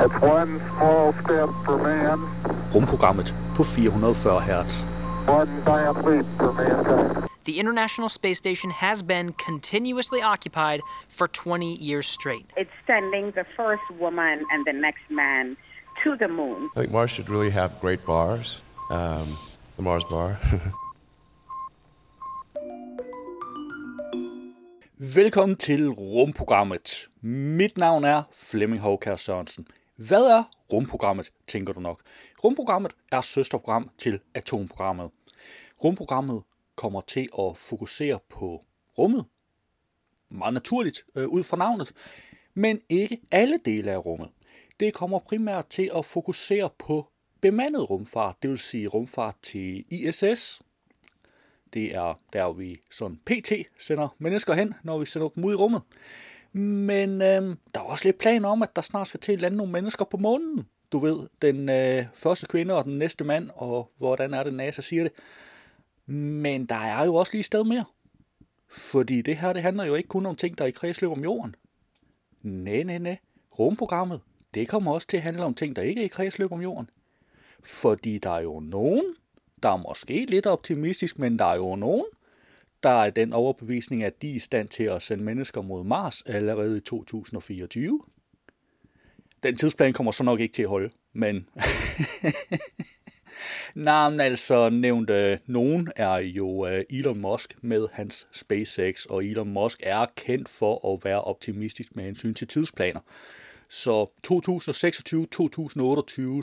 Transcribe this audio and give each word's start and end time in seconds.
It's 0.00 0.22
one 0.22 0.60
small 0.76 1.12
step 1.24 1.48
for 1.64 1.76
man, 1.76 2.18
Rumprogrammet 2.74 3.34
på 3.56 3.64
440 3.64 4.40
Hz. 4.40 4.86
one 5.28 5.62
giant 5.64 6.04
leap 6.06 6.26
for 6.36 6.52
mankind. 6.52 7.28
The 7.44 7.58
International 7.58 8.08
Space 8.08 8.38
Station 8.38 8.70
has 8.70 9.02
been 9.02 9.32
continuously 9.46 10.22
occupied 10.22 10.80
for 11.08 11.28
20 11.28 11.74
years 11.74 12.06
straight. 12.06 12.46
It's 12.56 12.70
sending 12.86 13.32
the 13.32 13.44
first 13.56 13.82
woman 14.00 14.44
and 14.52 14.64
the 14.66 14.72
next 14.72 15.10
man 15.10 15.56
to 16.04 16.16
the 16.16 16.28
moon. 16.28 16.70
I 16.76 16.80
think 16.80 16.92
Mars 16.92 17.10
should 17.10 17.28
really 17.30 17.50
have 17.50 17.70
great 17.80 18.06
bars. 18.06 18.62
Um, 18.90 19.36
the 19.76 19.82
Mars 19.82 20.04
bar. 20.04 20.38
Velkommen 25.14 25.56
til 25.56 25.88
Rumprogrammet. 25.88 27.08
Mit 27.20 27.78
navn 27.78 28.04
er 28.04 28.22
Flemming 28.32 28.80
Håkær 28.80 29.16
Sørensen. 29.16 29.66
Hvad 29.98 30.22
er 30.22 30.44
Rumprogrammet, 30.72 31.32
tænker 31.46 31.72
du 31.72 31.80
nok? 31.80 32.02
Rumprogrammet 32.44 32.92
er 33.12 33.20
søsterprogram 33.20 33.90
til 33.98 34.20
Atomprogrammet. 34.34 35.10
Rumprogrammet 35.84 36.42
kommer 36.76 37.00
til 37.00 37.28
at 37.38 37.56
fokusere 37.56 38.18
på 38.28 38.64
rummet, 38.98 39.24
meget 40.28 40.54
naturligt 40.54 41.04
øh, 41.14 41.28
ud 41.28 41.42
fra 41.42 41.56
navnet, 41.56 41.92
men 42.54 42.80
ikke 42.88 43.20
alle 43.30 43.58
dele 43.64 43.90
af 43.90 44.06
rummet. 44.06 44.28
Det 44.80 44.94
kommer 44.94 45.18
primært 45.18 45.66
til 45.66 45.90
at 45.96 46.04
fokusere 46.04 46.70
på 46.78 47.08
bemandet 47.40 47.90
rumfart, 47.90 48.36
det 48.42 48.50
vil 48.50 48.58
sige 48.58 48.88
rumfart 48.88 49.36
til 49.42 49.84
ISS. 49.88 50.62
Det 51.72 51.94
er 51.94 52.20
der, 52.32 52.52
vi 52.52 52.80
sådan 52.90 53.20
PT 53.26 53.52
sender 53.78 54.08
mennesker 54.18 54.54
hen, 54.54 54.74
når 54.82 54.98
vi 54.98 55.06
sender 55.06 55.28
dem 55.28 55.44
ud 55.44 55.52
i 55.52 55.56
rummet. 55.56 55.82
Men 56.52 57.22
øh, 57.22 57.56
der 57.74 57.80
er 57.80 57.84
også 57.84 58.04
lidt 58.04 58.18
planer 58.18 58.48
om, 58.48 58.62
at 58.62 58.76
der 58.76 58.82
snart 58.82 59.08
skal 59.08 59.20
til 59.20 59.32
at 59.32 59.40
lande 59.40 59.56
nogle 59.56 59.72
mennesker 59.72 60.04
på 60.04 60.16
månen. 60.16 60.66
Du 60.92 60.98
ved, 60.98 61.28
den 61.42 61.68
øh, 61.68 62.04
første 62.14 62.46
kvinde 62.46 62.74
og 62.74 62.84
den 62.84 62.98
næste 62.98 63.24
mand, 63.24 63.50
og 63.54 63.90
hvordan 63.98 64.34
er 64.34 64.42
det, 64.42 64.54
NASA 64.54 64.82
siger 64.82 65.02
det. 65.02 65.12
Men 66.06 66.66
der 66.66 66.74
er 66.74 67.04
jo 67.04 67.14
også 67.14 67.32
lige 67.32 67.40
et 67.40 67.46
sted 67.46 67.64
mere. 67.64 67.84
Fordi 68.68 69.22
det 69.22 69.36
her, 69.36 69.52
det 69.52 69.62
handler 69.62 69.84
jo 69.84 69.94
ikke 69.94 70.08
kun 70.08 70.26
om 70.26 70.36
ting, 70.36 70.58
der 70.58 70.64
er 70.64 70.68
i 70.68 70.70
kredsløb 70.70 71.10
om 71.10 71.22
jorden. 71.22 71.54
Nej, 72.42 72.82
nej, 72.82 72.98
nej. 72.98 73.18
Rumprogrammet, 73.58 74.20
det 74.54 74.68
kommer 74.68 74.92
også 74.92 75.06
til 75.06 75.16
at 75.16 75.22
handle 75.22 75.44
om 75.44 75.54
ting, 75.54 75.76
der 75.76 75.82
ikke 75.82 76.00
er 76.00 76.04
i 76.04 76.08
kredsløb 76.08 76.52
om 76.52 76.60
jorden. 76.60 76.90
Fordi 77.64 78.18
der 78.18 78.30
er 78.30 78.40
jo 78.40 78.60
nogen, 78.60 79.04
der 79.62 79.68
er 79.68 79.76
måske 79.76 80.26
lidt 80.28 80.46
optimistisk, 80.46 81.18
men 81.18 81.38
der 81.38 81.44
er 81.44 81.56
jo 81.56 81.76
nogen, 81.76 82.04
der 82.82 83.02
er 83.02 83.10
den 83.10 83.32
overbevisning, 83.32 84.04
at 84.04 84.22
de 84.22 84.30
er 84.30 84.34
i 84.34 84.38
stand 84.38 84.68
til 84.68 84.84
at 84.84 85.02
sende 85.02 85.24
mennesker 85.24 85.62
mod 85.62 85.84
Mars 85.84 86.22
allerede 86.22 86.76
i 86.76 86.80
2024. 86.80 88.00
Den 89.42 89.56
tidsplan 89.56 89.92
kommer 89.92 90.12
så 90.12 90.22
nok 90.22 90.40
ikke 90.40 90.52
til 90.52 90.62
at 90.62 90.68
holde, 90.68 90.90
men... 91.12 91.46
Nej, 93.74 94.10
men 94.10 94.20
altså 94.20 94.70
nævnt 94.70 95.10
øh, 95.10 95.38
nogen 95.46 95.92
er 95.96 96.16
jo 96.16 96.66
øh, 96.66 96.84
Elon 96.90 97.20
Musk 97.20 97.54
med 97.62 97.88
hans 97.92 98.26
SpaceX, 98.32 99.04
og 99.04 99.24
Elon 99.24 99.52
Musk 99.52 99.80
er 99.82 100.06
kendt 100.16 100.48
for 100.48 100.94
at 100.94 101.04
være 101.04 101.20
optimistisk 101.20 101.96
med 101.96 102.04
hensyn 102.04 102.34
til 102.34 102.46
tidsplaner. 102.46 103.00
Så 103.68 104.06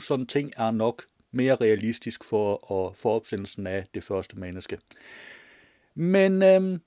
sådan 0.06 0.26
ting 0.26 0.52
er 0.56 0.70
nok 0.70 1.02
mere 1.32 1.54
realistisk 1.54 2.24
for, 2.24 2.72
at, 2.72 2.96
for 2.96 3.16
opsendelsen 3.16 3.66
af 3.66 3.84
det 3.94 4.02
første 4.02 4.38
menneske. 4.38 4.78
Men 5.96 6.42
øhm, 6.42 6.80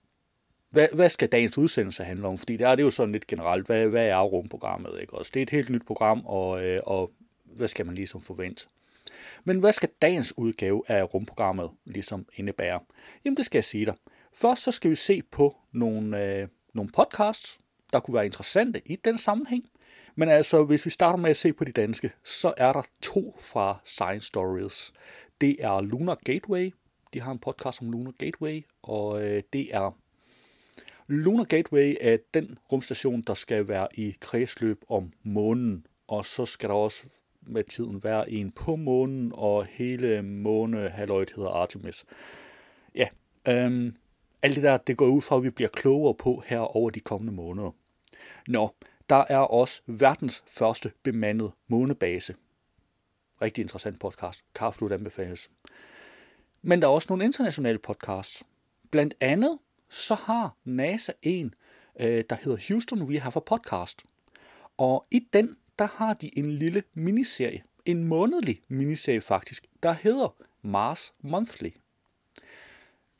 hvad, 0.70 0.88
hvad 0.94 1.10
skal 1.10 1.30
dagens 1.30 1.58
udsendelse 1.58 2.04
handle 2.04 2.28
om? 2.28 2.38
Fordi 2.38 2.58
der 2.58 2.68
er 2.68 2.76
det 2.76 2.84
jo 2.84 2.90
sådan 2.90 3.12
lidt 3.12 3.28
generelt, 3.28 3.66
hvad, 3.66 3.88
hvad 3.88 4.08
er 4.08 4.22
rumprogrammet? 4.22 5.02
Ikke? 5.02 5.14
Også 5.14 5.32
det 5.34 5.40
er 5.40 5.44
et 5.44 5.50
helt 5.50 5.70
nyt 5.70 5.86
program, 5.86 6.26
og, 6.26 6.66
øh, 6.66 6.82
og 6.86 7.12
hvad 7.46 7.68
skal 7.68 7.86
man 7.86 7.96
ligesom 7.96 8.22
forvente? 8.22 8.68
Men 9.44 9.60
hvad 9.60 9.72
skal 9.72 9.90
dagens 10.02 10.38
udgave 10.38 10.84
af 10.88 11.14
rumprogrammet 11.14 11.70
ligesom 11.86 12.25
indebære? 12.36 12.80
Jamen 13.25 13.38
det 13.38 13.46
skal 13.46 13.58
jeg 13.58 13.64
sige 13.64 13.86
dig. 13.86 13.96
Først 14.34 14.64
så 14.64 14.72
skal 14.72 14.92
vi 14.92 14.96
se 14.96 15.22
på 15.31 15.56
nogle, 15.72 16.25
øh, 16.25 16.48
nogle 16.74 16.90
podcasts, 16.94 17.59
der 17.94 18.00
kunne 18.00 18.16
være 18.16 18.25
interessante 18.25 18.81
i 18.86 18.96
den 18.96 19.18
sammenhæng. 19.18 19.64
Men 20.16 20.30
altså, 20.30 20.64
hvis 20.64 20.86
vi 20.86 20.90
starter 20.90 21.18
med 21.18 21.30
at 21.30 21.38
se 21.38 21.53
på 21.53 21.64
de 21.64 21.72
danske, 21.72 22.12
så 22.24 22.53
er 22.58 22.74
der 22.74 22.81
to 23.02 23.38
fra 23.40 23.80
Science 23.84 24.28
Stories. 24.28 24.94
Det 25.42 25.56
er 25.59 25.81
Lunar 25.81 26.19
Gateway. 26.25 26.74
De 27.14 27.22
har 27.22 27.31
en 27.31 27.40
podcast 27.40 27.81
om 27.81 27.92
Lunar 27.92 28.12
Gateway, 28.12 28.66
og 28.81 29.25
øh, 29.25 29.44
det 29.53 29.75
er 29.75 29.97
Lunar 31.07 31.44
Gateway 31.44 31.95
er 32.01 32.17
den 32.34 32.57
rumstation, 32.72 33.22
der 33.22 33.34
skal 33.34 33.67
være 33.67 33.88
i 33.94 34.16
kredsløb 34.19 34.84
om 34.90 35.12
månen. 35.23 35.85
Og 36.07 36.25
så 36.25 36.45
skal 36.45 36.69
der 36.69 36.75
også 36.75 37.06
med 37.41 37.63
tiden 37.63 38.03
være 38.03 38.31
en 38.31 38.51
på 38.51 38.75
månen, 38.75 39.31
og 39.35 39.66
hele 39.66 40.22
månehalvøjet 40.22 41.34
hedder 41.35 41.50
Artemis. 41.50 42.06
Ja, 42.95 43.07
øhm, 43.47 43.95
alt 44.41 44.56
det 44.56 44.63
der, 44.63 44.78
det 44.78 44.97
går 44.97 45.07
ud 45.07 45.22
fra, 45.22 45.38
at 45.38 45.44
vi 45.44 45.50
bliver 45.50 45.69
klogere 45.69 46.13
på 46.13 46.44
her 46.45 46.59
over 46.59 46.89
de 46.89 47.00
kommende 47.00 47.34
måneder. 47.34 47.72
Nå, 48.47 48.69
der 49.09 49.25
er 49.29 49.38
også 49.38 49.81
verdens 49.85 50.44
første 50.47 50.91
bemandede 51.03 51.51
månebase. 51.68 52.35
Rigtig 53.41 53.62
interessant 53.62 54.00
podcast. 54.00 54.44
Kan 54.56 54.68
absolut 54.68 54.91
anbefales. 54.91 55.51
Men 56.62 56.81
der 56.81 56.88
er 56.88 56.91
også 56.91 57.07
nogle 57.09 57.25
internationale 57.25 57.78
podcasts. 57.78 58.44
Blandt 58.91 59.13
andet 59.19 59.59
så 59.89 60.16
har 60.16 60.55
NASA 60.63 61.11
en, 61.22 61.53
øh, 62.00 62.23
der 62.29 62.35
hedder 62.35 62.57
Houston 62.67 63.01
We 63.01 63.19
Have 63.19 63.35
a 63.35 63.39
Podcast. 63.39 64.03
Og 64.77 65.05
i 65.11 65.19
den, 65.33 65.57
der 65.79 65.88
har 65.88 66.13
de 66.13 66.38
en 66.38 66.51
lille 66.51 66.83
miniserie, 66.94 67.63
en 67.85 68.03
månedlig 68.03 68.61
miniserie 68.67 69.22
faktisk, 69.22 69.67
der 69.83 69.91
hedder 69.91 70.35
Mars 70.61 71.13
Monthly. 71.22 71.69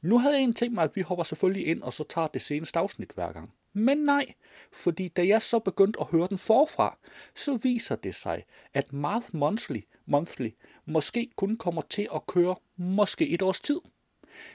Nu 0.02 0.20
havde 0.20 0.36
jeg 0.36 0.44
en 0.44 0.54
tænkt 0.54 0.74
mig, 0.76 0.84
at 0.84 0.96
vi 0.96 1.02
hopper 1.02 1.24
selvfølgelig 1.24 1.68
ind 1.68 1.82
og 1.82 1.94
så 1.94 2.04
tager 2.04 2.28
det 2.28 2.42
seneste 2.42 2.80
afsnit 2.80 3.12
hver 3.16 3.32
gang. 3.32 3.54
Men 3.74 3.98
nej, 3.98 4.26
fordi 4.72 5.08
da 5.08 5.28
jeg 5.28 5.42
så 5.42 5.60
begyndte 5.60 6.00
at 6.00 6.08
høre 6.08 6.28
den 6.28 6.38
forfra, 6.38 6.98
så 7.36 7.58
viser 7.58 7.96
det 7.96 8.16
sig, 8.16 8.46
at 8.74 8.94
Mars 8.94 9.34
Monthly, 9.34 9.80
Monthly 10.06 10.50
måske 10.86 11.30
kun 11.36 11.58
kommer 11.58 11.82
til 11.82 12.08
at 12.16 12.28
køre 12.28 12.56
måske 12.78 13.30
et 13.30 13.42
års 13.42 13.62
tid. 13.62 13.80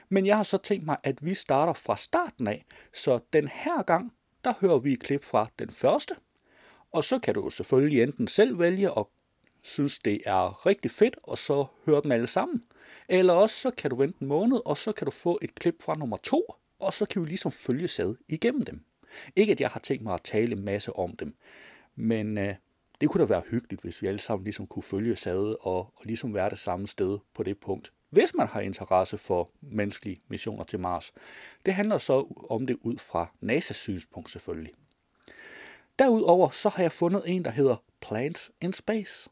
Men 0.09 0.25
jeg 0.25 0.37
har 0.37 0.43
så 0.43 0.57
tænkt 0.57 0.85
mig, 0.85 0.97
at 1.03 1.25
vi 1.25 1.33
starter 1.33 1.73
fra 1.73 1.95
starten 1.95 2.47
af, 2.47 2.65
så 2.93 3.19
den 3.33 3.47
her 3.47 3.83
gang, 3.83 4.13
der 4.43 4.53
hører 4.61 4.79
vi 4.79 4.93
et 4.93 4.99
klip 4.99 5.23
fra 5.23 5.47
den 5.59 5.71
første, 5.71 6.15
og 6.91 7.03
så 7.03 7.19
kan 7.19 7.33
du 7.33 7.49
selvfølgelig 7.49 8.03
enten 8.03 8.27
selv 8.27 8.59
vælge 8.59 8.91
og 8.91 9.11
synes, 9.61 9.99
det 9.99 10.21
er 10.25 10.65
rigtig 10.65 10.91
fedt, 10.91 11.17
og 11.23 11.37
så 11.37 11.65
høre 11.85 12.01
dem 12.01 12.11
alle 12.11 12.27
sammen. 12.27 12.63
Eller 13.09 13.33
også 13.33 13.55
så 13.55 13.71
kan 13.71 13.89
du 13.89 13.95
vente 13.95 14.17
en 14.21 14.27
måned, 14.27 14.61
og 14.65 14.77
så 14.77 14.91
kan 14.91 15.05
du 15.05 15.11
få 15.11 15.39
et 15.41 15.55
klip 15.55 15.83
fra 15.83 15.95
nummer 15.95 16.17
to, 16.17 16.55
og 16.79 16.93
så 16.93 17.05
kan 17.05 17.23
vi 17.23 17.27
ligesom 17.27 17.51
følge 17.51 17.87
sad 17.87 18.15
igennem 18.27 18.61
dem. 18.61 18.85
Ikke 19.35 19.51
at 19.51 19.61
jeg 19.61 19.69
har 19.69 19.79
tænkt 19.79 20.03
mig 20.03 20.13
at 20.13 20.21
tale 20.23 20.51
en 20.51 20.65
masse 20.65 20.95
om 20.95 21.15
dem, 21.15 21.35
men 21.95 22.37
øh, 22.37 22.55
det 23.01 23.09
kunne 23.09 23.21
da 23.21 23.27
være 23.27 23.43
hyggeligt, 23.49 23.81
hvis 23.81 24.01
vi 24.01 24.07
alle 24.07 24.19
sammen 24.19 24.43
ligesom 24.43 24.67
kunne 24.67 24.83
følge 24.83 25.15
sad 25.15 25.55
og, 25.61 25.77
og 25.77 26.01
ligesom 26.03 26.33
være 26.33 26.49
det 26.49 26.59
samme 26.59 26.87
sted 26.87 27.19
på 27.33 27.43
det 27.43 27.57
punkt. 27.57 27.93
Hvis 28.15 28.33
man 28.35 28.47
har 28.47 28.61
interesse 28.61 29.17
for 29.17 29.49
menneskelige 29.61 30.21
missioner 30.27 30.63
til 30.63 30.79
Mars. 30.79 31.13
Det 31.65 31.73
handler 31.73 31.97
så 31.97 32.45
om 32.49 32.67
det 32.67 32.77
ud 32.81 32.97
fra 32.97 33.31
NASA's 33.43 33.73
synspunkt 33.73 34.31
selvfølgelig. 34.31 34.73
Derudover 35.99 36.49
så 36.49 36.69
har 36.69 36.81
jeg 36.81 36.91
fundet 36.91 37.23
en, 37.25 37.45
der 37.45 37.51
hedder 37.51 37.83
Plants 38.01 38.51
in 38.61 38.73
Space. 38.73 39.29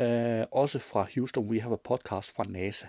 Øh, 0.00 0.44
også 0.52 0.78
fra 0.78 1.06
Houston 1.14 1.44
We 1.44 1.60
Have 1.60 1.72
a 1.72 1.76
Podcast 1.84 2.36
fra 2.36 2.44
NASA. 2.48 2.86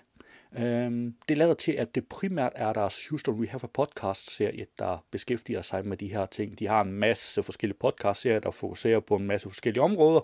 Øh, 0.58 1.12
det 1.30 1.38
lader 1.38 1.54
til, 1.54 1.72
at 1.72 1.96
det 1.96 2.08
primært 2.08 2.52
er 2.56 2.74
deres 2.74 3.08
Houston 3.08 3.40
We 3.40 3.48
Have 3.48 3.64
a 3.64 3.68
Podcast-serie, 3.68 4.66
der 4.80 5.06
beskæftiger 5.12 5.62
sig 5.62 5.86
med 5.86 5.98
de 5.98 6.08
her 6.08 6.26
ting. 6.26 6.60
De 6.60 6.68
har 6.68 6.82
en 6.82 6.92
masse 6.92 7.44
forskellige 7.44 7.78
podcast-serier, 7.80 8.40
der 8.40 8.52
fokuserer 8.52 9.00
på 9.00 9.16
en 9.16 9.28
masse 9.28 9.50
forskellige 9.50 9.84
områder, 9.84 10.22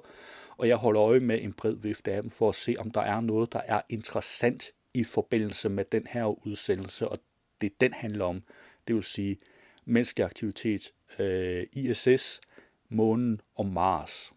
og 0.59 0.67
jeg 0.67 0.77
holder 0.77 1.01
øje 1.01 1.19
med 1.19 1.41
en 1.41 1.53
bred 1.53 1.75
vifte 1.75 2.11
af 2.11 2.21
dem 2.21 2.31
for 2.31 2.49
at 2.49 2.55
se, 2.55 2.75
om 2.79 2.91
der 2.91 3.01
er 3.01 3.21
noget, 3.21 3.53
der 3.53 3.61
er 3.65 3.81
interessant 3.89 4.71
i 4.93 5.03
forbindelse 5.03 5.69
med 5.69 5.85
den 5.91 6.07
her 6.07 6.47
udsendelse, 6.47 7.07
og 7.07 7.17
det 7.61 7.81
den 7.81 7.93
handler 7.93 8.25
om, 8.25 8.43
det 8.87 8.95
vil 8.95 9.03
sige 9.03 9.37
menneskelig 9.85 10.25
aktivitet, 10.25 10.93
øh, 11.19 11.65
ISS, 11.73 12.41
månen 12.89 13.41
og 13.55 13.65
Mars. 13.65 14.33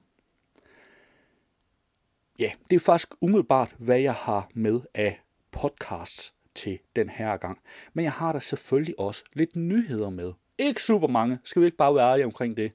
Ja, 2.38 2.52
det 2.70 2.76
er 2.76 2.80
faktisk 2.80 3.08
umiddelbart, 3.20 3.74
hvad 3.78 3.98
jeg 3.98 4.14
har 4.14 4.48
med 4.54 4.80
af 4.94 5.20
podcasts 5.50 6.34
til 6.54 6.78
den 6.96 7.08
her 7.08 7.36
gang. 7.36 7.58
Men 7.92 8.04
jeg 8.04 8.12
har 8.12 8.32
der 8.32 8.38
selvfølgelig 8.38 8.98
også 8.98 9.24
lidt 9.32 9.56
nyheder 9.56 10.10
med. 10.10 10.32
Ikke 10.58 10.82
super 10.82 11.08
mange, 11.08 11.38
skal 11.44 11.62
vi 11.62 11.66
ikke 11.66 11.76
bare 11.76 11.94
være 11.94 12.10
ærlige 12.10 12.26
omkring 12.26 12.56
det. 12.56 12.72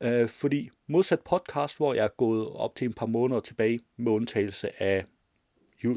Øh, 0.00 0.28
fordi 0.28 0.70
modsat 0.86 1.20
podcast, 1.20 1.76
hvor 1.76 1.94
jeg 1.94 2.04
er 2.04 2.16
gået 2.16 2.48
op 2.48 2.74
til 2.74 2.84
en 2.84 2.92
par 2.92 3.06
måneder 3.06 3.40
tilbage 3.40 3.80
med 3.96 4.12
undtagelse 4.12 4.82
af, 4.82 5.04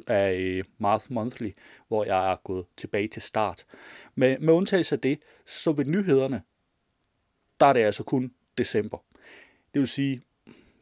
af 0.07 0.33
øh, 0.33 0.63
Marth 0.77 1.11
Monthly, 1.11 1.51
hvor 1.87 2.05
jeg 2.05 2.31
er 2.31 2.35
gået 2.43 2.65
tilbage 2.77 3.07
til 3.07 3.21
start. 3.21 3.65
Med, 4.15 4.39
med 4.39 4.53
undtagelse 4.53 4.95
af 4.95 5.01
det, 5.01 5.19
så 5.45 5.71
ved 5.71 5.85
nyhederne, 5.85 6.41
der 7.59 7.65
er 7.65 7.73
det 7.73 7.83
altså 7.83 8.03
kun 8.03 8.33
december. 8.57 8.97
Det 9.73 9.79
vil 9.79 9.87
sige, 9.87 10.21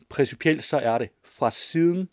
principielt 0.09 0.63
så 0.63 0.77
er 0.77 0.97
det 0.97 1.09
fra 1.23 1.51
siden 1.51 2.09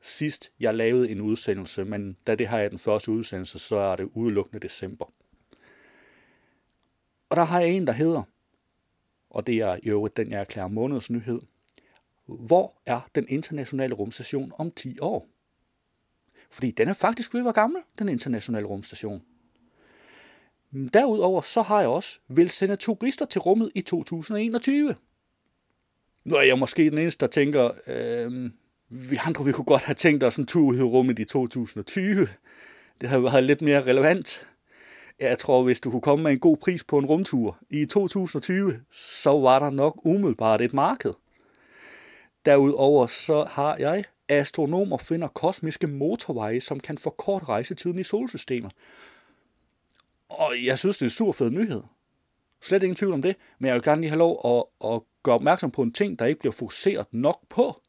sidst, 0.00 0.52
jeg 0.60 0.74
lavede 0.74 1.10
en 1.10 1.20
udsendelse, 1.20 1.84
men 1.84 2.16
da 2.26 2.34
det 2.34 2.48
har 2.48 2.58
jeg 2.58 2.70
den 2.70 2.78
første 2.78 3.10
udsendelse, 3.10 3.58
så 3.58 3.76
er 3.76 3.96
det 3.96 4.08
udelukkende 4.14 4.60
december. 4.60 5.12
Og 7.28 7.36
der 7.36 7.44
har 7.44 7.60
jeg 7.60 7.70
en, 7.70 7.86
der 7.86 7.92
hedder, 7.92 8.22
og 9.30 9.46
det 9.46 9.54
er 9.54 9.76
i 9.82 9.88
øvrigt 9.88 10.16
den, 10.16 10.30
jeg 10.30 10.40
erklærer 10.40 10.68
månedens 10.68 11.10
nyhed. 11.10 11.40
Hvor 12.26 12.80
er 12.86 13.00
den 13.14 13.26
internationale 13.28 13.94
rumstation 13.94 14.52
om 14.58 14.70
10 14.70 14.98
år? 15.00 15.28
Fordi 16.50 16.70
den 16.70 16.88
er 16.88 16.92
faktisk 16.92 17.34
ved 17.34 17.40
at 17.40 17.44
være 17.44 17.52
gammel, 17.52 17.82
den 17.98 18.08
internationale 18.08 18.66
rumstation. 18.66 19.22
Derudover 20.92 21.40
så 21.40 21.62
har 21.62 21.80
jeg 21.80 21.88
også 21.88 22.18
vil 22.28 22.50
sende 22.50 22.76
turister 22.76 23.24
til 23.24 23.40
rummet 23.40 23.70
i 23.74 23.80
2021. 23.80 24.94
Nu 26.24 26.36
er 26.36 26.42
jeg 26.42 26.58
måske 26.58 26.90
den 26.90 26.98
eneste, 26.98 27.20
der 27.20 27.30
tænker, 27.30 27.70
øh, 27.86 28.50
vi 28.88 29.18
andre 29.26 29.44
vi 29.44 29.52
kunne 29.52 29.64
godt 29.64 29.82
have 29.82 29.94
tænkt 29.94 30.24
os 30.24 30.36
en 30.36 30.46
tur 30.46 30.74
i 30.74 30.82
rummet 30.82 31.18
i 31.18 31.24
2020. 31.24 32.28
Det 33.00 33.08
har 33.08 33.18
været 33.18 33.44
lidt 33.44 33.62
mere 33.62 33.82
relevant. 33.82 34.46
Jeg 35.20 35.38
tror, 35.38 35.62
hvis 35.62 35.80
du 35.80 35.90
kunne 35.90 36.00
komme 36.00 36.22
med 36.22 36.32
en 36.32 36.38
god 36.38 36.56
pris 36.56 36.84
på 36.84 36.98
en 36.98 37.06
rumtur 37.06 37.58
i 37.70 37.84
2020, 37.84 38.80
så 38.90 39.30
var 39.30 39.58
der 39.58 39.70
nok 39.70 40.00
umiddelbart 40.04 40.60
et 40.60 40.74
marked. 40.74 41.14
Derudover 42.44 43.06
så 43.06 43.44
har 43.44 43.76
jeg, 43.76 44.04
astronomer 44.28 44.98
finder 44.98 45.28
kosmiske 45.28 45.86
motorveje, 45.86 46.60
som 46.60 46.80
kan 46.80 46.98
forkorte 46.98 47.44
rejsetiden 47.44 47.98
i 47.98 48.02
solsystemer. 48.02 48.70
Og 50.28 50.54
jeg 50.64 50.78
synes, 50.78 50.98
det 50.98 51.02
er 51.02 51.06
en 51.06 51.10
super 51.10 51.32
fed 51.32 51.50
nyhed. 51.50 51.82
Slet 52.62 52.82
ingen 52.82 52.96
tvivl 52.96 53.12
om 53.12 53.22
det, 53.22 53.36
men 53.58 53.66
jeg 53.66 53.74
vil 53.74 53.82
gerne 53.82 54.00
lige 54.00 54.10
have 54.10 54.18
lov 54.18 54.40
at, 54.44 54.90
at 54.92 55.02
gøre 55.22 55.34
opmærksom 55.34 55.70
på 55.70 55.82
en 55.82 55.92
ting, 55.92 56.18
der 56.18 56.24
ikke 56.24 56.40
bliver 56.40 56.52
fokuseret 56.52 57.06
nok 57.12 57.40
på. 57.48 57.80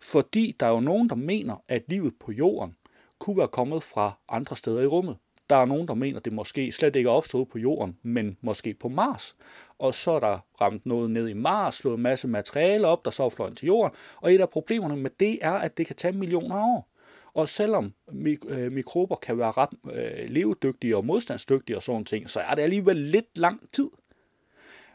Fordi 0.00 0.56
der 0.60 0.66
er 0.66 0.70
jo 0.70 0.80
nogen, 0.80 1.08
der 1.08 1.14
mener, 1.14 1.64
at 1.68 1.82
livet 1.88 2.14
på 2.20 2.32
jorden 2.32 2.76
kunne 3.18 3.36
være 3.36 3.48
kommet 3.48 3.82
fra 3.82 4.18
andre 4.28 4.56
steder 4.56 4.80
i 4.80 4.86
rummet. 4.86 5.16
Der 5.50 5.56
er 5.56 5.64
nogen, 5.64 5.88
der 5.88 5.94
mener, 5.94 6.20
det 6.20 6.32
måske 6.32 6.72
slet 6.72 6.96
ikke 6.96 7.08
er 7.08 7.12
opstået 7.12 7.48
på 7.48 7.58
jorden, 7.58 7.96
men 8.02 8.36
måske 8.40 8.74
på 8.74 8.88
Mars. 8.88 9.36
Og 9.78 9.94
så 9.94 10.10
er 10.10 10.20
der 10.20 10.38
ramt 10.60 10.86
noget 10.86 11.10
ned 11.10 11.28
i 11.28 11.32
Mars, 11.32 11.74
slået 11.74 11.96
en 11.96 12.02
masse 12.02 12.28
materiale 12.28 12.86
op, 12.86 13.04
der 13.04 13.10
så 13.10 13.22
er 13.22 13.28
fløjet 13.28 13.56
til 13.56 13.66
jorden. 13.66 13.96
Og 14.16 14.34
et 14.34 14.40
af 14.40 14.50
problemerne 14.50 14.96
med 14.96 15.10
det 15.20 15.38
er, 15.42 15.52
at 15.52 15.78
det 15.78 15.86
kan 15.86 15.96
tage 15.96 16.12
millioner 16.12 16.56
af 16.56 16.62
år. 16.62 16.88
Og 17.34 17.48
selvom 17.48 17.92
mik- 18.12 18.48
øh, 18.48 18.72
mikrober 18.72 19.16
kan 19.16 19.38
være 19.38 19.50
ret 19.50 19.70
øh, 19.92 20.28
levedygtige 20.28 20.96
og 20.96 21.06
modstandsdygtige 21.06 21.76
og 21.76 21.82
sådan 21.82 22.04
ting, 22.04 22.28
så 22.28 22.40
er 22.40 22.54
det 22.54 22.62
alligevel 22.62 22.96
lidt 22.96 23.38
lang 23.38 23.60
tid. 23.72 23.90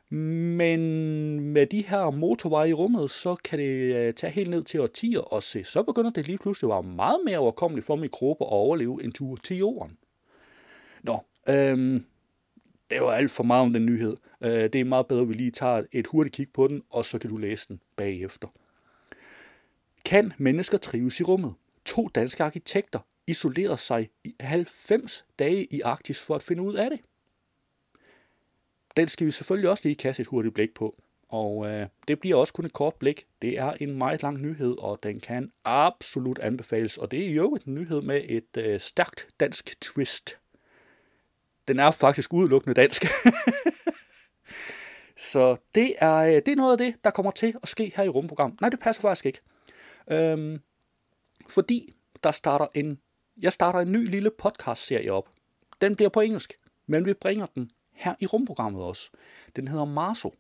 Men 0.10 0.80
med 1.40 1.66
de 1.66 1.82
her 1.82 2.10
motorveje 2.10 2.70
i 2.70 2.74
rummet, 2.74 3.12
så 3.12 3.36
kan 3.36 3.60
det 3.60 3.96
øh, 3.96 4.14
tage 4.14 4.34
helt 4.34 4.50
ned 4.50 4.64
til 4.64 4.82
årtier 4.82 5.20
og 5.20 5.44
se. 5.44 5.64
Så 5.64 5.84
begynder 5.84 6.10
det 6.10 6.28
lige 6.28 6.38
pludselig 6.38 6.72
at 6.72 6.74
være 6.74 6.94
meget 6.96 7.20
mere 7.26 7.38
overkommeligt 7.38 7.86
for 7.86 7.96
mikrober 7.96 8.46
at 8.46 8.52
overleve 8.52 9.04
en 9.04 9.12
tur 9.12 9.36
til 9.36 9.58
jorden. 9.58 9.98
Nå, 11.06 11.26
øhm, 11.50 12.06
det 12.92 13.02
var 13.02 13.12
alt 13.12 13.32
for 13.32 13.44
meget 13.44 13.62
om 13.62 13.74
den 13.74 13.86
nyhed. 13.86 14.18
Øh, 14.42 14.52
det 14.52 14.76
er 14.76 14.84
meget 14.84 15.08
bedre, 15.08 15.22
at 15.22 15.28
vi 15.28 15.34
lige 15.34 15.52
tager 15.52 15.84
et 15.92 16.08
hurtigt 16.08 16.36
kig 16.36 16.48
på 16.54 16.68
den, 16.68 16.84
og 16.90 17.06
så 17.06 17.20
kan 17.20 17.30
du 17.30 17.38
læse 17.38 17.68
den 17.68 17.80
bagefter. 17.96 18.48
Kan 20.06 20.34
mennesker 20.38 20.78
trives 20.78 21.20
i 21.20 21.24
rummet? 21.24 21.54
To 21.86 22.08
danske 22.16 22.44
arkitekter 22.44 23.00
isolerer 23.28 23.76
sig 23.76 24.10
i 24.24 24.36
90 24.40 25.26
dage 25.40 25.66
i 25.66 25.82
Arktis 25.82 26.22
for 26.22 26.36
at 26.36 26.44
finde 26.44 26.64
ud 26.64 26.74
af 26.74 26.90
det. 26.90 27.00
Den 28.98 29.08
skal 29.08 29.28
vi 29.28 29.32
selvfølgelig 29.32 29.70
også 29.70 29.84
lige 29.86 29.96
kaste 29.96 30.22
et 30.22 30.28
hurtigt 30.28 30.54
blik 30.54 30.74
på. 30.74 31.02
Og 31.28 31.68
øh, 31.68 31.88
det 32.08 32.20
bliver 32.20 32.36
også 32.36 32.54
kun 32.54 32.66
et 32.66 32.74
kort 32.74 32.96
blik. 32.96 33.26
Det 33.42 33.58
er 33.58 33.72
en 33.72 33.98
meget 33.98 34.22
lang 34.22 34.38
nyhed, 34.42 34.76
og 34.80 35.00
den 35.04 35.20
kan 35.20 35.52
absolut 35.64 36.40
anbefales. 36.40 36.98
Og 36.98 37.12
det 37.12 37.26
er 37.26 37.32
jo 37.32 37.58
en 37.66 37.74
nyhed 37.74 38.02
med 38.02 38.22
et 38.26 38.58
øh, 38.58 38.80
stærkt 38.80 39.28
dansk 39.40 39.82
twist. 39.82 40.38
Den 41.68 41.80
er 41.80 41.92
faktisk 41.92 42.34
udelukkende 42.34 42.82
dansk. 42.82 43.06
Så 45.18 45.58
det 45.76 45.96
er, 45.98 46.16
øh, 46.16 46.34
det 46.34 46.48
er 46.48 46.56
noget 46.56 46.72
af 46.72 46.78
det, 46.78 46.96
der 47.04 47.10
kommer 47.10 47.32
til 47.32 47.56
at 47.64 47.70
ske 47.70 47.94
her 47.96 48.04
i 48.04 48.10
rumprogram. 48.10 48.58
Nej, 48.62 48.70
det 48.70 48.80
passer 48.80 49.02
faktisk 49.02 49.26
ikke. 49.26 49.40
Øhm, 50.12 50.60
fordi 51.50 51.96
der 52.24 52.32
starter 52.32 52.68
en, 52.76 53.00
jeg 53.42 53.54
starter 53.54 53.80
en 53.80 53.92
ny 53.92 54.10
lille 54.10 54.32
podcast-serie 54.38 55.14
op. 55.14 55.30
Den 55.82 55.96
bliver 55.96 56.10
på 56.10 56.22
engelsk, 56.22 56.54
men 56.88 57.06
vi 57.06 57.14
bringer 57.14 57.46
den 57.46 57.72
her 57.94 58.16
i 58.20 58.26
rumprogrammet 58.26 58.84
også. 58.84 59.10
Den 59.56 59.68
hedder 59.68 59.86
Marso. 59.86 60.34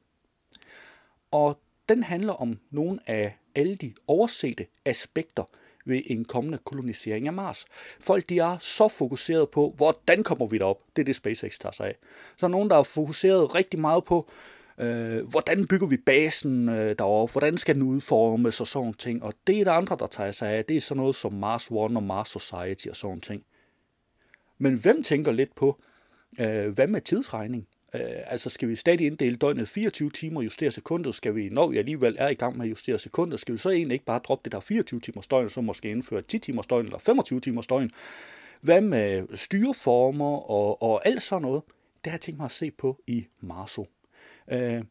Og 1.31 1.60
den 1.89 2.04
handler 2.04 2.33
om 2.33 2.60
nogle 2.69 3.00
af 3.07 3.38
alle 3.56 3.75
de 3.75 3.94
oversete 4.07 4.68
aspekter 4.86 5.44
ved 5.86 6.02
en 6.06 6.26
kommende 6.26 6.58
kolonisering 6.58 7.28
af 7.28 7.34
Mars. 7.34 7.66
Folk 8.00 8.30
de 8.30 8.40
er 8.40 8.58
så 8.58 8.88
fokuseret 8.88 9.50
på, 9.50 9.74
hvordan 9.78 10.24
kommer 10.24 10.48
vi 10.48 10.58
derop? 10.58 10.82
Det 10.96 11.02
er 11.02 11.06
det 11.06 11.16
SpaceX 11.16 11.60
tager 11.60 11.74
sig 11.74 11.88
af. 11.88 11.96
Så 12.38 12.46
er 12.46 12.50
nogen, 12.50 12.70
der 12.70 12.78
er 12.78 12.84
fokuseret 12.84 13.56
rigtig 13.56 13.80
meget 13.80 14.04
på, 14.04 14.30
øh, 14.78 15.28
hvordan 15.30 15.68
bygger 15.68 15.88
vi 15.88 15.98
basen 15.98 16.70
øh, 16.70 16.96
deroppe? 17.00 17.32
Hvordan 17.32 17.58
skal 17.58 17.76
den 17.76 17.84
udformes 17.84 18.62
og 18.62 18.68
sådan 18.68 18.94
ting? 18.94 19.24
Og 19.24 19.34
det 19.48 19.60
er 19.60 19.64
der 19.64 19.72
andre, 19.72 19.98
der 20.00 20.08
tager 20.08 20.32
sig 20.32 20.50
af. 20.50 20.66
Det 20.66 20.78
er 20.78 20.82
sådan 20.82 21.00
noget 21.00 21.16
som 21.16 21.34
Mars 21.34 21.68
One 21.72 22.00
og 22.00 22.04
Mars 22.04 22.30
Society 22.30 22.88
og 22.88 22.96
sådan 22.96 23.22
ting. 23.22 23.44
Men 24.58 24.80
hvem 24.80 25.04
tænker 25.04 25.32
lidt 25.32 25.56
på, 25.56 25.82
øh, 26.40 26.68
hvad 26.68 26.88
med 26.88 27.02
tidsregning? 27.02 27.68
Øh, 27.94 28.02
altså 28.26 28.50
skal 28.50 28.70
vi 28.70 28.76
stadig 28.76 29.06
inddele 29.06 29.36
døgnet 29.36 29.68
24 29.68 30.10
timer 30.10 30.40
og 30.40 30.46
justere 30.46 30.72
sekundet? 30.72 31.16
Skal 31.16 31.36
vi, 31.36 31.50
når 31.50 31.68
vi 31.68 31.78
alligevel 31.78 32.16
er 32.20 32.28
i 32.28 32.34
gang 32.34 32.58
med 32.58 32.66
at 32.66 32.70
justere 32.72 33.00
sekundet, 33.00 33.40
skal 33.40 33.54
vi 33.54 33.58
så 33.58 33.70
egentlig 33.70 33.96
ikke 33.96 34.06
bare 34.06 34.20
droppe 34.20 34.44
det 34.44 34.52
der 34.52 34.60
24 34.60 35.00
timers 35.00 35.28
døgn, 35.28 35.50
så 35.50 35.62
måske 35.62 35.92
indføre 35.92 36.22
10 36.22 36.40
timers 36.40 36.68
døgn 36.68 36.86
eller 36.86 37.00
25 37.00 37.40
timers 37.40 37.68
døgn? 37.68 37.92
Hvad 38.62 38.82
med 38.82 39.28
styreformer 39.36 40.50
og, 40.50 40.82
og 40.82 41.08
alt 41.08 41.22
sådan 41.22 41.42
noget? 41.42 41.64
Det 42.04 42.12
har 42.12 42.16
jeg 42.16 42.22
tænkt 42.22 42.38
mig 42.38 42.46
at 42.46 42.52
se 42.52 42.72
på 42.72 43.02
i 43.08 43.26
Marso. 43.42 43.88
Øh, 44.52 44.84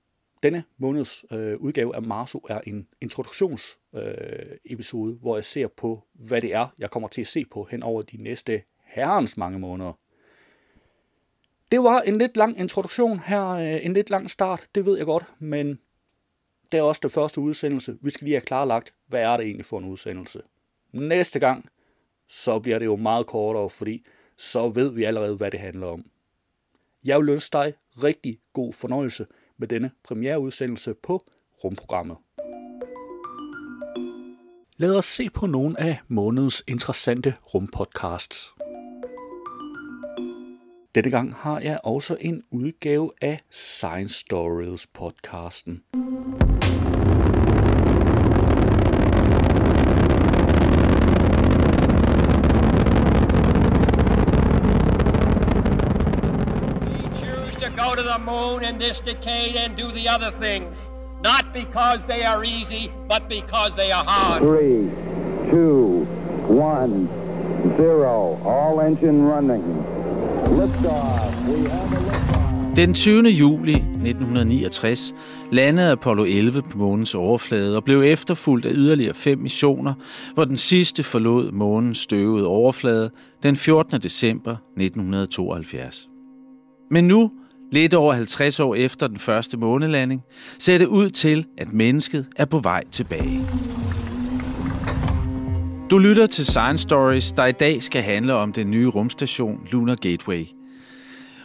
denne 0.42 0.64
måneds 0.78 1.24
øh, 1.32 1.56
udgave 1.56 1.96
af 1.96 2.02
Marso 2.02 2.38
er 2.48 2.60
en 2.66 2.86
introduktionsepisode, 3.00 4.48
øh, 4.50 4.56
episode, 4.64 5.14
hvor 5.14 5.36
jeg 5.36 5.44
ser 5.44 5.68
på, 5.68 6.04
hvad 6.14 6.40
det 6.40 6.54
er, 6.54 6.74
jeg 6.78 6.90
kommer 6.90 7.08
til 7.08 7.20
at 7.20 7.26
se 7.26 7.44
på 7.50 7.68
hen 7.70 7.82
over 7.82 8.02
de 8.02 8.16
næste 8.16 8.62
herrens 8.84 9.36
mange 9.36 9.58
måneder. 9.58 9.92
Det 11.74 11.82
var 11.82 12.00
en 12.00 12.18
lidt 12.18 12.36
lang 12.36 12.58
introduktion 12.58 13.18
her, 13.18 13.48
øh, 13.48 13.86
en 13.86 13.92
lidt 13.92 14.10
lang 14.10 14.30
start, 14.30 14.68
det 14.74 14.86
ved 14.86 14.96
jeg 14.96 15.06
godt, 15.06 15.24
men 15.38 15.78
det 16.72 16.78
er 16.78 16.82
også 16.82 17.00
det 17.02 17.12
første 17.12 17.40
udsendelse. 17.40 17.96
Vi 18.00 18.10
skal 18.10 18.24
lige 18.24 18.34
have 18.34 18.40
klarlagt, 18.40 18.94
hvad 19.06 19.22
er 19.22 19.36
det 19.36 19.46
egentlig 19.46 19.66
for 19.66 19.78
en 19.78 19.84
udsendelse. 19.84 20.42
Næste 20.92 21.38
gang, 21.38 21.68
så 22.28 22.58
bliver 22.58 22.78
det 22.78 22.86
jo 22.86 22.96
meget 22.96 23.26
kortere, 23.26 23.70
fordi 23.70 24.04
så 24.36 24.68
ved 24.68 24.94
vi 24.94 25.04
allerede, 25.04 25.36
hvad 25.36 25.50
det 25.50 25.60
handler 25.60 25.86
om. 25.86 26.04
Jeg 27.04 27.20
vil 27.20 27.28
ønske 27.28 27.52
dig 27.52 27.74
rigtig 28.02 28.38
god 28.52 28.72
fornøjelse 28.72 29.26
med 29.58 29.68
denne 29.68 29.90
premiereudsendelse 30.04 30.94
på 31.02 31.24
rumprogrammet. 31.64 32.16
Lad 34.76 34.96
os 34.96 35.04
se 35.04 35.30
på 35.30 35.46
nogle 35.46 35.80
af 35.80 35.98
månedens 36.08 36.64
interessante 36.68 37.34
rumpodcasts. 37.54 38.54
Denne 40.94 41.10
gang 41.10 41.34
har 41.34 41.60
jeg 41.60 41.78
også 41.84 42.16
en 42.20 42.42
udgave 42.50 43.10
af 43.20 43.40
Science 43.50 44.14
Stories 44.14 44.86
podcasten. 44.86 45.82
We 45.92 46.00
choose 57.22 57.54
to 57.58 57.68
go 57.70 57.94
to 57.94 58.02
the 58.02 58.18
moon 58.26 58.62
in 58.62 58.78
this 58.78 59.00
decade 59.00 59.56
and 59.56 59.76
do 59.76 59.88
the 59.90 60.08
other 60.14 60.30
things, 60.42 60.76
not 61.24 61.44
because 61.52 62.00
they 62.08 62.22
are 62.22 62.44
easy, 62.44 62.90
but 63.08 63.22
because 63.28 63.72
they 63.74 63.90
are 63.90 64.04
hard. 64.06 64.42
Three, 64.42 64.90
two, 65.50 66.06
one, 66.48 67.08
zero. 67.76 68.38
All 68.44 68.80
engine 68.80 69.26
running. 69.26 69.93
Den 72.76 72.94
20. 72.94 73.28
juli 73.28 73.72
1969 73.72 75.14
landede 75.52 75.90
Apollo 75.90 76.24
11 76.24 76.62
på 76.62 76.78
månens 76.78 77.14
overflade 77.14 77.76
og 77.76 77.84
blev 77.84 78.02
efterfulgt 78.02 78.66
af 78.66 78.70
yderligere 78.74 79.14
fem 79.14 79.38
missioner, 79.38 79.94
hvor 80.34 80.44
den 80.44 80.56
sidste 80.56 81.02
forlod 81.02 81.52
månens 81.52 81.98
støvede 81.98 82.46
overflade 82.46 83.10
den 83.42 83.56
14. 83.56 84.00
december 84.00 84.56
1972. 84.76 86.08
Men 86.90 87.04
nu, 87.08 87.30
lidt 87.72 87.94
over 87.94 88.12
50 88.12 88.60
år 88.60 88.74
efter 88.74 89.08
den 89.08 89.18
første 89.18 89.56
månelanding, 89.56 90.22
ser 90.58 90.78
det 90.78 90.86
ud 90.86 91.10
til, 91.10 91.46
at 91.58 91.72
mennesket 91.72 92.26
er 92.36 92.44
på 92.44 92.58
vej 92.58 92.84
tilbage. 92.90 93.40
Du 95.90 95.98
lytter 95.98 96.26
til 96.26 96.46
Science 96.46 96.82
Stories, 96.82 97.32
der 97.32 97.46
i 97.46 97.52
dag 97.52 97.82
skal 97.82 98.02
handle 98.02 98.34
om 98.34 98.52
den 98.52 98.70
nye 98.70 98.88
rumstation 98.88 99.60
Lunar 99.72 99.94
Gateway– 99.94 100.46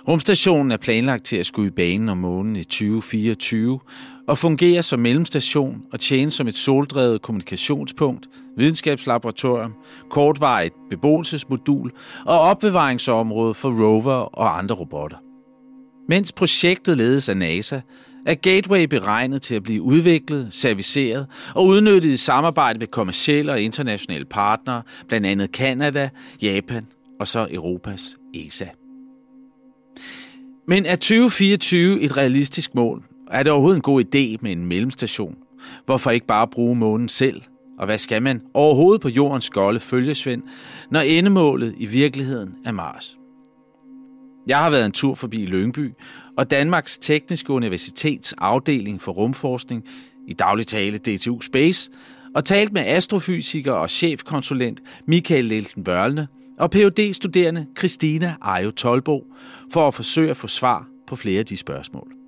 Rumstationen 0.09 0.71
er 0.71 0.77
planlagt 0.77 1.25
til 1.25 1.37
at 1.37 1.45
skulle 1.45 1.67
i 1.67 1.71
banen 1.71 2.09
om 2.09 2.17
månen 2.17 2.55
i 2.55 2.63
2024, 2.63 3.79
og 4.27 4.37
fungerer 4.37 4.81
som 4.81 4.99
mellemstation 4.99 5.81
og 5.93 5.99
tjener 5.99 6.31
som 6.31 6.47
et 6.47 6.57
soldrevet 6.57 7.21
kommunikationspunkt, 7.21 8.27
videnskabslaboratorium, 8.57 9.73
kortvarigt 10.09 10.75
beboelsesmodul 10.89 11.91
og 12.25 12.39
opbevaringsområde 12.39 13.53
for 13.53 13.69
rover 13.69 14.11
og 14.13 14.57
andre 14.57 14.75
robotter. 14.75 15.17
Mens 16.09 16.31
projektet 16.31 16.97
ledes 16.97 17.29
af 17.29 17.37
NASA, 17.37 17.79
er 18.29 18.35
Gateway 18.35 18.83
beregnet 18.83 19.41
til 19.41 19.55
at 19.55 19.63
blive 19.63 19.81
udviklet, 19.81 20.47
serviceret 20.51 21.27
og 21.55 21.65
udnyttet 21.65 22.09
i 22.09 22.17
samarbejde 22.17 22.79
med 22.79 22.87
kommersielle 22.87 23.51
og 23.51 23.61
internationale 23.61 24.25
partnere, 24.25 24.81
blandt 25.07 25.27
andet 25.27 25.51
Kanada, 25.51 26.09
Japan 26.41 26.87
og 27.19 27.27
så 27.27 27.47
Europas 27.51 28.15
ESA. 28.33 28.65
Men 30.67 30.85
er 30.85 30.95
2024 30.95 32.01
et 32.01 32.17
realistisk 32.17 32.75
mål? 32.75 33.03
Er 33.31 33.43
det 33.43 33.51
overhovedet 33.51 33.77
en 33.77 33.81
god 33.81 34.03
idé 34.03 34.37
med 34.41 34.51
en 34.51 34.65
mellemstation? 34.65 35.35
Hvorfor 35.85 36.11
ikke 36.11 36.27
bare 36.27 36.47
bruge 36.47 36.75
månen 36.75 37.09
selv? 37.09 37.41
Og 37.79 37.85
hvad 37.85 37.97
skal 37.97 38.21
man 38.21 38.41
overhovedet 38.53 39.01
på 39.01 39.09
jordens 39.09 39.49
golde 39.49 39.79
følgesvend, 39.79 40.43
når 40.91 40.99
endemålet 40.99 41.75
i 41.77 41.85
virkeligheden 41.85 42.55
er 42.65 42.71
Mars? 42.71 43.18
Jeg 44.49 44.57
har 44.57 44.69
været 44.69 44.85
en 44.85 44.91
tur 44.91 45.15
forbi 45.15 45.45
Lyngby, 45.45 45.91
og 46.37 46.51
Danmarks 46.51 46.97
Tekniske 46.97 47.53
Universitets 47.53 48.33
afdeling 48.37 49.01
for 49.01 49.11
rumforskning, 49.11 49.83
i 50.27 50.33
daglig 50.33 50.67
tale 50.67 50.97
DTU 50.97 51.41
Space, 51.41 51.91
og 52.35 52.45
talt 52.45 52.73
med 52.73 52.81
astrofysiker 52.85 53.71
og 53.71 53.89
chefkonsulent 53.89 54.81
Michael 55.05 55.45
Lelten 55.45 55.85
Vørlne 55.85 56.27
og 56.59 56.71
phd 56.71 57.13
studerende 57.13 57.65
Christina 57.77 58.35
Ajo 58.41 58.71
Tolbo 58.71 59.23
for 59.73 59.87
at 59.87 59.93
forsøge 59.93 60.29
at 60.29 60.37
få 60.37 60.47
svar 60.47 60.87
på 61.07 61.15
flere 61.15 61.39
af 61.39 61.45
de 61.45 61.57
spørgsmål. 61.57 62.18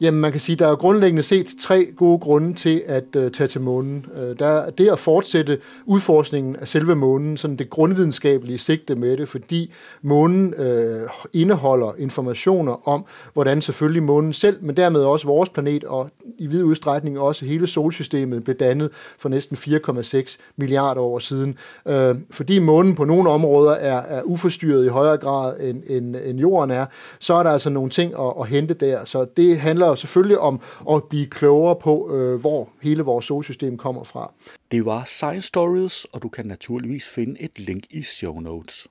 Jamen, 0.00 0.20
man 0.20 0.30
kan 0.30 0.40
sige, 0.40 0.56
der 0.56 0.66
er 0.68 0.76
grundlæggende 0.76 1.22
set 1.22 1.46
tre 1.60 1.88
gode 1.96 2.18
grunde 2.18 2.54
til 2.54 2.82
at 2.86 3.04
øh, 3.16 3.30
tage 3.30 3.48
til 3.48 3.60
månen. 3.60 4.06
Øh, 4.16 4.38
der 4.38 4.46
er 4.46 4.70
det 4.70 4.88
at 4.88 4.98
fortsætte 4.98 5.58
udforskningen 5.86 6.56
af 6.56 6.68
selve 6.68 6.94
månen, 6.94 7.36
sådan 7.36 7.56
det 7.56 7.70
grundvidenskabelige 7.70 8.58
sigte 8.58 8.94
med 8.94 9.16
det, 9.16 9.28
fordi 9.28 9.72
månen 10.02 10.54
øh, 10.54 11.08
indeholder 11.32 11.92
informationer 11.98 12.88
om, 12.88 13.04
hvordan 13.32 13.62
selvfølgelig 13.62 14.02
månen 14.02 14.32
selv, 14.32 14.58
men 14.60 14.76
dermed 14.76 15.00
også 15.00 15.26
vores 15.26 15.48
planet 15.48 15.84
og 15.84 16.10
i 16.38 16.46
vid 16.46 16.62
udstrækning 16.62 17.18
også 17.18 17.44
hele 17.44 17.66
solsystemet 17.66 18.44
blev 18.44 18.56
dannet 18.56 18.90
for 19.18 19.28
næsten 19.28 19.56
4,6 19.56 20.38
milliarder 20.56 21.00
år 21.00 21.18
siden. 21.18 21.58
Øh, 21.88 22.14
fordi 22.30 22.58
månen 22.58 22.94
på 22.94 23.04
nogle 23.04 23.30
områder 23.30 23.72
er, 23.72 24.02
er 24.02 24.22
uforstyrret 24.22 24.84
i 24.84 24.88
højere 24.88 25.16
grad 25.16 25.60
end, 25.60 25.82
end, 25.86 26.16
end 26.16 26.38
jorden 26.38 26.70
er, 26.70 26.86
så 27.20 27.34
er 27.34 27.42
der 27.42 27.50
altså 27.50 27.70
nogle 27.70 27.90
ting 27.90 28.14
at, 28.20 28.32
at 28.40 28.46
hente 28.46 28.74
der. 28.74 29.04
Så 29.04 29.26
det 29.36 29.58
handler 29.58 29.91
handler 29.92 30.00
selvfølgelig 30.00 30.38
om 30.38 30.60
at 30.90 31.04
blive 31.04 31.26
klogere 31.26 31.76
på, 31.76 32.10
øh, 32.14 32.40
hvor 32.40 32.68
hele 32.82 33.02
vores 33.02 33.24
solsystem 33.24 33.76
kommer 33.76 34.04
fra. 34.04 34.32
Det 34.70 34.84
var 34.84 35.04
Science 35.04 35.46
Stories, 35.46 36.04
og 36.04 36.22
du 36.22 36.28
kan 36.28 36.46
naturligvis 36.46 37.08
finde 37.08 37.40
et 37.40 37.58
link 37.58 37.84
i 37.90 38.02
show 38.02 38.40
notes. 38.40 38.88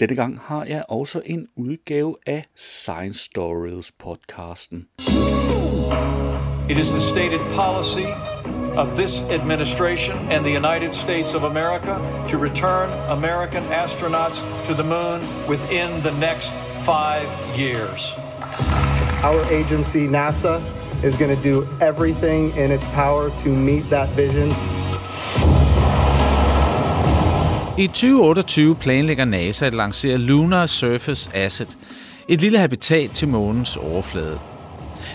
Denne 0.00 0.16
gang 0.16 0.40
har 0.40 0.64
jeg 0.64 0.84
også 0.88 1.22
en 1.24 1.48
udgave 1.56 2.16
af 2.26 2.44
Science 2.56 3.24
Stories 3.24 3.92
podcasten. 3.92 4.88
It 6.70 6.78
is 6.78 6.90
the 6.90 7.00
stated 7.00 7.40
policy 7.54 8.08
of 8.76 8.96
this 8.96 9.20
administration 9.30 10.16
and 10.32 10.44
the 10.44 10.54
United 10.62 10.94
States 10.94 11.34
of 11.34 11.42
America 11.42 11.94
to 12.30 12.38
return 12.38 12.88
American 13.08 13.62
astronauts 13.64 14.38
to 14.66 14.74
the 14.74 14.84
moon 14.84 15.20
within 15.48 16.02
the 16.02 16.12
next 16.18 16.50
five 16.84 17.28
years. 17.56 18.23
Our 19.24 19.42
agency, 19.60 20.06
NASA, 20.16 20.60
is 21.04 21.16
going 21.16 21.36
to 21.36 21.42
do 21.50 21.66
everything 21.80 22.56
in 22.58 22.70
its 22.70 22.86
power 22.94 23.28
to 23.28 23.48
meet 23.48 23.84
that 23.84 24.08
vision. 24.16 24.48
I 27.78 27.86
2028 27.86 28.74
planlægger 28.74 29.24
NASA 29.24 29.66
at 29.66 29.74
lancere 29.74 30.18
Lunar 30.18 30.66
Surface 30.66 31.30
Asset, 31.34 31.78
et 32.28 32.40
lille 32.40 32.58
habitat 32.58 33.10
til 33.10 33.28
månens 33.28 33.76
overflade. 33.76 34.38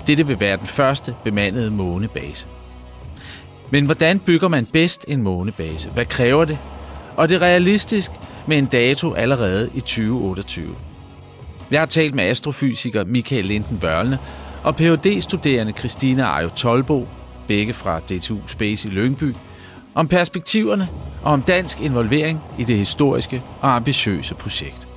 Dette 0.08 0.27
vil 0.27 0.39
være 0.39 0.58
den 0.58 0.67
første 0.67 1.15
bemandede 1.24 1.72
månebase. 1.72 2.48
Men 3.72 3.86
hvordan 3.86 4.19
bygger 4.19 4.48
man 4.48 4.65
bedst 4.65 5.05
en 5.08 5.22
månebase? 5.22 5.89
Hvad 5.89 6.05
kræver 6.05 6.46
det? 6.46 6.58
Og 7.15 7.29
det 7.29 7.36
er 7.36 7.41
realistisk 7.41 8.12
med 8.48 8.58
en 8.58 8.65
dato 8.65 9.13
allerede 9.13 9.69
i 9.75 9.79
2028. 9.79 10.75
Jeg 11.71 11.81
har 11.81 11.85
talt 11.85 12.15
med 12.15 12.23
astrofysiker 12.23 13.03
Michael 13.03 13.45
Linden 13.45 13.81
Vørlne 13.81 14.19
og 14.63 14.75
phd 14.75 15.21
studerende 15.21 15.73
Christina 15.73 16.23
Ajo 16.23 16.49
Tolbo, 16.49 17.07
begge 17.47 17.73
fra 17.73 17.99
DTU 17.99 18.38
Space 18.47 18.88
i 18.88 18.91
Lyngby, 18.91 19.35
om 19.95 20.07
perspektiverne 20.07 20.88
og 21.23 21.31
om 21.31 21.41
dansk 21.41 21.81
involvering 21.81 22.39
i 22.57 22.63
det 22.63 22.77
historiske 22.77 23.43
og 23.61 23.75
ambitiøse 23.75 24.35
projekt. 24.35 24.88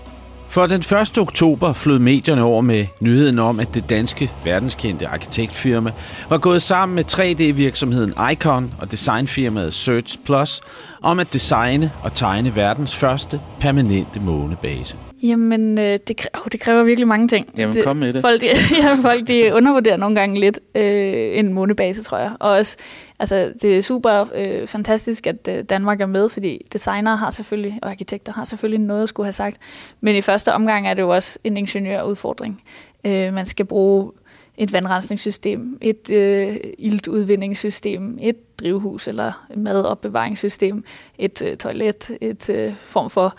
For 0.49 0.67
den 0.67 0.81
1. 0.81 1.19
oktober 1.19 1.73
flød 1.73 1.99
medierne 1.99 2.43
over 2.43 2.61
med 2.61 2.87
nyheden 3.01 3.39
om, 3.39 3.61
at 3.61 3.75
det 3.75 3.91
danske 3.91 4.31
verdenskendte 4.45 5.09
arkitektfirma 5.09 5.93
var 6.29 6.39
gået 6.39 6.63
sammen 6.63 6.97
med 6.97 7.05
3D-virksomheden 7.13 8.15
Icon 8.33 8.75
og 8.81 8.91
designfirmaet 8.91 9.75
Search 9.75 10.19
Plus 10.25 10.61
om 11.03 11.21
at 11.21 11.33
designe 11.33 11.93
og 12.03 12.15
tegne 12.15 12.57
verdens 12.57 12.97
første 12.97 13.41
permanente 13.61 14.21
månebase. 14.21 14.97
Jamen, 15.23 15.79
øh, 15.79 15.99
det, 16.09 16.17
kræver, 16.17 16.49
det 16.53 16.61
kræver 16.61 16.85
virkelig 16.85 17.09
mange 17.09 17.29
ting. 17.29 17.49
Jamen, 17.57 17.77
det, 17.77 17.85
kom 17.85 17.97
med 17.97 18.13
det. 18.13 18.21
Folk, 18.21 18.41
de, 18.41 18.47
ja, 18.83 18.95
folk 19.03 19.29
de 19.29 19.55
undervurderer 19.55 19.97
nogle 19.97 20.17
gange 20.17 20.41
lidt 20.41 20.61
øh, 20.75 21.39
en 21.39 21.53
månebase, 21.53 22.03
tror 22.03 22.19
jeg. 22.19 22.33
Og 22.41 22.51
også, 22.51 22.77
altså, 23.19 23.53
det 23.63 23.77
er 23.77 23.81
super 23.81 24.25
øh, 24.35 24.67
fantastisk, 24.67 25.27
at 25.27 25.49
øh, 25.49 25.65
Danmark 25.65 26.01
er 26.01 26.07
med, 26.07 26.29
fordi 26.29 26.67
designere 26.73 27.17
har 27.17 27.31
selvfølgelig, 27.31 27.79
og 27.83 27.91
arkitekter 27.91 28.33
har 28.33 28.45
selvfølgelig 28.45 28.81
noget 28.81 29.03
at 29.03 29.09
skulle 29.09 29.27
have 29.27 29.33
sagt. 29.33 29.57
Men 30.01 30.17
i 30.17 30.21
første 30.21 30.53
omgang 30.53 30.89
er 30.89 30.95
det 30.95 31.03
jo 31.03 31.09
også 31.09 31.39
en 31.45 31.57
ingeniørudfordring. 31.57 32.63
Øh, 33.05 33.35
man 33.35 33.47
skal 33.47 33.67
bruge 33.67 34.13
et 34.57 34.73
vandrensningssystem, 34.73 35.79
et 35.81 36.11
øh, 36.11 36.57
iltudvindingssystem, 36.79 38.19
et 38.21 38.59
drivhus 38.61 39.09
eller 39.09 39.47
et 39.51 39.59
madopbevaringssystem, 39.59 40.85
et 41.19 41.43
øh, 41.43 41.57
toilet, 41.57 42.19
et 42.21 42.51
øh, 42.51 42.75
form 42.85 43.11
for 43.11 43.37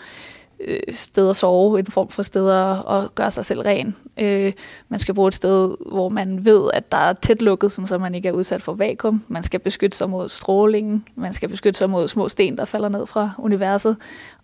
øh, 0.60 0.80
sted 0.90 1.30
at 1.30 1.36
sove, 1.36 1.78
en 1.78 1.86
form 1.86 2.08
for 2.08 2.22
sted 2.22 2.50
at 2.90 3.14
gøre 3.14 3.30
sig 3.30 3.44
selv 3.44 3.60
ren. 3.60 3.96
Øh, 4.18 4.52
man 4.88 5.00
skal 5.00 5.14
bruge 5.14 5.28
et 5.28 5.34
sted, 5.34 5.76
hvor 5.90 6.08
man 6.08 6.44
ved, 6.44 6.70
at 6.74 6.92
der 6.92 6.98
er 6.98 7.12
tæt 7.12 7.42
lukket, 7.42 7.72
så 7.72 7.98
man 7.98 8.14
ikke 8.14 8.28
er 8.28 8.32
udsat 8.32 8.62
for 8.62 8.72
vakuum. 8.72 9.24
Man 9.28 9.42
skal 9.42 9.60
beskytte 9.60 9.96
sig 9.96 10.10
mod 10.10 10.28
strålingen. 10.28 11.04
Man 11.14 11.32
skal 11.32 11.48
beskytte 11.48 11.78
sig 11.78 11.90
mod 11.90 12.08
små 12.08 12.28
sten, 12.28 12.56
der 12.56 12.64
falder 12.64 12.88
ned 12.88 13.06
fra 13.06 13.30
universet. 13.38 13.96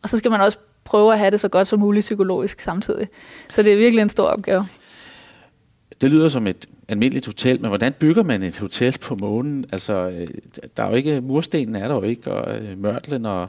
Og 0.02 0.08
så 0.08 0.18
skal 0.18 0.30
man 0.30 0.40
også 0.40 0.58
prøve 0.84 1.12
at 1.12 1.18
have 1.18 1.30
det 1.30 1.40
så 1.40 1.48
godt 1.48 1.68
som 1.68 1.80
muligt 1.80 2.04
psykologisk 2.04 2.60
samtidig. 2.60 3.08
Så 3.48 3.62
det 3.62 3.72
er 3.72 3.76
virkelig 3.76 4.02
en 4.02 4.08
stor 4.08 4.24
opgave. 4.24 4.66
Det 6.00 6.10
lyder 6.10 6.28
som 6.28 6.46
et 6.46 6.66
almindeligt 6.88 7.26
hotel, 7.26 7.60
men 7.60 7.68
hvordan 7.68 7.92
bygger 7.92 8.22
man 8.22 8.42
et 8.42 8.58
hotel 8.58 8.98
på 8.98 9.14
månen? 9.14 9.64
Altså, 9.72 10.08
øh, 10.08 10.28
der 10.76 10.82
er 10.82 10.88
jo 10.88 10.94
ikke, 10.94 11.20
murstenen 11.20 11.76
er 11.76 11.88
der 11.88 11.94
jo 11.94 12.02
ikke, 12.02 12.32
og 12.32 12.58
øh, 12.58 12.78
mørtlen 12.78 13.26
og 13.26 13.48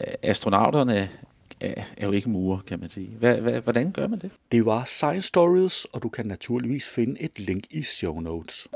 øh, 0.00 0.06
astronauterne 0.22 1.08
er 1.60 2.06
jo 2.06 2.12
ikke 2.12 2.30
murer, 2.30 2.58
kan 2.58 2.80
man 2.80 2.88
sige. 2.88 3.08
Hvordan 3.64 3.92
gør 3.92 4.06
man 4.06 4.18
det? 4.18 4.30
Det 4.52 4.64
var 4.64 4.84
Science 4.84 5.26
Stories, 5.28 5.84
og 5.84 6.02
du 6.02 6.08
kan 6.08 6.26
naturligvis 6.26 6.88
finde 6.88 7.22
et 7.22 7.38
link 7.38 7.64
i 7.70 7.82
show 7.82 8.20
notes. 8.20 8.68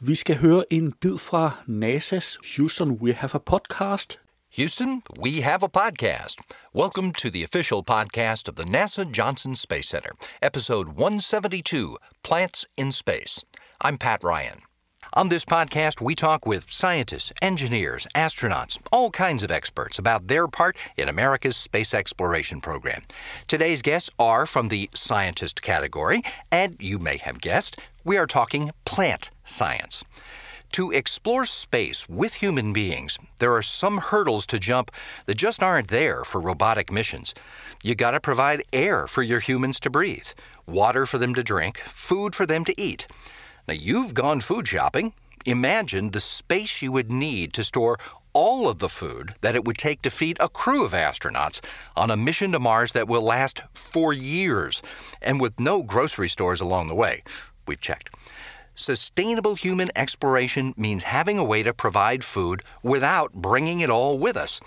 Vi 0.00 0.14
skal 0.14 0.36
høre 0.36 0.64
en 0.70 0.92
bid 0.92 1.18
fra 1.18 1.50
NASA's 1.68 2.56
Houston 2.56 2.90
We 2.90 3.12
Have 3.12 3.30
a 3.34 3.38
Podcast. 3.38 4.21
Houston, 4.52 5.02
we 5.18 5.40
have 5.40 5.62
a 5.62 5.68
podcast. 5.70 6.36
Welcome 6.74 7.12
to 7.12 7.30
the 7.30 7.42
official 7.42 7.82
podcast 7.82 8.48
of 8.48 8.56
the 8.56 8.64
NASA 8.64 9.10
Johnson 9.10 9.54
Space 9.54 9.88
Center, 9.88 10.10
episode 10.42 10.88
172 10.88 11.96
Plants 12.22 12.66
in 12.76 12.92
Space. 12.92 13.42
I'm 13.80 13.96
Pat 13.96 14.22
Ryan. 14.22 14.60
On 15.14 15.30
this 15.30 15.46
podcast, 15.46 16.02
we 16.02 16.14
talk 16.14 16.44
with 16.44 16.70
scientists, 16.70 17.32
engineers, 17.40 18.06
astronauts, 18.14 18.78
all 18.92 19.10
kinds 19.10 19.42
of 19.42 19.50
experts 19.50 19.98
about 19.98 20.26
their 20.28 20.46
part 20.46 20.76
in 20.98 21.08
America's 21.08 21.56
space 21.56 21.94
exploration 21.94 22.60
program. 22.60 23.00
Today's 23.46 23.80
guests 23.80 24.10
are 24.18 24.44
from 24.44 24.68
the 24.68 24.90
scientist 24.92 25.62
category, 25.62 26.22
and 26.50 26.76
you 26.78 26.98
may 26.98 27.16
have 27.16 27.40
guessed, 27.40 27.78
we 28.04 28.18
are 28.18 28.26
talking 28.26 28.70
plant 28.84 29.30
science. 29.46 30.04
To 30.72 30.90
explore 30.90 31.44
space 31.44 32.08
with 32.08 32.32
human 32.32 32.72
beings, 32.72 33.18
there 33.40 33.52
are 33.52 33.60
some 33.60 33.98
hurdles 33.98 34.46
to 34.46 34.58
jump 34.58 34.90
that 35.26 35.36
just 35.36 35.62
aren't 35.62 35.88
there 35.88 36.24
for 36.24 36.40
robotic 36.40 36.90
missions. 36.90 37.34
You 37.82 37.94
gotta 37.94 38.20
provide 38.20 38.62
air 38.72 39.06
for 39.06 39.22
your 39.22 39.40
humans 39.40 39.78
to 39.80 39.90
breathe, 39.90 40.28
water 40.66 41.04
for 41.04 41.18
them 41.18 41.34
to 41.34 41.42
drink, 41.42 41.76
food 41.80 42.34
for 42.34 42.46
them 42.46 42.64
to 42.64 42.80
eat. 42.80 43.06
Now, 43.68 43.74
you've 43.74 44.14
gone 44.14 44.40
food 44.40 44.66
shopping. 44.66 45.12
Imagine 45.44 46.10
the 46.10 46.20
space 46.20 46.80
you 46.80 46.90
would 46.90 47.12
need 47.12 47.52
to 47.52 47.64
store 47.64 47.98
all 48.32 48.66
of 48.66 48.78
the 48.78 48.88
food 48.88 49.34
that 49.42 49.54
it 49.54 49.66
would 49.66 49.76
take 49.76 50.00
to 50.02 50.10
feed 50.10 50.38
a 50.40 50.48
crew 50.48 50.86
of 50.86 50.92
astronauts 50.92 51.60
on 51.96 52.10
a 52.10 52.16
mission 52.16 52.50
to 52.52 52.58
Mars 52.58 52.92
that 52.92 53.08
will 53.08 53.20
last 53.20 53.60
for 53.74 54.14
years 54.14 54.80
and 55.20 55.38
with 55.38 55.60
no 55.60 55.82
grocery 55.82 56.30
stores 56.30 56.62
along 56.62 56.88
the 56.88 56.94
way. 56.94 57.22
We've 57.66 57.80
checked. 57.80 58.08
Sustainable 58.82 59.54
human 59.54 59.90
exploration 59.94 60.74
means 60.76 61.04
having 61.04 61.38
a 61.38 61.44
way 61.44 61.62
to 61.62 61.72
provide 61.72 62.24
food 62.24 62.64
without 62.82 63.32
bringing 63.32 63.78
it 63.78 63.90
all 63.90 64.18
with 64.18 64.36
us. 64.36 64.60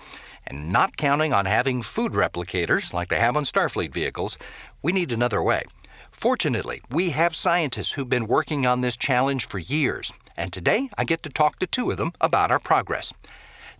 And 0.46 0.72
not 0.72 0.96
counting 0.96 1.34
on 1.34 1.44
having 1.44 1.82
food 1.82 2.12
replicators 2.12 2.94
like 2.94 3.08
they 3.08 3.20
have 3.20 3.36
on 3.36 3.44
Starfleet 3.44 3.92
vehicles, 3.92 4.38
we 4.80 4.92
need 4.92 5.12
another 5.12 5.42
way. 5.42 5.64
Fortunately, 6.10 6.80
we 6.90 7.10
have 7.10 7.36
scientists 7.36 7.92
who've 7.92 8.08
been 8.08 8.26
working 8.26 8.64
on 8.64 8.80
this 8.80 8.96
challenge 8.96 9.46
for 9.46 9.58
years, 9.58 10.10
and 10.34 10.50
today 10.50 10.88
I 10.96 11.04
get 11.04 11.22
to 11.24 11.28
talk 11.28 11.58
to 11.58 11.66
two 11.66 11.90
of 11.90 11.98
them 11.98 12.12
about 12.22 12.50
our 12.50 12.58
progress. 12.58 13.12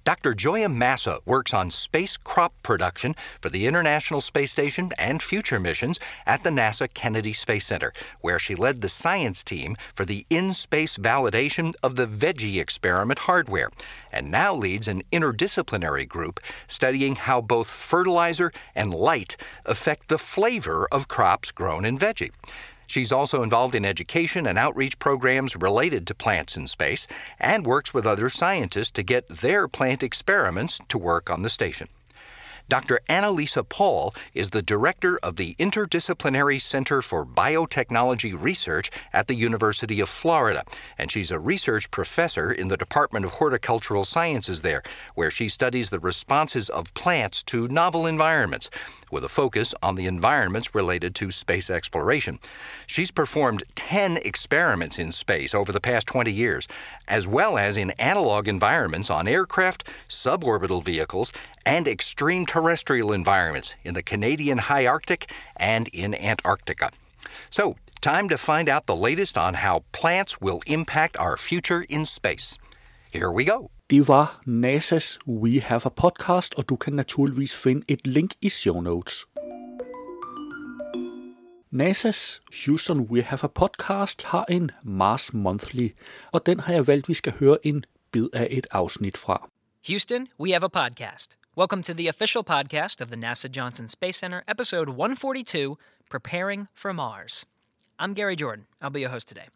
Dr. 0.07 0.35
Joya 0.35 0.69
Massa 0.69 1.19
works 1.27 1.53
on 1.53 1.69
space 1.69 2.17
crop 2.17 2.55
production 2.63 3.17
for 3.43 3.49
the 3.49 3.67
International 3.67 4.21
Space 4.21 4.53
Station 4.53 4.93
and 4.99 5.21
future 5.21 5.59
missions 5.59 5.99
at 6.27 6.45
the 6.45 6.51
NASA 6.51 6.87
Kennedy 6.95 7.33
Space 7.33 7.67
Center, 7.67 7.93
where 8.21 8.39
she 8.39 8.55
led 8.55 8.83
the 8.83 8.89
science 8.89 9.43
team 9.43 9.75
for 9.97 10.05
the 10.05 10.25
in 10.31 10.53
space 10.53 10.97
validation 10.97 11.75
of 11.83 11.97
the 11.97 12.07
Veggie 12.07 12.61
experiment 12.61 13.19
hardware, 13.19 13.69
and 14.13 14.31
now 14.31 14.55
leads 14.55 14.87
an 14.87 15.03
interdisciplinary 15.11 16.09
group 16.09 16.39
studying 16.69 17.17
how 17.17 17.41
both 17.41 17.69
fertilizer 17.69 18.53
and 18.77 18.95
light 18.95 19.37
affect 19.65 20.07
the 20.07 20.19
flavor 20.19 20.87
of 20.93 21.09
crops 21.09 21.51
grown 21.51 21.85
in 21.85 21.99
veggie. 21.99 22.31
She's 22.87 23.13
also 23.13 23.43
involved 23.43 23.75
in 23.75 23.85
education 23.85 24.47
and 24.47 24.59
outreach 24.59 24.99
programs 24.99 25.57
related 25.57 26.07
to 26.07 26.15
plants 26.15 26.57
in 26.57 26.67
space 26.67 27.07
and 27.41 27.67
works 27.67 27.93
with 27.93 28.07
other 28.07 28.29
scientists 28.29 28.93
to 28.93 29.03
get 29.03 29.29
their 29.29 29.69
plant 29.69 30.03
experiments 30.03 30.81
to 30.89 30.99
work 30.99 31.29
on 31.31 31.43
the 31.43 31.51
station. 31.51 31.89
Dr. 32.69 32.99
Annalisa 33.09 33.67
Paul 33.69 34.13
is 34.35 34.51
the 34.51 34.61
director 34.61 35.21
of 35.23 35.37
the 35.37 35.55
Interdisciplinary 35.55 36.61
Center 36.61 37.01
for 37.01 37.25
Biotechnology 37.25 38.37
Research 38.37 38.91
at 39.13 39.29
the 39.29 39.37
University 39.37 40.01
of 40.01 40.09
Florida, 40.09 40.65
and 40.99 41.13
she's 41.13 41.31
a 41.31 41.39
research 41.39 41.89
professor 41.93 42.51
in 42.51 42.67
the 42.67 42.77
Department 42.77 43.25
of 43.25 43.31
Horticultural 43.33 44.05
Sciences 44.05 44.63
there, 44.63 44.83
where 45.15 45.31
she 45.31 45.49
studies 45.49 45.91
the 45.91 46.01
responses 46.01 46.69
of 46.69 46.93
plants 46.95 47.45
to 47.45 47.69
novel 47.69 48.05
environments, 48.05 48.69
with 49.13 49.23
a 49.23 49.29
focus 49.29 49.73
on 49.85 49.95
the 49.95 50.07
environments 50.07 50.75
related 50.75 51.15
to 51.15 51.31
space 51.31 51.71
exploration. 51.71 52.41
She's 52.89 53.13
performed 53.13 53.63
10 53.77 54.17
experiments 54.19 54.99
in 54.99 55.13
space 55.13 55.55
over 55.55 55.71
the 55.71 55.81
past 55.81 56.09
20 56.09 56.33
years, 56.33 56.67
as 57.07 57.29
well 57.29 57.57
as 57.59 57.77
in 57.77 57.93
analog 57.93 58.49
environments 58.49 59.09
on 59.09 59.29
aircraft, 59.29 59.89
suborbital 60.09 60.85
vehicles, 60.85 61.33
and 61.65 61.87
extreme 61.87 62.45
terrestrial 62.57 63.13
environments 63.13 63.77
in 63.85 63.95
the 63.95 64.03
Canadian 64.03 64.59
high 64.59 64.87
Arctic 64.87 65.23
and 65.57 65.89
in 65.93 66.15
Antarctica. 66.15 66.89
So, 67.51 67.77
time 68.01 68.29
to 68.29 68.39
find 68.39 68.69
out 68.69 68.87
the 68.87 68.97
latest 69.09 69.37
on 69.37 69.55
how 69.55 69.85
plants 69.93 70.41
will 70.41 70.61
impact 70.67 71.17
our 71.19 71.37
future 71.37 71.85
in 71.89 72.07
space. 72.07 72.59
Here 73.13 73.31
we 73.31 73.45
go. 73.45 73.71
Det 73.91 74.09
var 74.09 74.41
NASA's 74.47 75.19
We 75.27 75.61
Have 75.61 75.83
a 75.85 75.91
Podcast, 75.91 76.55
og 76.55 76.69
du 76.69 76.77
kan 76.77 76.93
naturligvis 76.93 77.57
finde 77.57 77.85
et 77.89 78.07
link 78.07 78.31
i 78.41 78.49
show 78.49 78.81
notes. 78.81 79.27
NASA's 81.71 82.41
Houston 82.65 83.01
We 83.01 83.23
Have 83.23 83.45
a 83.45 83.49
Podcast 83.49 84.25
har 84.25 84.45
en 84.49 84.71
Mars 84.83 85.35
Monthly, 85.35 85.89
og 86.33 86.47
den 86.47 86.61
har 86.61 86.73
jeg 86.73 86.87
valgt, 86.87 87.09
vi 87.09 87.15
skal 87.15 87.33
høre 87.33 87.67
en 87.67 87.85
bid 88.13 88.29
af 88.33 88.49
et 88.51 88.67
afsnit 88.71 89.17
fra. 89.17 89.49
Houston, 89.89 90.27
we 90.41 90.51
have 90.51 90.65
a 90.65 90.69
podcast. 90.69 91.39
Welcome 91.57 91.81
to 91.85 91.95
the 91.95 92.07
official 92.07 92.45
podcast 92.45 93.01
of 93.01 93.09
the 93.09 93.17
NASA 93.17 93.51
Johnson 93.51 93.89
Space 93.89 94.19
Center, 94.19 94.45
episode 94.47 94.91
142 94.91 95.79
Preparing 96.11 96.69
for 96.75 96.93
Mars. 96.93 97.47
I'm 97.99 98.13
Gary 98.13 98.37
Jordan. 98.37 98.67
I'll 98.83 98.91
be 98.91 99.01
your 99.01 99.09
host 99.09 99.27
today. 99.27 99.47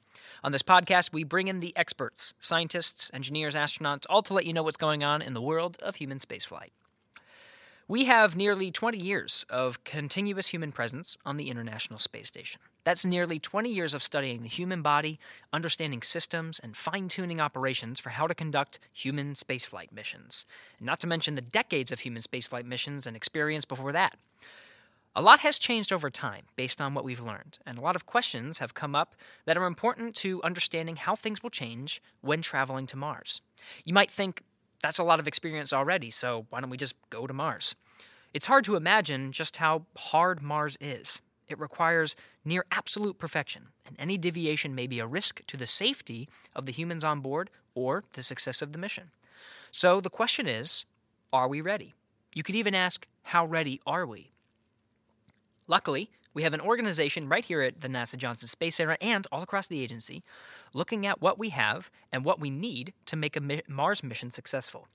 On 0.42 0.50
this 0.50 0.62
podcast, 0.62 1.12
we 1.12 1.25
bring 1.25 1.49
in 1.49 1.61
the 1.61 1.76
experts, 1.76 2.33
scientists, 2.40 3.11
engineers, 3.12 3.54
astronauts, 3.54 4.07
all 4.09 4.23
to 4.23 4.33
let 4.33 4.46
you 4.46 4.55
know 4.55 4.62
what's 4.62 4.79
going 4.79 5.05
on 5.05 5.20
in 5.20 5.35
the 5.35 5.42
world 5.42 5.77
of 5.83 5.96
human 5.96 6.16
spaceflight. 6.16 6.70
We 7.90 8.05
have 8.05 8.37
nearly 8.37 8.70
20 8.70 8.98
years 8.98 9.44
of 9.50 9.83
continuous 9.83 10.46
human 10.46 10.70
presence 10.70 11.16
on 11.26 11.38
the 11.38 11.50
International 11.50 11.98
Space 11.98 12.29
Station. 12.29 12.61
That's 12.85 13.05
nearly 13.05 13.40
20 13.40 13.68
years 13.68 13.94
of 13.94 14.03
studying 14.05 14.42
the 14.42 14.48
human 14.48 14.81
body, 14.81 15.18
understanding 15.53 16.03
systems, 16.03 16.61
and 16.61 16.76
fine 16.76 17.09
tuning 17.09 17.40
operations 17.40 17.98
for 17.98 18.11
how 18.11 18.29
to 18.29 18.35
conduct 18.37 18.79
human 18.92 19.33
spaceflight 19.33 19.90
missions. 19.90 20.46
Not 20.79 21.00
to 21.00 21.09
mention 21.09 21.35
the 21.35 21.40
decades 21.40 21.90
of 21.90 21.98
human 21.98 22.22
spaceflight 22.22 22.64
missions 22.64 23.09
and 23.09 23.16
experience 23.16 23.64
before 23.64 23.90
that. 23.90 24.16
A 25.16 25.20
lot 25.20 25.40
has 25.40 25.59
changed 25.59 25.92
over 25.92 26.11
time 26.11 26.44
based 26.55 26.81
on 26.81 26.94
what 26.94 27.03
we've 27.03 27.18
learned, 27.18 27.59
and 27.66 27.76
a 27.76 27.83
lot 27.83 27.96
of 27.96 28.07
questions 28.07 28.59
have 28.59 28.72
come 28.72 28.94
up 28.94 29.16
that 29.46 29.57
are 29.57 29.66
important 29.66 30.14
to 30.14 30.40
understanding 30.44 30.94
how 30.94 31.16
things 31.16 31.42
will 31.42 31.50
change 31.50 32.00
when 32.20 32.40
traveling 32.40 32.87
to 32.87 32.96
Mars. 32.96 33.40
You 33.85 33.94
might 33.94 34.12
think 34.12 34.44
that's 34.83 34.99
a 34.99 35.05
lot 35.05 35.21
of 35.21 35.29
experience 35.29 35.73
already, 35.73 36.11
so 36.11 36.47
why 36.51 36.61
don't 36.61 36.71
we 36.71 36.77
just 36.77 36.95
go 37.11 37.27
to 37.27 37.35
Mars? 37.35 37.75
It's 38.33 38.47
hard 38.47 38.64
to 38.64 38.77
imagine 38.77 39.33
just 39.33 39.57
how 39.57 39.87
hard 39.97 40.43
Mars 40.43 40.79
is. 40.81 41.21
It 41.49 41.59
requires 41.59 42.14
near 42.45 42.64
absolute 42.71 43.19
perfection, 43.19 43.69
and 43.87 43.97
any 43.99 44.16
deviation 44.16 44.75
may 44.75 44.87
be 44.87 45.01
a 45.01 45.07
risk 45.07 45.45
to 45.47 45.57
the 45.57 45.66
safety 45.66 46.29
of 46.55 46.64
the 46.64 46.73
humans 46.73 47.03
on 47.03 47.21
board 47.21 47.51
or 47.75 48.05
the 48.12 48.23
success 48.23 48.62
of 48.62 48.73
the 48.73 48.79
mission. 48.79 49.11
So 49.73 50.01
the 50.01 50.11
question 50.11 50.47
is 50.47 50.85
are 51.33 51.49
we 51.49 51.61
ready? 51.61 51.95
You 52.35 52.43
could 52.43 52.55
even 52.55 52.75
ask, 52.75 53.07
how 53.25 53.45
ready 53.45 53.81
are 53.87 54.07
we? 54.07 54.31
Luckily, 55.66 56.11
we 56.33 56.43
have 56.43 56.55
an 56.55 56.61
organization 56.61 57.29
right 57.29 57.45
here 57.45 57.61
at 57.61 57.81
the 57.81 57.88
NASA 57.88 58.16
Johnson 58.16 58.49
Space 58.49 58.77
Center 58.77 58.97
and 59.01 59.27
all 59.33 59.43
across 59.43 59.69
the 59.69 59.81
agency 59.81 60.23
looking 60.73 61.07
at 61.07 61.21
what 61.21 61.38
we 61.38 61.51
have 61.51 61.90
and 62.12 62.25
what 62.25 62.40
we 62.40 62.51
need 62.51 62.93
to 63.07 63.16
make 63.16 63.37
a 63.37 63.62
Mars 63.69 64.03
mission 64.03 64.31
successful. 64.31 64.88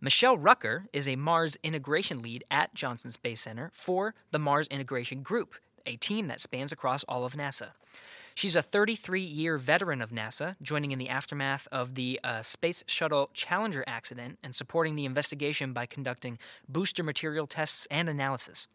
Michelle 0.00 0.38
Rucker 0.38 0.86
is 0.92 1.08
a 1.08 1.16
Mars 1.16 1.58
integration 1.62 2.22
lead 2.22 2.44
at 2.50 2.74
Johnson 2.74 3.10
Space 3.10 3.42
Center 3.42 3.70
for 3.74 4.14
the 4.30 4.38
Mars 4.38 4.66
Integration 4.68 5.22
Group, 5.22 5.54
a 5.84 5.96
team 5.96 6.28
that 6.28 6.40
spans 6.40 6.72
across 6.72 7.04
all 7.04 7.24
of 7.24 7.34
NASA. 7.34 7.68
She's 8.34 8.56
a 8.56 8.62
33 8.62 9.20
year 9.20 9.58
veteran 9.58 10.00
of 10.00 10.10
NASA, 10.10 10.56
joining 10.62 10.92
in 10.92 10.98
the 10.98 11.10
aftermath 11.10 11.68
of 11.70 11.94
the 11.94 12.18
uh, 12.24 12.40
Space 12.40 12.82
Shuttle 12.86 13.28
Challenger 13.34 13.84
accident 13.86 14.38
and 14.42 14.54
supporting 14.54 14.96
the 14.96 15.04
investigation 15.04 15.74
by 15.74 15.84
conducting 15.84 16.38
booster 16.66 17.02
material 17.02 17.46
tests 17.46 17.86
and 17.90 18.08
analysis. 18.08 18.66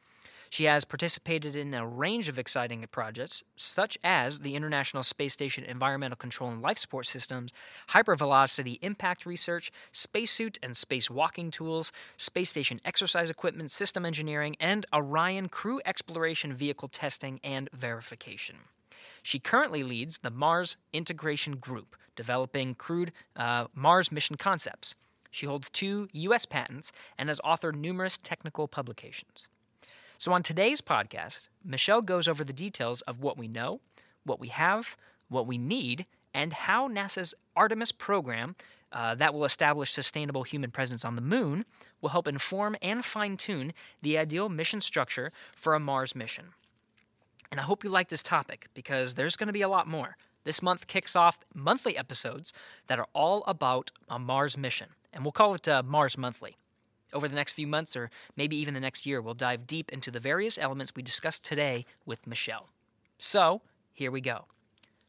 She 0.56 0.64
has 0.64 0.86
participated 0.86 1.54
in 1.58 1.74
a 1.74 1.86
range 1.86 2.30
of 2.30 2.40
exciting 2.40 2.86
projects, 2.90 3.44
such 3.58 3.98
as 4.06 4.40
the 4.40 4.56
International 4.56 5.04
Space 5.04 5.34
Station 5.34 5.66
Environmental 5.66 6.16
Control 6.16 6.50
and 6.50 6.62
Life 6.62 6.78
Support 6.78 7.08
Systems, 7.08 7.52
hypervelocity 7.90 8.80
impact 8.82 9.26
research, 9.26 9.70
spacesuit 9.92 10.58
and 10.64 10.78
space 10.78 11.10
walking 11.10 11.52
tools, 11.52 11.92
space 12.16 12.52
station 12.52 12.80
exercise 12.86 13.30
equipment, 13.30 13.70
system 13.70 14.06
engineering, 14.06 14.56
and 14.62 14.86
Orion 14.94 15.50
crew 15.50 15.82
exploration 15.84 16.54
vehicle 16.54 16.88
testing 16.88 17.42
and 17.44 17.70
verification. 17.74 18.56
She 19.24 19.40
currently 19.40 19.84
leads 19.84 20.20
the 20.20 20.32
Mars 20.32 20.78
Integration 20.94 21.58
Group, 21.58 21.98
developing 22.16 22.76
crewed 22.76 23.12
uh, 23.36 23.68
Mars 23.76 24.10
mission 24.10 24.38
concepts. 24.38 24.96
She 25.32 25.48
holds 25.48 25.70
two 25.70 26.08
U.S. 26.14 26.46
patents 26.46 26.94
and 27.18 27.28
has 27.28 27.42
authored 27.42 27.76
numerous 27.76 28.18
technical 28.18 28.70
publications. 28.70 29.50
So, 30.18 30.32
on 30.32 30.44
today's 30.44 30.82
podcast, 30.82 31.50
Michelle 31.64 32.02
goes 32.02 32.28
over 32.28 32.44
the 32.44 32.54
details 32.54 33.02
of 33.02 33.20
what 33.20 33.38
we 33.38 33.48
know, 33.48 33.82
what 34.24 34.40
we 34.40 34.48
have, 34.48 34.96
what 35.28 35.46
we 35.46 35.58
need, 35.58 36.06
and 36.34 36.54
how 36.54 36.88
NASA's 36.88 37.34
Artemis 37.56 37.92
program 37.92 38.56
uh, 38.92 39.14
that 39.16 39.34
will 39.34 39.44
establish 39.44 39.92
sustainable 39.92 40.44
human 40.44 40.72
presence 40.72 41.04
on 41.04 41.16
the 41.16 41.22
moon 41.22 41.66
will 42.02 42.10
help 42.10 42.28
inform 42.28 42.78
and 42.82 43.04
fine 43.04 43.36
tune 43.36 43.74
the 44.02 44.18
ideal 44.18 44.48
mission 44.48 44.80
structure 44.80 45.32
for 45.54 45.74
a 45.74 45.80
Mars 45.80 46.16
mission. 46.16 46.46
And 47.52 47.60
I 47.60 47.64
hope 47.64 47.84
you 47.84 47.90
like 47.90 48.08
this 48.10 48.24
topic 48.24 48.68
because 48.74 49.16
there's 49.16 49.36
going 49.36 49.48
to 49.48 49.54
be 49.54 49.62
a 49.62 49.68
lot 49.68 49.88
more. 49.88 50.18
This 50.46 50.62
month 50.62 50.88
kicks 50.88 51.16
off 51.16 51.40
monthly 51.54 51.98
episodes 51.98 52.54
that 52.88 53.00
are 53.00 53.08
all 53.14 53.44
about 53.48 53.92
a 54.08 54.18
Mars 54.18 54.58
mission, 54.58 54.90
and 55.12 55.24
we'll 55.24 55.32
call 55.32 55.56
it 55.56 55.68
uh, 55.68 55.84
Mars 55.84 56.18
Monthly. 56.18 56.56
Over 57.16 57.30
the 57.30 57.36
next 57.36 57.54
few 57.54 57.68
months, 57.68 57.96
or 57.96 58.10
maybe 58.36 58.58
even 58.58 58.74
the 58.74 58.82
next 58.82 59.06
year, 59.06 59.22
we'll 59.22 59.48
dive 59.48 59.66
deep 59.68 59.94
into 59.94 60.12
the 60.12 60.20
various 60.20 60.58
elements 60.58 60.92
we 60.96 61.02
discussed 61.02 61.44
today 61.46 61.86
with 62.06 62.28
Michelle. 62.28 62.68
So, 63.18 63.62
here 63.94 64.12
we 64.12 64.20
go. 64.20 64.38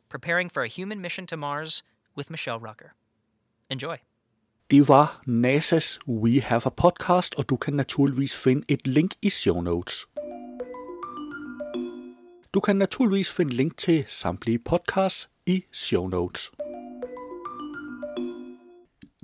Preparing 0.08 0.48
for 0.48 0.62
a 0.62 0.68
human 0.68 1.00
mission 1.00 1.26
to 1.26 1.36
Mars 1.36 1.82
with 2.14 2.30
Michelle 2.30 2.60
Rucker. 2.60 2.94
Enjoy. 3.68 3.96
Det 4.70 4.88
var 4.88 5.20
NASA's 5.26 5.98
We 6.08 6.40
Have 6.40 6.62
a 6.66 6.70
Podcast, 6.70 7.34
og 7.34 7.48
du 7.48 7.56
kan 7.56 7.74
naturligvis 7.74 8.36
finde 8.36 8.64
et 8.68 8.86
link 8.86 9.12
i 9.22 9.30
show 9.30 9.60
notes. 9.60 10.06
Du 12.54 12.60
kan 12.60 12.76
naturligvis 12.76 13.30
finde 13.30 13.54
link 13.54 13.76
til 13.76 14.04
samtlige 14.08 14.58
podcasts 14.58 15.30
i 15.46 15.64
show 15.72 16.08
notes. 16.08 16.50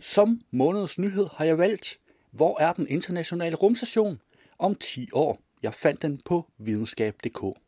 Som 0.00 0.40
månedens 0.50 0.98
nyhed 0.98 1.26
har 1.36 1.44
jeg 1.44 1.58
valgt, 1.58 1.98
hvor 2.32 2.60
er 2.60 2.72
den 2.72 2.86
internationale 2.88 3.56
rumstation 3.56 4.20
om 4.58 4.74
10 4.74 5.08
år? 5.12 5.38
Jeg 5.62 5.74
fandt 5.74 6.02
den 6.02 6.20
på 6.24 6.50
videnskab.dk. 6.58 7.58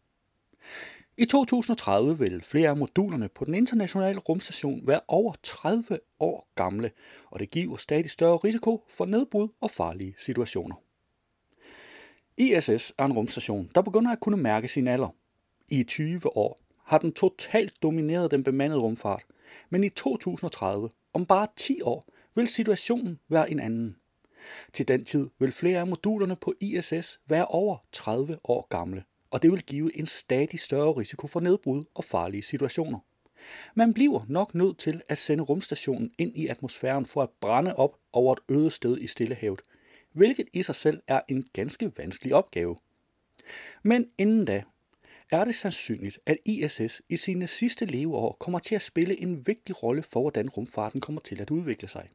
I 1.16 1.24
2030 1.24 2.18
vil 2.18 2.42
flere 2.42 2.68
af 2.68 2.76
modulerne 2.76 3.28
på 3.28 3.44
den 3.44 3.54
internationale 3.54 4.18
rumstation 4.18 4.86
være 4.86 5.00
over 5.08 5.34
30 5.42 5.98
år 6.20 6.48
gamle, 6.54 6.90
og 7.30 7.40
det 7.40 7.50
giver 7.50 7.76
stadig 7.76 8.10
større 8.10 8.36
risiko 8.36 8.84
for 8.88 9.04
nedbrud 9.04 9.48
og 9.60 9.70
farlige 9.70 10.14
situationer. 10.18 10.76
ISS 12.36 12.92
er 12.98 13.04
en 13.04 13.12
rumstation, 13.12 13.70
der 13.74 13.82
begynder 13.82 14.12
at 14.12 14.20
kunne 14.20 14.36
mærke 14.36 14.68
sin 14.68 14.88
alder. 14.88 15.14
I 15.68 15.82
20 15.82 16.36
år 16.36 16.60
har 16.84 16.98
den 16.98 17.12
totalt 17.12 17.82
domineret 17.82 18.30
den 18.30 18.44
bemandede 18.44 18.80
rumfart, 18.80 19.24
men 19.70 19.84
i 19.84 19.88
2030, 19.88 20.90
om 21.12 21.26
bare 21.26 21.46
10 21.56 21.82
år, 21.82 22.08
vil 22.34 22.48
situationen 22.48 23.18
være 23.28 23.50
en 23.50 23.60
anden. 23.60 23.96
Til 24.72 24.88
den 24.88 25.04
tid 25.04 25.30
vil 25.38 25.52
flere 25.52 25.78
af 25.80 25.86
modulerne 25.86 26.36
på 26.36 26.54
ISS 26.60 27.20
være 27.26 27.46
over 27.46 27.76
30 27.92 28.38
år 28.44 28.66
gamle, 28.70 29.04
og 29.30 29.42
det 29.42 29.50
vil 29.52 29.62
give 29.62 29.98
en 29.98 30.06
stadig 30.06 30.60
større 30.60 30.92
risiko 30.92 31.26
for 31.26 31.40
nedbrud 31.40 31.84
og 31.94 32.04
farlige 32.04 32.42
situationer. 32.42 32.98
Man 33.74 33.94
bliver 33.94 34.24
nok 34.28 34.54
nødt 34.54 34.78
til 34.78 35.02
at 35.08 35.18
sende 35.18 35.44
rumstationen 35.44 36.10
ind 36.18 36.36
i 36.36 36.46
atmosfæren 36.46 37.06
for 37.06 37.22
at 37.22 37.30
brænde 37.40 37.76
op 37.76 37.96
over 38.12 38.32
et 38.32 38.40
øde 38.48 38.70
sted 38.70 38.98
i 38.98 39.06
Stillehavet, 39.06 39.62
hvilket 40.12 40.48
i 40.52 40.62
sig 40.62 40.74
selv 40.74 41.02
er 41.06 41.20
en 41.28 41.46
ganske 41.52 41.92
vanskelig 41.96 42.34
opgave. 42.34 42.76
Men 43.82 44.06
inden 44.18 44.44
da 44.44 44.62
er 45.30 45.44
det 45.44 45.54
sandsynligt, 45.54 46.18
at 46.26 46.36
ISS 46.44 47.02
i 47.08 47.16
sine 47.16 47.46
sidste 47.46 47.84
leveår 47.84 48.36
kommer 48.40 48.58
til 48.58 48.74
at 48.74 48.82
spille 48.82 49.20
en 49.20 49.46
vigtig 49.46 49.82
rolle 49.82 50.02
for, 50.02 50.20
hvordan 50.20 50.48
rumfarten 50.48 51.00
kommer 51.00 51.20
til 51.20 51.40
at 51.40 51.50
udvikle 51.50 51.88
sig. 51.88 52.08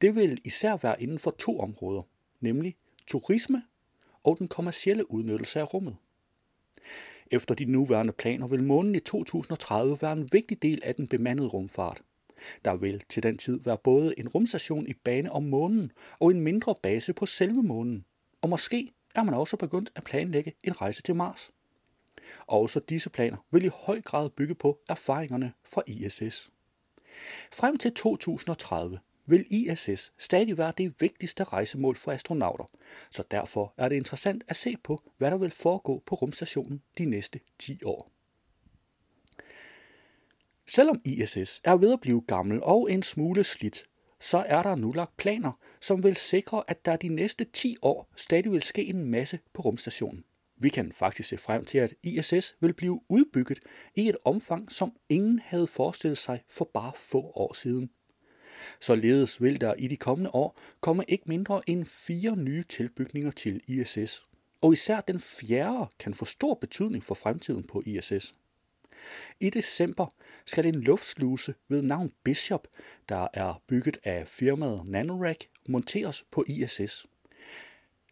Det 0.00 0.14
vil 0.14 0.40
især 0.44 0.76
være 0.76 1.02
inden 1.02 1.18
for 1.18 1.30
to 1.30 1.60
områder, 1.60 2.02
nemlig 2.40 2.76
turisme 3.06 3.62
og 4.24 4.38
den 4.38 4.48
kommercielle 4.48 5.10
udnyttelse 5.10 5.60
af 5.60 5.74
rummet. 5.74 5.96
Efter 7.30 7.54
de 7.54 7.64
nuværende 7.64 8.12
planer 8.12 8.46
vil 8.46 8.62
månen 8.62 8.94
i 8.94 9.00
2030 9.00 9.98
være 10.02 10.12
en 10.12 10.28
vigtig 10.32 10.62
del 10.62 10.80
af 10.84 10.94
den 10.94 11.08
bemandede 11.08 11.48
rumfart. 11.48 12.02
Der 12.64 12.76
vil 12.76 13.02
til 13.08 13.22
den 13.22 13.38
tid 13.38 13.60
være 13.60 13.78
både 13.78 14.18
en 14.18 14.28
rumstation 14.28 14.86
i 14.86 14.94
bane 14.94 15.32
om 15.32 15.42
månen 15.42 15.92
og 16.20 16.30
en 16.30 16.40
mindre 16.40 16.74
base 16.82 17.12
på 17.12 17.26
selve 17.26 17.62
månen. 17.62 18.04
Og 18.42 18.48
måske 18.48 18.92
er 19.14 19.22
man 19.22 19.34
også 19.34 19.56
begyndt 19.56 19.90
at 19.94 20.04
planlægge 20.04 20.52
en 20.64 20.80
rejse 20.80 21.02
til 21.02 21.16
Mars. 21.16 21.50
Også 22.46 22.80
disse 22.80 23.10
planer 23.10 23.36
vil 23.50 23.64
i 23.64 23.70
høj 23.74 24.00
grad 24.00 24.30
bygge 24.30 24.54
på 24.54 24.80
erfaringerne 24.88 25.52
fra 25.64 25.82
ISS. 25.86 26.50
Frem 27.52 27.78
til 27.78 27.94
2030 27.94 28.98
vil 29.26 29.46
ISS 29.50 30.12
stadig 30.18 30.58
være 30.58 30.72
det 30.78 30.94
vigtigste 31.00 31.44
rejsemål 31.44 31.96
for 31.96 32.12
astronauter, 32.12 32.70
så 33.10 33.24
derfor 33.30 33.74
er 33.76 33.88
det 33.88 33.96
interessant 33.96 34.44
at 34.48 34.56
se 34.56 34.76
på, 34.84 35.02
hvad 35.18 35.30
der 35.30 35.38
vil 35.38 35.50
foregå 35.50 36.02
på 36.06 36.14
rumstationen 36.14 36.82
de 36.98 37.04
næste 37.04 37.40
10 37.58 37.78
år. 37.84 38.10
Selvom 40.66 41.00
ISS 41.04 41.60
er 41.64 41.76
ved 41.76 41.92
at 41.92 42.00
blive 42.00 42.22
gammel 42.26 42.62
og 42.62 42.92
en 42.92 43.02
smule 43.02 43.44
slidt, 43.44 43.84
så 44.20 44.38
er 44.38 44.62
der 44.62 44.74
nu 44.74 44.90
lagt 44.90 45.16
planer, 45.16 45.52
som 45.80 46.02
vil 46.02 46.16
sikre, 46.16 46.64
at 46.68 46.84
der 46.84 46.96
de 46.96 47.08
næste 47.08 47.44
10 47.44 47.76
år 47.82 48.12
stadig 48.16 48.52
vil 48.52 48.62
ske 48.62 48.84
en 48.84 49.04
masse 49.04 49.38
på 49.52 49.62
rumstationen. 49.62 50.24
Vi 50.56 50.68
kan 50.68 50.92
faktisk 50.92 51.28
se 51.28 51.38
frem 51.38 51.64
til, 51.64 51.78
at 51.78 51.94
ISS 52.02 52.56
vil 52.60 52.74
blive 52.74 53.00
udbygget 53.08 53.58
i 53.94 54.08
et 54.08 54.16
omfang, 54.24 54.72
som 54.72 54.92
ingen 55.08 55.38
havde 55.38 55.66
forestillet 55.66 56.18
sig 56.18 56.42
for 56.48 56.70
bare 56.74 56.92
få 56.96 57.18
år 57.18 57.52
siden. 57.52 57.90
Således 58.80 59.42
vil 59.42 59.60
der 59.60 59.74
i 59.74 59.88
de 59.88 59.96
kommende 59.96 60.34
år 60.34 60.58
komme 60.80 61.04
ikke 61.08 61.24
mindre 61.26 61.62
end 61.66 61.84
fire 61.84 62.36
nye 62.36 62.62
tilbygninger 62.62 63.30
til 63.30 63.60
ISS. 63.66 64.24
Og 64.60 64.72
især 64.72 65.00
den 65.00 65.20
fjerde 65.20 65.86
kan 65.98 66.14
få 66.14 66.24
stor 66.24 66.54
betydning 66.54 67.04
for 67.04 67.14
fremtiden 67.14 67.64
på 67.64 67.82
ISS. 67.86 68.34
I 69.40 69.50
december 69.50 70.14
skal 70.46 70.66
en 70.66 70.74
luftsluse 70.80 71.54
ved 71.68 71.82
navn 71.82 72.12
Bishop, 72.24 72.68
der 73.08 73.28
er 73.34 73.62
bygget 73.66 73.98
af 74.04 74.28
firmaet 74.28 74.88
Nanorack, 74.88 75.44
monteres 75.68 76.24
på 76.30 76.44
ISS. 76.48 77.06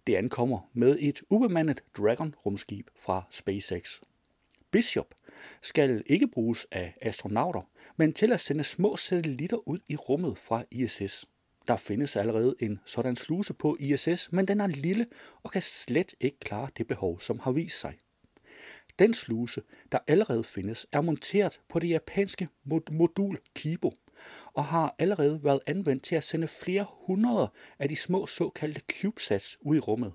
Det 0.07 0.15
ankommer 0.15 0.71
med 0.73 0.97
et 1.01 1.23
ubemandet 1.31 1.83
Dragon-rumskib 1.99 2.91
fra 2.99 3.23
SpaceX. 3.31 4.01
Bishop 4.71 5.15
skal 5.63 6.03
ikke 6.07 6.29
bruges 6.29 6.67
af 6.71 6.95
astronauter, 7.03 7.63
men 7.97 8.13
til 8.13 8.33
at 8.33 8.41
sende 8.41 8.65
små 8.65 8.97
satellitter 8.97 9.69
ud 9.69 9.79
i 9.89 9.97
rummet 9.97 10.39
fra 10.39 10.65
ISS. 10.71 11.27
Der 11.69 11.77
findes 11.77 12.17
allerede 12.17 12.55
en 12.61 12.81
sådan 12.85 13.17
sluse 13.17 13.55
på 13.55 13.77
ISS, 13.81 14.33
men 14.33 14.49
den 14.49 14.61
er 14.61 14.67
lille 14.67 15.07
og 15.43 15.51
kan 15.51 15.63
slet 15.63 16.15
ikke 16.21 16.39
klare 16.41 16.69
det 16.77 16.87
behov, 16.87 17.21
som 17.21 17.39
har 17.39 17.53
vist 17.53 17.81
sig. 17.81 17.99
Den 18.99 19.15
sluse, 19.15 19.63
der 19.93 19.99
allerede 20.07 20.45
findes, 20.45 20.87
er 20.93 21.01
monteret 21.01 21.61
på 21.69 21.79
det 21.79 21.89
japanske 21.89 22.49
modul 22.91 23.39
Kibo 23.55 23.95
og 24.55 24.65
har 24.65 24.95
allerede 24.99 25.45
været 25.45 25.61
anvendt 25.67 26.05
til 26.05 26.17
at 26.17 26.25
sende 26.25 26.49
flere 26.49 26.87
hundrede 27.07 27.51
af 27.79 27.89
de 27.89 27.97
små 27.97 28.27
såkaldte 28.27 28.81
CubeSats 29.01 29.59
ud 29.61 29.77
i 29.77 29.81
rummet. 29.81 30.13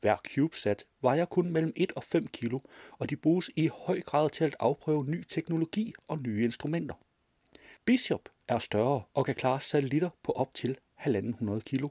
Hver 0.00 0.16
CubeSat 0.16 0.84
vejer 1.02 1.24
kun 1.24 1.50
mellem 1.50 1.72
1 1.76 1.92
og 1.92 2.04
5 2.04 2.26
kilo, 2.26 2.58
og 2.90 3.10
de 3.10 3.16
bruges 3.16 3.50
i 3.56 3.70
høj 3.72 4.00
grad 4.00 4.30
til 4.30 4.44
at 4.44 4.56
afprøve 4.60 5.04
ny 5.04 5.22
teknologi 5.22 5.94
og 6.08 6.18
nye 6.18 6.44
instrumenter. 6.44 6.94
Bishop 7.84 8.28
er 8.48 8.58
større 8.58 9.02
og 9.14 9.26
kan 9.26 9.34
klare 9.34 9.60
satellitter 9.60 10.10
på 10.22 10.32
op 10.32 10.54
til 10.54 10.78
1.500 11.00 11.60
kilo. 11.60 11.88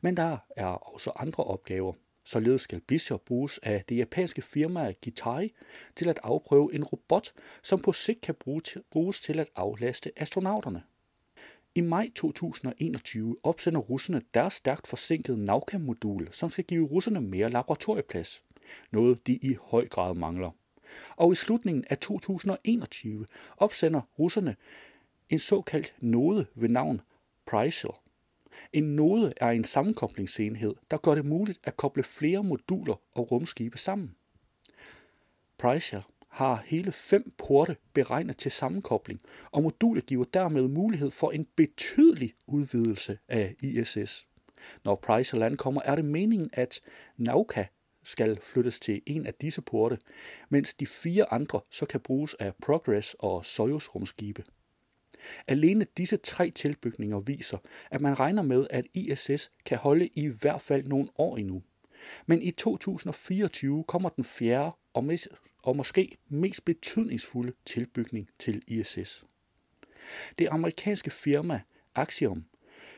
Men 0.00 0.16
der 0.16 0.38
er 0.56 0.66
også 0.66 1.12
andre 1.16 1.44
opgaver. 1.44 1.92
Således 2.24 2.62
skal 2.62 2.80
Bishop 2.80 3.24
bruges 3.24 3.58
af 3.62 3.84
det 3.88 3.96
japanske 3.96 4.42
firma 4.42 4.92
Gitai 4.92 5.52
til 5.96 6.08
at 6.08 6.20
afprøve 6.22 6.74
en 6.74 6.84
robot, 6.84 7.32
som 7.62 7.82
på 7.82 7.92
sigt 7.92 8.20
kan 8.20 8.34
bruges 8.90 9.20
til 9.20 9.38
at 9.38 9.50
aflaste 9.56 10.12
astronauterne. 10.16 10.82
I 11.76 11.80
maj 11.80 12.10
2021 12.14 13.36
opsender 13.42 13.80
russerne 13.80 14.22
deres 14.34 14.54
stærkt 14.54 14.86
forsinkede 14.86 15.44
Nauka-modul, 15.44 16.28
som 16.30 16.50
skal 16.50 16.64
give 16.64 16.86
russerne 16.86 17.20
mere 17.20 17.50
laboratorieplads. 17.50 18.44
Noget 18.90 19.26
de 19.26 19.32
i 19.32 19.56
høj 19.60 19.88
grad 19.88 20.14
mangler. 20.14 20.50
Og 21.16 21.32
i 21.32 21.34
slutningen 21.34 21.84
af 21.90 21.98
2021 21.98 23.26
opsender 23.56 24.00
russerne 24.18 24.56
en 25.28 25.38
såkaldt 25.38 25.94
node 26.00 26.46
ved 26.54 26.68
navn 26.68 27.00
Prycell. 27.46 27.94
En 28.72 28.84
node 28.84 29.32
er 29.36 29.50
en 29.50 29.64
sammenkoblingsenhed, 29.64 30.74
der 30.90 30.96
gør 30.96 31.14
det 31.14 31.24
muligt 31.24 31.60
at 31.64 31.76
koble 31.76 32.02
flere 32.02 32.44
moduler 32.44 33.00
og 33.14 33.30
rumskibe 33.30 33.78
sammen. 33.78 34.14
Prycell 35.58 36.02
har 36.36 36.62
hele 36.66 36.92
fem 36.92 37.32
porte 37.38 37.76
beregnet 37.92 38.36
til 38.36 38.50
sammenkobling, 38.50 39.20
og 39.50 39.62
modulet 39.62 40.06
giver 40.06 40.24
dermed 40.24 40.68
mulighed 40.68 41.10
for 41.10 41.30
en 41.30 41.46
betydelig 41.56 42.34
udvidelse 42.46 43.18
af 43.28 43.54
ISS. 43.62 44.26
Når 44.84 44.94
Price 44.94 45.36
Land 45.36 45.56
kommer, 45.56 45.82
er 45.84 45.96
det 45.96 46.04
meningen, 46.04 46.50
at 46.52 46.80
Nauka 47.16 47.64
skal 48.02 48.40
flyttes 48.42 48.80
til 48.80 49.02
en 49.06 49.26
af 49.26 49.34
disse 49.34 49.62
porte, 49.62 49.98
mens 50.48 50.74
de 50.74 50.86
fire 50.86 51.32
andre 51.32 51.60
så 51.70 51.86
kan 51.86 52.00
bruges 52.00 52.34
af 52.34 52.52
Progress 52.62 53.16
og 53.18 53.44
Soyuz 53.44 53.88
rumskibe. 53.88 54.44
Alene 55.46 55.86
disse 55.96 56.16
tre 56.16 56.50
tilbygninger 56.50 57.20
viser, 57.20 57.58
at 57.90 58.00
man 58.00 58.20
regner 58.20 58.42
med, 58.42 58.66
at 58.70 58.86
ISS 58.94 59.50
kan 59.64 59.78
holde 59.78 60.06
i 60.06 60.26
hvert 60.26 60.60
fald 60.60 60.84
nogle 60.84 61.08
år 61.18 61.36
endnu. 61.36 61.62
Men 62.26 62.42
i 62.42 62.50
2024 62.50 63.84
kommer 63.84 64.08
den 64.08 64.24
fjerde 64.24 64.70
og 64.94 65.04
og 65.66 65.76
måske 65.76 66.16
mest 66.28 66.64
betydningsfulde 66.64 67.52
tilbygning 67.64 68.28
til 68.38 68.62
ISS. 68.66 69.24
Det 70.38 70.48
amerikanske 70.50 71.10
firma 71.10 71.60
Axiom, 71.94 72.44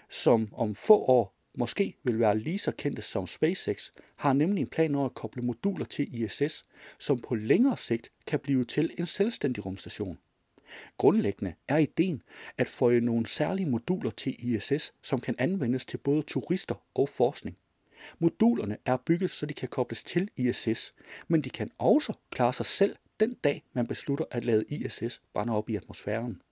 som 0.08 0.48
om 0.52 0.74
få 0.74 0.94
år 0.98 1.34
måske 1.54 1.94
vil 2.02 2.18
være 2.18 2.38
lige 2.38 2.58
så 2.58 2.72
kendte 2.72 3.02
som 3.02 3.26
SpaceX, 3.26 3.90
har 4.16 4.32
nemlig 4.32 4.60
en 4.60 4.68
plan 4.68 4.94
om 4.94 5.04
at 5.04 5.14
koble 5.14 5.42
moduler 5.42 5.84
til 5.84 6.22
ISS, 6.22 6.64
som 6.98 7.18
på 7.18 7.34
længere 7.34 7.76
sigt 7.76 8.10
kan 8.26 8.40
blive 8.40 8.64
til 8.64 8.94
en 8.98 9.06
selvstændig 9.06 9.66
rumstation. 9.66 10.18
Grundlæggende 10.96 11.54
er 11.68 11.76
ideen 11.76 12.22
at 12.58 12.68
få 12.68 12.90
nogle 12.90 13.26
særlige 13.26 13.70
moduler 13.70 14.10
til 14.10 14.54
ISS, 14.54 14.94
som 15.02 15.20
kan 15.20 15.34
anvendes 15.38 15.86
til 15.86 15.98
både 15.98 16.22
turister 16.22 16.74
og 16.94 17.08
forskning. 17.08 17.56
Modulerne 18.18 18.76
er 18.84 18.96
bygget, 18.96 19.30
så 19.30 19.46
de 19.46 19.54
kan 19.54 19.68
kobles 19.68 20.02
til 20.02 20.30
ISS, 20.36 20.94
men 21.28 21.40
de 21.40 21.50
kan 21.50 21.70
også 21.78 22.12
klare 22.30 22.52
sig 22.52 22.66
selv 22.66 22.96
den 23.20 23.34
dag, 23.34 23.64
man 23.72 23.86
beslutter 23.86 24.24
at 24.30 24.44
lade 24.44 24.64
ISS 24.68 25.22
brænde 25.32 25.52
op 25.52 25.70
i 25.70 25.76
atmosfæren. 25.76 26.42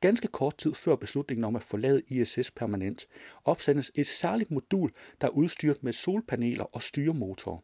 Ganske 0.00 0.28
kort 0.28 0.56
tid 0.56 0.74
før 0.74 0.96
beslutningen 0.96 1.44
om 1.44 1.56
at 1.56 1.62
forlade 1.62 2.02
ISS 2.08 2.50
permanent, 2.50 3.06
opsendes 3.44 3.92
et 3.94 4.06
særligt 4.06 4.50
modul, 4.50 4.92
der 5.20 5.26
er 5.26 5.30
udstyret 5.30 5.82
med 5.82 5.92
solpaneler 5.92 6.64
og 6.64 6.82
styremotorer. 6.82 7.58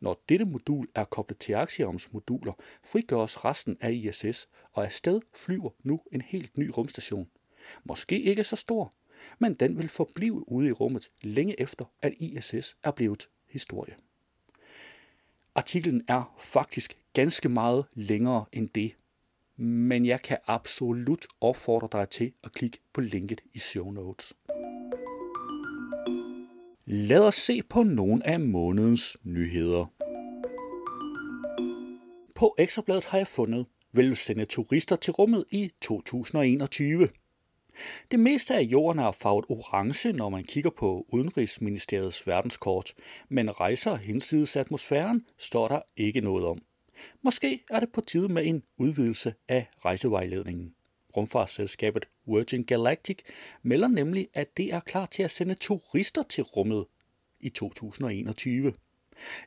Når 0.00 0.24
dette 0.28 0.44
modul 0.44 0.88
er 0.94 1.04
koblet 1.04 1.38
til 1.38 1.52
Axioms 1.52 2.12
moduler, 2.12 2.52
frigøres 2.84 3.44
resten 3.44 3.76
af 3.80 3.92
ISS, 3.92 4.48
og 4.72 4.84
afsted 4.84 5.20
flyver 5.34 5.70
nu 5.82 6.00
en 6.12 6.20
helt 6.20 6.58
ny 6.58 6.70
rumstation. 6.76 7.28
Måske 7.84 8.22
ikke 8.22 8.44
så 8.44 8.56
stor, 8.56 8.94
men 9.38 9.54
den 9.54 9.78
vil 9.78 9.88
forblive 9.88 10.52
ude 10.52 10.68
i 10.68 10.72
rummet 10.72 11.10
længe 11.22 11.60
efter, 11.60 11.84
at 12.02 12.14
ISS 12.18 12.76
er 12.82 12.90
blevet 12.90 13.28
historie. 13.48 13.94
Artiklen 15.54 16.04
er 16.08 16.36
faktisk 16.38 16.96
ganske 17.12 17.48
meget 17.48 17.84
længere 17.94 18.44
end 18.52 18.68
det, 18.68 18.92
men 19.56 20.06
jeg 20.06 20.22
kan 20.22 20.38
absolut 20.46 21.26
opfordre 21.40 21.88
dig 21.92 22.08
til 22.08 22.32
at 22.44 22.52
klikke 22.52 22.78
på 22.92 23.00
linket 23.00 23.40
i 23.54 23.58
show 23.58 23.90
notes. 23.90 24.32
Lad 26.84 27.20
os 27.20 27.34
se 27.34 27.62
på 27.62 27.82
nogle 27.82 28.26
af 28.26 28.40
månedens 28.40 29.16
nyheder. 29.22 29.86
På 32.34 32.54
Ekstrabladet 32.58 33.04
har 33.04 33.18
jeg 33.18 33.26
fundet, 33.26 33.66
vil 33.92 34.16
sende 34.16 34.44
turister 34.44 34.96
til 34.96 35.12
rummet 35.12 35.44
i 35.50 35.70
2021. 35.80 37.08
Det 38.10 38.20
meste 38.20 38.54
af 38.54 38.62
jorden 38.62 38.98
er 38.98 39.12
farvet 39.12 39.44
orange, 39.48 40.12
når 40.12 40.28
man 40.28 40.44
kigger 40.44 40.70
på 40.70 41.06
Udenrigsministeriets 41.08 42.26
verdenskort, 42.26 42.94
men 43.28 43.60
rejser 43.60 43.94
hinsides 43.96 44.56
atmosfæren 44.56 45.26
står 45.38 45.68
der 45.68 45.80
ikke 45.96 46.20
noget 46.20 46.44
om. 46.44 46.58
Måske 47.22 47.64
er 47.70 47.80
det 47.80 47.92
på 47.92 48.00
tide 48.00 48.28
med 48.28 48.46
en 48.46 48.62
udvidelse 48.78 49.34
af 49.48 49.66
rejsevejledningen. 49.84 50.74
Rumfartsselskabet 51.16 52.08
Virgin 52.26 52.64
Galactic 52.64 53.18
melder 53.62 53.88
nemlig, 53.88 54.28
at 54.34 54.56
det 54.56 54.72
er 54.72 54.80
klar 54.80 55.06
til 55.06 55.22
at 55.22 55.30
sende 55.30 55.54
turister 55.54 56.22
til 56.22 56.42
rummet 56.42 56.86
i 57.40 57.48
2021. 57.48 58.72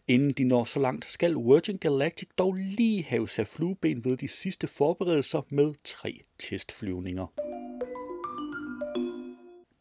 Inden 0.08 0.32
de 0.32 0.44
når 0.44 0.64
så 0.64 0.80
langt, 0.80 1.06
skal 1.06 1.36
Virgin 1.36 1.78
Galactic 1.78 2.30
dog 2.38 2.54
lige 2.54 3.04
have 3.04 3.28
sig 3.28 3.48
flueben 3.48 4.06
ved 4.06 4.18
de 4.18 4.28
sidste 4.28 4.68
forberedelser 4.68 5.42
med 5.50 5.74
tre 5.84 6.22
testflyvninger. 6.40 7.65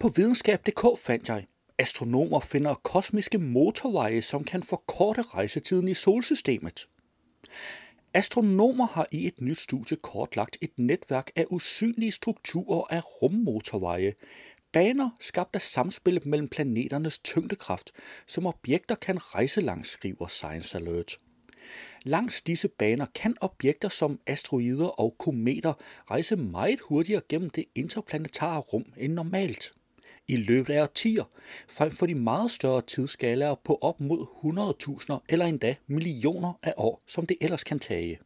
På 0.04 0.08
videnskab.dk 0.08 0.98
fandt 0.98 1.28
jeg, 1.28 1.46
astronomer 1.78 2.40
finder 2.40 2.74
kosmiske 2.74 3.38
motorveje, 3.38 4.22
som 4.22 4.44
kan 4.44 4.62
forkorte 4.62 5.22
rejsetiden 5.22 5.88
i 5.88 5.94
solsystemet. 5.94 6.88
Astronomer 8.14 8.86
har 8.86 9.06
i 9.12 9.26
et 9.26 9.40
nyt 9.40 9.58
studie 9.58 9.96
kortlagt 9.96 10.56
et 10.60 10.70
netværk 10.76 11.30
af 11.36 11.46
usynlige 11.50 12.12
strukturer 12.12 12.86
af 12.90 13.22
rummotorveje, 13.22 14.14
baner 14.72 15.10
skabt 15.20 15.54
af 15.54 15.62
samspillet 15.62 16.26
mellem 16.26 16.48
planeternes 16.48 17.18
tyngdekraft, 17.18 17.92
som 18.26 18.46
objekter 18.46 18.94
kan 18.94 19.18
rejse 19.18 19.60
langs, 19.60 19.88
skriver 19.88 20.26
Science 20.26 20.78
Alert. 20.78 21.18
Langs 22.04 22.42
disse 22.42 22.68
baner 22.68 23.06
kan 23.14 23.36
objekter 23.40 23.88
som 23.88 24.20
asteroider 24.26 24.86
og 24.86 25.16
kometer 25.18 25.72
rejse 26.10 26.36
meget 26.36 26.80
hurtigere 26.80 27.22
gennem 27.28 27.50
det 27.50 27.64
interplanetare 27.74 28.60
rum 28.60 28.84
end 28.96 29.12
normalt 29.12 29.72
i 30.28 30.36
løbet 30.36 30.74
af 30.74 30.82
årtier, 30.82 31.24
frem 31.68 31.90
for 31.90 32.06
de 32.06 32.14
meget 32.14 32.50
større 32.50 32.82
tidsskalaer 32.82 33.54
på 33.64 33.78
op 33.80 34.00
mod 34.00 34.26
100.000 35.18 35.24
eller 35.28 35.46
endda 35.46 35.74
millioner 35.86 36.52
af 36.62 36.74
år, 36.76 37.02
som 37.06 37.26
det 37.26 37.36
ellers 37.40 37.64
kan 37.64 37.78
tage. 37.78 38.18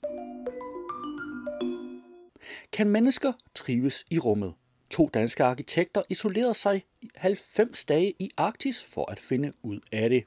Kan 2.73 2.89
mennesker 2.89 3.33
trives 3.55 4.05
i 4.11 4.19
rummet? 4.19 4.55
To 4.91 5.11
danske 5.15 5.45
arkitekter 5.45 6.03
isolerede 6.11 6.55
sig 6.55 6.83
90 7.15 7.85
dage 7.85 8.15
i 8.19 8.31
Arktis 8.37 8.85
for 8.85 9.11
at 9.11 9.19
finde 9.19 9.53
ud 9.63 9.81
af 9.93 10.11
det. 10.11 10.25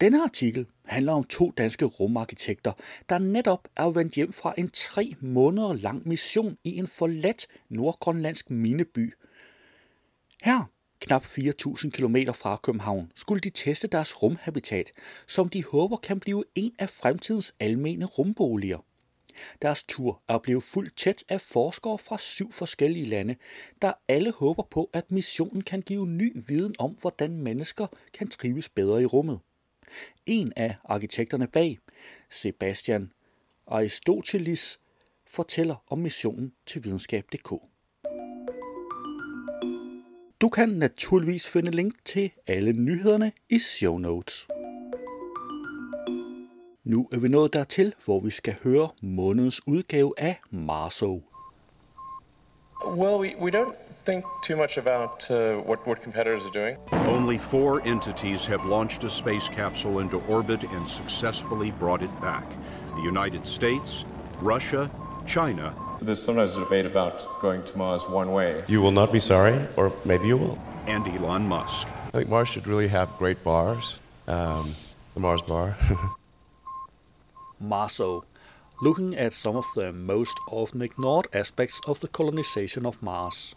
Denne 0.00 0.22
artikel 0.22 0.66
handler 0.84 1.12
om 1.12 1.24
to 1.24 1.50
danske 1.50 1.84
rumarkitekter, 1.84 2.72
der 3.08 3.18
netop 3.18 3.68
er 3.76 3.90
vendt 3.90 4.14
hjem 4.14 4.32
fra 4.32 4.54
en 4.58 4.70
tre 4.70 5.14
måneder 5.20 5.72
lang 5.72 6.08
mission 6.08 6.56
i 6.64 6.76
en 6.76 6.86
forladt 6.86 7.46
nordgrønlandsk 7.68 8.50
mineby, 8.50 9.14
her, 10.42 10.64
knap 11.00 11.24
4.000 11.24 11.90
km 11.90 12.16
fra 12.32 12.56
København, 12.62 13.12
skulle 13.14 13.40
de 13.40 13.50
teste 13.50 13.88
deres 13.88 14.22
rumhabitat, 14.22 14.92
som 15.26 15.48
de 15.48 15.64
håber 15.64 15.96
kan 15.96 16.20
blive 16.20 16.44
en 16.54 16.74
af 16.78 16.90
fremtidens 16.90 17.54
almene 17.60 18.04
rumboliger. 18.04 18.78
Deres 19.62 19.84
tur 19.84 20.22
er 20.28 20.38
blevet 20.38 20.62
fuldt 20.62 20.96
tæt 20.96 21.24
af 21.28 21.40
forskere 21.40 21.98
fra 21.98 22.18
syv 22.18 22.52
forskellige 22.52 23.06
lande, 23.06 23.36
der 23.82 23.92
alle 24.08 24.32
håber 24.32 24.62
på, 24.70 24.90
at 24.92 25.10
missionen 25.10 25.62
kan 25.62 25.82
give 25.82 26.06
ny 26.06 26.42
viden 26.46 26.74
om, 26.78 26.90
hvordan 27.00 27.36
mennesker 27.36 27.86
kan 28.12 28.28
trives 28.28 28.68
bedre 28.68 29.02
i 29.02 29.06
rummet. 29.06 29.40
En 30.26 30.52
af 30.56 30.76
arkitekterne 30.84 31.46
bag, 31.46 31.78
Sebastian 32.30 33.12
Aristoteles, 33.66 34.80
fortæller 35.26 35.84
om 35.88 35.98
missionen 35.98 36.52
til 36.66 36.84
videnskab.dk. 36.84 37.75
Du 40.40 40.48
kan 40.48 40.68
naturligvis 40.68 41.48
finde 41.48 41.70
link 41.70 41.92
til 42.04 42.30
alle 42.46 42.72
nyhederne 42.72 43.32
i 43.50 43.58
show 43.58 43.98
notes. 43.98 44.48
Nu 46.84 47.08
er 47.12 47.18
vi 47.18 47.28
nået 47.28 47.52
dertil, 47.52 47.94
hvor 48.04 48.20
vi 48.20 48.30
skal 48.30 48.54
høre 48.62 48.88
månedens 49.02 49.60
udgave 49.66 50.12
af 50.18 50.40
Marso. 50.50 51.22
Well, 52.86 53.18
we, 53.20 53.34
we 53.40 53.50
don't 53.50 53.74
think 54.04 54.24
too 54.42 54.56
much 54.56 54.78
about 54.78 55.30
uh, 55.30 55.36
what, 55.68 55.78
what 55.86 55.98
competitors 56.02 56.42
are 56.44 56.60
doing. 56.60 56.76
Only 56.92 57.38
four 57.38 57.86
entities 57.86 58.46
have 58.46 58.60
launched 58.68 59.04
a 59.04 59.08
space 59.08 59.48
capsule 59.48 60.02
into 60.02 60.22
orbit 60.28 60.62
and 60.62 60.88
successfully 60.88 61.72
brought 61.80 62.02
it 62.02 62.20
back. 62.20 62.46
The 62.96 63.02
United 63.02 63.46
States, 63.46 64.04
Russia, 64.42 64.90
China, 65.26 65.74
There's 66.02 66.22
sometimes 66.22 66.54
a 66.54 66.60
debate 66.60 66.86
about 66.86 67.40
going 67.40 67.62
to 67.64 67.78
Mars 67.78 68.06
one 68.08 68.32
way. 68.32 68.64
You 68.68 68.82
will 68.82 68.90
not 68.90 69.12
be 69.12 69.20
sorry, 69.20 69.58
or 69.76 69.92
maybe 70.04 70.26
you 70.26 70.36
will. 70.36 70.58
and 70.86 71.06
Elon 71.08 71.48
Musk. 71.48 71.88
I 72.08 72.18
think 72.18 72.28
Mars 72.28 72.48
should 72.48 72.68
really 72.68 72.86
have 72.88 73.16
great 73.18 73.42
bars. 73.42 73.98
Um, 74.28 74.74
the 75.14 75.20
Mars 75.20 75.42
bar. 75.42 75.76
Marso, 77.60 78.22
looking 78.80 79.16
at 79.16 79.32
some 79.32 79.56
of 79.56 79.64
the 79.74 79.92
most 79.92 80.38
often 80.48 80.82
ignored 80.82 81.26
aspects 81.32 81.80
of 81.86 81.98
the 82.00 82.08
colonization 82.08 82.86
of 82.86 83.02
Mars. 83.02 83.56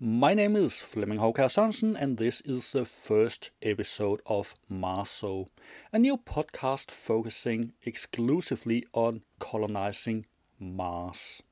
My 0.00 0.34
name 0.34 0.54
is 0.56 0.82
Flemming 0.82 1.18
Håkær 1.18 1.48
Sørensen, 1.48 1.96
and 2.00 2.18
this 2.18 2.40
is 2.42 2.72
the 2.72 2.84
first 2.84 3.50
episode 3.62 4.20
of 4.26 4.54
Marso, 4.70 5.46
a 5.92 5.98
new 5.98 6.16
podcast 6.16 6.90
focusing 6.90 7.72
exclusively 7.84 8.84
on 8.92 9.22
colonizing 9.38 10.26
Mars. 10.60 11.42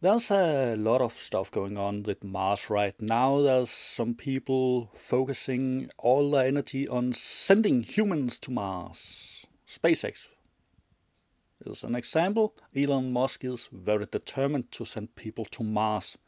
There's 0.00 0.30
a 0.30 0.76
lot 0.76 1.00
of 1.00 1.12
stuff 1.14 1.50
going 1.50 1.78
on 1.78 2.02
with 2.02 2.22
Mars 2.22 2.68
right 2.68 2.94
now. 3.00 3.40
There's 3.40 3.70
some 3.70 4.14
people 4.14 4.90
focusing 4.94 5.90
all 5.96 6.30
their 6.30 6.46
energy 6.46 6.86
on 6.86 7.12
sending 7.12 7.82
humans 7.82 8.38
to 8.40 8.50
Mars. 8.50 9.46
SpaceX 9.66 10.28
is 11.64 11.82
an 11.82 11.94
example. 11.94 12.54
Elon 12.74 13.12
Musk 13.12 13.44
is 13.44 13.68
very 13.72 14.06
determined 14.06 14.70
to 14.72 14.84
send 14.84 15.16
people 15.16 15.44
to 15.46 15.64
Mars. 15.64 16.18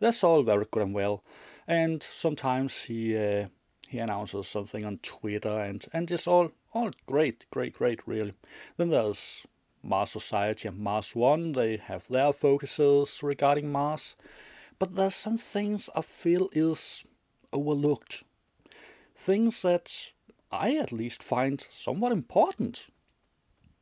That's 0.00 0.24
all 0.24 0.42
very 0.42 0.66
good 0.70 0.82
and 0.82 0.94
well. 0.94 1.22
And 1.68 2.02
sometimes 2.02 2.82
he 2.82 3.16
uh, 3.16 3.48
he 3.88 3.98
announces 3.98 4.48
something 4.48 4.84
on 4.84 4.98
Twitter, 4.98 5.60
and 5.60 5.84
and 5.92 6.10
it's 6.10 6.26
all 6.26 6.50
all 6.72 6.90
great, 7.06 7.46
great, 7.50 7.74
great, 7.74 8.08
really. 8.08 8.34
Then 8.78 8.88
there's 8.88 9.46
Mars 9.82 10.10
Society 10.10 10.68
and 10.68 10.78
Mars 10.78 11.14
One. 11.14 11.52
They 11.52 11.76
have 11.76 12.06
their 12.08 12.32
focuses 12.32 13.22
regarding 13.22 13.70
Mars, 13.70 14.16
but 14.78 14.94
there's 14.94 15.14
some 15.14 15.38
things 15.38 15.90
I 15.94 16.02
feel 16.02 16.48
is 16.52 17.04
overlooked. 17.52 18.24
Things 19.14 19.62
that 19.62 20.12
I 20.50 20.76
at 20.76 20.92
least 20.92 21.22
find 21.22 21.60
somewhat 21.60 22.12
important. 22.12 22.88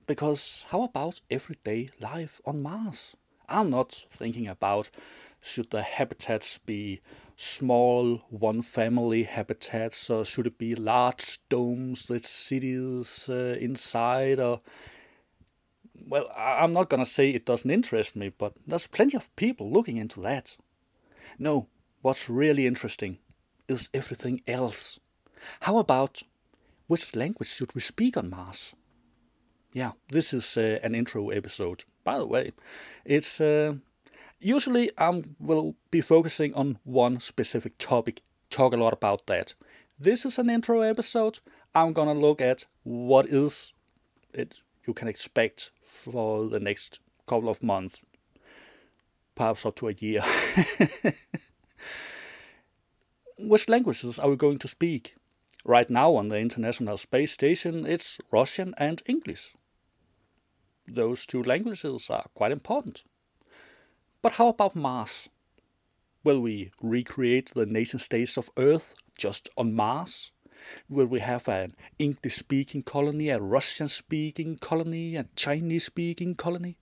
Because 0.06 0.66
how 0.70 0.82
about 0.82 1.20
everyday 1.30 1.90
life 2.00 2.40
on 2.44 2.62
Mars? 2.62 3.16
I'm 3.48 3.70
not 3.70 3.92
thinking 4.10 4.46
about 4.46 4.90
should 5.40 5.70
the 5.70 5.82
habitats 5.82 6.58
be 6.58 7.00
small 7.34 8.22
one 8.28 8.62
family 8.62 9.24
habitats 9.24 10.10
or 10.10 10.24
should 10.24 10.46
it 10.46 10.58
be 10.58 10.74
large 10.74 11.40
domes 11.48 12.08
with 12.08 12.26
cities 12.26 13.28
uh, 13.28 13.56
inside 13.58 14.38
or 14.38 14.60
well 16.06 16.30
i'm 16.36 16.72
not 16.72 16.88
gonna 16.88 17.04
say 17.04 17.30
it 17.30 17.46
doesn't 17.46 17.70
interest 17.70 18.16
me 18.16 18.30
but 18.36 18.52
there's 18.66 18.86
plenty 18.86 19.16
of 19.16 19.34
people 19.36 19.70
looking 19.70 19.96
into 19.96 20.20
that 20.20 20.56
no 21.38 21.66
what's 22.02 22.28
really 22.28 22.66
interesting 22.66 23.18
is 23.68 23.90
everything 23.94 24.40
else 24.46 24.98
how 25.60 25.78
about 25.78 26.22
which 26.86 27.14
language 27.14 27.48
should 27.48 27.74
we 27.74 27.80
speak 27.80 28.16
on 28.16 28.30
mars 28.30 28.74
yeah 29.72 29.92
this 30.08 30.32
is 30.32 30.56
uh, 30.56 30.78
an 30.82 30.94
intro 30.94 31.30
episode 31.30 31.84
by 32.04 32.18
the 32.18 32.26
way 32.26 32.52
it's 33.04 33.40
uh, 33.40 33.74
usually 34.40 34.90
I 34.98 35.22
will 35.38 35.76
be 35.90 36.00
focusing 36.00 36.54
on 36.54 36.78
one 36.84 37.20
specific 37.20 37.78
topic, 37.78 38.22
talk 38.48 38.72
a 38.72 38.76
lot 38.76 38.92
about 38.92 39.26
that. 39.26 39.54
This 39.98 40.24
is 40.24 40.38
an 40.38 40.50
intro 40.50 40.80
episode. 40.80 41.40
I'm 41.74 41.92
gonna 41.92 42.14
look 42.14 42.40
at 42.40 42.66
what 42.82 43.26
is 43.26 43.72
it 44.32 44.62
you 44.86 44.94
can 44.94 45.08
expect 45.08 45.70
for 45.84 46.48
the 46.48 46.60
next 46.60 47.00
couple 47.26 47.48
of 47.48 47.62
months. 47.62 48.00
perhaps 49.34 49.64
up 49.64 49.74
to 49.76 49.88
a 49.88 49.92
year. 49.92 50.22
Which 53.38 53.68
languages 53.70 54.18
are 54.18 54.28
we 54.28 54.36
going 54.36 54.58
to 54.58 54.68
speak? 54.68 55.14
Right 55.64 55.88
now 55.88 56.14
on 56.14 56.28
the 56.28 56.38
International 56.38 56.98
Space 56.98 57.32
Station, 57.32 57.86
it's 57.86 58.18
Russian 58.30 58.74
and 58.76 59.02
English. 59.06 59.54
Those 60.86 61.24
two 61.24 61.42
languages 61.42 62.10
are 62.10 62.26
quite 62.34 62.52
important. 62.52 63.04
But 64.20 64.32
how 64.32 64.48
about 64.48 64.76
Mars? 64.76 65.30
Will 66.22 66.40
we 66.40 66.70
recreate 66.82 67.52
the 67.54 67.64
nation 67.64 67.98
states 67.98 68.36
of 68.36 68.50
Earth 68.58 68.92
just 69.16 69.48
on 69.56 69.72
Mars? 69.74 70.32
Will 70.88 71.06
we 71.06 71.20
have 71.20 71.48
an 71.48 71.72
English 71.98 72.36
speaking 72.36 72.82
colony, 72.82 73.28
a 73.28 73.38
Russian 73.38 73.88
speaking 73.88 74.56
colony, 74.58 75.16
a 75.16 75.26
Chinese 75.36 75.86
speaking 75.86 76.34
colony? 76.34 76.76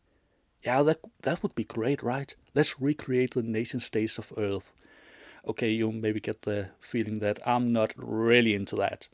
Yeah, 0.62 0.82
that, 0.82 1.00
that 1.22 1.42
would 1.42 1.54
be 1.54 1.64
great, 1.64 2.02
right? 2.02 2.34
Let's 2.54 2.80
recreate 2.80 3.34
the 3.34 3.42
nation 3.42 3.80
states 3.80 4.18
of 4.18 4.32
Earth. 4.36 4.72
Okay, 5.46 5.70
you 5.70 5.92
maybe 5.92 6.20
get 6.20 6.42
the 6.42 6.70
feeling 6.80 7.20
that 7.20 7.38
I'm 7.46 7.72
not 7.72 7.94
really 7.96 8.54
into 8.54 8.76
that. 8.76 9.08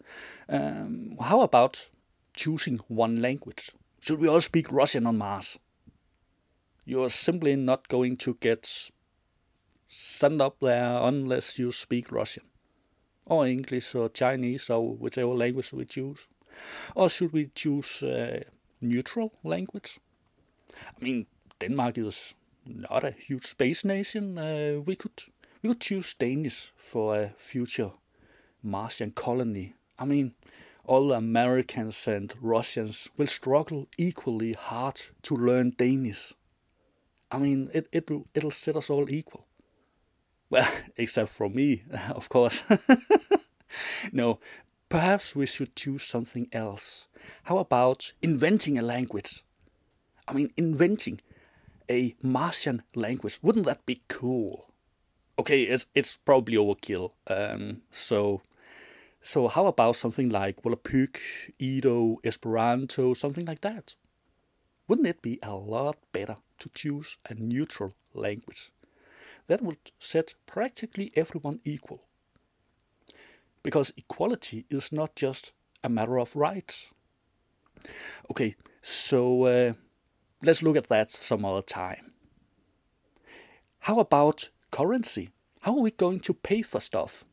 Um, 0.48 1.16
how 1.20 1.42
about 1.42 1.90
choosing 2.34 2.80
one 2.88 3.20
language? 3.20 3.72
Should 4.00 4.18
we 4.18 4.28
all 4.28 4.40
speak 4.40 4.72
Russian 4.72 5.06
on 5.06 5.18
Mars? 5.18 5.58
You're 6.84 7.10
simply 7.10 7.56
not 7.56 7.88
going 7.88 8.16
to 8.18 8.36
get 8.40 8.90
sent 9.86 10.40
up 10.40 10.56
there 10.60 10.98
unless 11.02 11.58
you 11.58 11.72
speak 11.72 12.10
Russian, 12.10 12.44
or 13.26 13.46
English, 13.46 13.94
or 13.94 14.08
Chinese, 14.08 14.70
or 14.70 14.94
whichever 14.94 15.32
language 15.32 15.72
we 15.72 15.84
choose. 15.84 16.26
Or 16.94 17.08
should 17.08 17.32
we 17.32 17.50
choose 17.54 18.02
a 18.02 18.44
neutral 18.80 19.32
language? 19.42 19.98
I 20.72 21.04
mean, 21.04 21.26
Denmark 21.60 21.98
is 21.98 22.34
not 22.66 23.04
a 23.04 23.10
huge 23.10 23.46
space 23.46 23.84
nation. 23.84 24.38
Uh, 24.38 24.80
we 24.84 24.96
could 24.96 25.22
we 25.62 25.70
could 25.70 25.80
choose 25.80 26.14
Danish 26.14 26.72
for 26.76 27.16
a 27.16 27.28
future 27.36 27.92
Martian 28.62 29.10
colony. 29.10 29.74
I 29.98 30.04
mean, 30.04 30.34
all 30.84 31.12
Americans 31.12 32.08
and 32.08 32.34
Russians 32.40 33.10
will 33.16 33.26
struggle 33.26 33.88
equally 33.96 34.52
hard 34.52 35.00
to 35.22 35.34
learn 35.34 35.70
Danish. 35.70 36.34
I 37.30 37.38
mean, 37.38 37.70
it 37.72 37.88
it'll 37.92 38.26
it'll 38.34 38.50
set 38.50 38.76
us 38.76 38.90
all 38.90 39.10
equal. 39.10 39.43
Well, 40.54 40.70
except 40.96 41.30
for 41.30 41.50
me, 41.50 41.82
of 42.14 42.28
course. 42.28 42.62
no, 44.12 44.38
perhaps 44.88 45.34
we 45.34 45.46
should 45.46 45.74
choose 45.74 46.04
something 46.04 46.46
else. 46.52 47.08
How 47.44 47.58
about 47.58 48.12
inventing 48.22 48.78
a 48.78 48.82
language? 48.82 49.42
I 50.28 50.32
mean, 50.32 50.52
inventing 50.56 51.20
a 51.90 52.14
Martian 52.22 52.82
language. 52.94 53.40
Wouldn't 53.42 53.66
that 53.66 53.84
be 53.84 54.02
cool? 54.06 54.66
Okay, 55.40 55.62
it's 55.62 55.86
it's 55.92 56.18
probably 56.18 56.56
overkill. 56.56 57.10
Um, 57.26 57.82
so, 57.90 58.40
so 59.20 59.48
how 59.48 59.66
about 59.66 59.96
something 59.96 60.28
like 60.28 60.62
Volapük, 60.62 61.18
Edo, 61.58 62.18
Esperanto, 62.22 63.12
something 63.14 63.44
like 63.44 63.62
that? 63.62 63.96
Wouldn't 64.86 65.08
it 65.08 65.20
be 65.20 65.40
a 65.42 65.54
lot 65.54 65.96
better 66.12 66.36
to 66.60 66.68
choose 66.72 67.18
a 67.28 67.34
neutral 67.34 67.94
language? 68.12 68.70
That 69.46 69.62
would 69.62 69.92
set 69.98 70.34
practically 70.46 71.12
everyone 71.14 71.60
equal. 71.64 72.02
Because 73.62 73.92
equality 73.96 74.66
is 74.70 74.92
not 74.92 75.16
just 75.16 75.52
a 75.82 75.88
matter 75.88 76.18
of 76.18 76.36
rights. 76.36 76.90
Okay, 78.30 78.56
so 78.82 79.44
uh, 79.44 79.72
let's 80.42 80.62
look 80.62 80.76
at 80.76 80.88
that 80.88 81.10
some 81.10 81.44
other 81.44 81.62
time. 81.62 82.12
How 83.80 83.98
about 83.98 84.50
currency? 84.70 85.30
How 85.60 85.72
are 85.76 85.82
we 85.82 85.90
going 85.90 86.20
to 86.20 86.34
pay 86.34 86.62
for 86.62 86.80
stuff? 86.80 87.24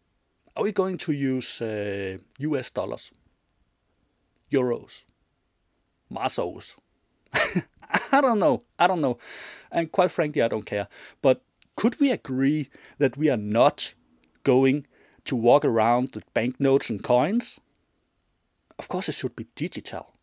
Are 0.56 0.64
we 0.64 0.72
going 0.72 0.98
to 0.98 1.12
use 1.14 1.62
uh, 1.62 2.18
US 2.40 2.70
dollars, 2.70 3.12
euros, 4.52 5.04
masos? 6.12 6.76
I 8.12 8.22
don't 8.22 8.40
know. 8.40 8.64
I 8.78 8.88
don't 8.88 9.02
know. 9.02 9.18
And 9.72 9.92
quite 9.92 10.12
frankly, 10.12 10.42
I 10.42 10.50
don't 10.50 10.66
care. 10.66 10.88
But 11.22 11.42
could 11.82 12.00
we 12.00 12.12
agree 12.12 12.70
that 13.00 13.18
we 13.18 13.28
are 13.28 13.44
not 13.60 13.96
going 14.44 14.86
to 15.26 15.36
walk 15.36 15.66
around 15.66 16.12
with 16.14 16.32
banknotes 16.36 16.92
and 16.92 17.04
coins? 17.04 17.60
Of 18.78 18.88
course, 18.88 19.10
it 19.10 19.14
should 19.14 19.36
be 19.36 19.48
digital, 19.56 20.14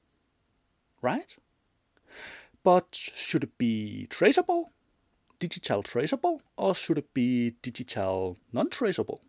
right? 1.02 1.36
But 2.62 2.86
should 2.92 3.42
it 3.42 3.58
be 3.58 4.06
traceable, 4.08 4.70
digital 5.40 5.82
traceable, 5.82 6.42
or 6.56 6.76
should 6.76 6.96
it 6.96 7.12
be 7.12 7.56
digital 7.60 8.36
non 8.52 8.70
traceable? 8.70 9.20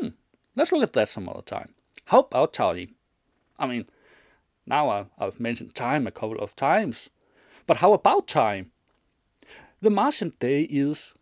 Hmm, 0.00 0.16
let's 0.56 0.72
look 0.72 0.84
at 0.84 0.94
that 0.94 1.08
some 1.08 1.28
other 1.28 1.42
time. 1.42 1.74
How 2.06 2.20
about 2.20 2.54
time? 2.54 2.94
I 3.58 3.66
mean, 3.66 3.84
now 4.64 5.10
I've 5.18 5.38
mentioned 5.38 5.74
time 5.74 6.06
a 6.06 6.10
couple 6.10 6.38
of 6.38 6.56
times, 6.56 7.10
but 7.66 7.76
how 7.76 7.92
about 7.92 8.26
time? 8.26 8.72
The 9.80 9.90
Martian 9.90 10.32
day 10.40 10.62
is 10.62 11.14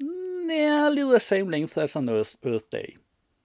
nearly 0.00 1.02
the 1.02 1.20
same 1.20 1.50
length 1.50 1.76
as 1.76 1.94
an 1.94 2.08
Earth, 2.08 2.38
Earth 2.42 2.70
day. 2.70 2.96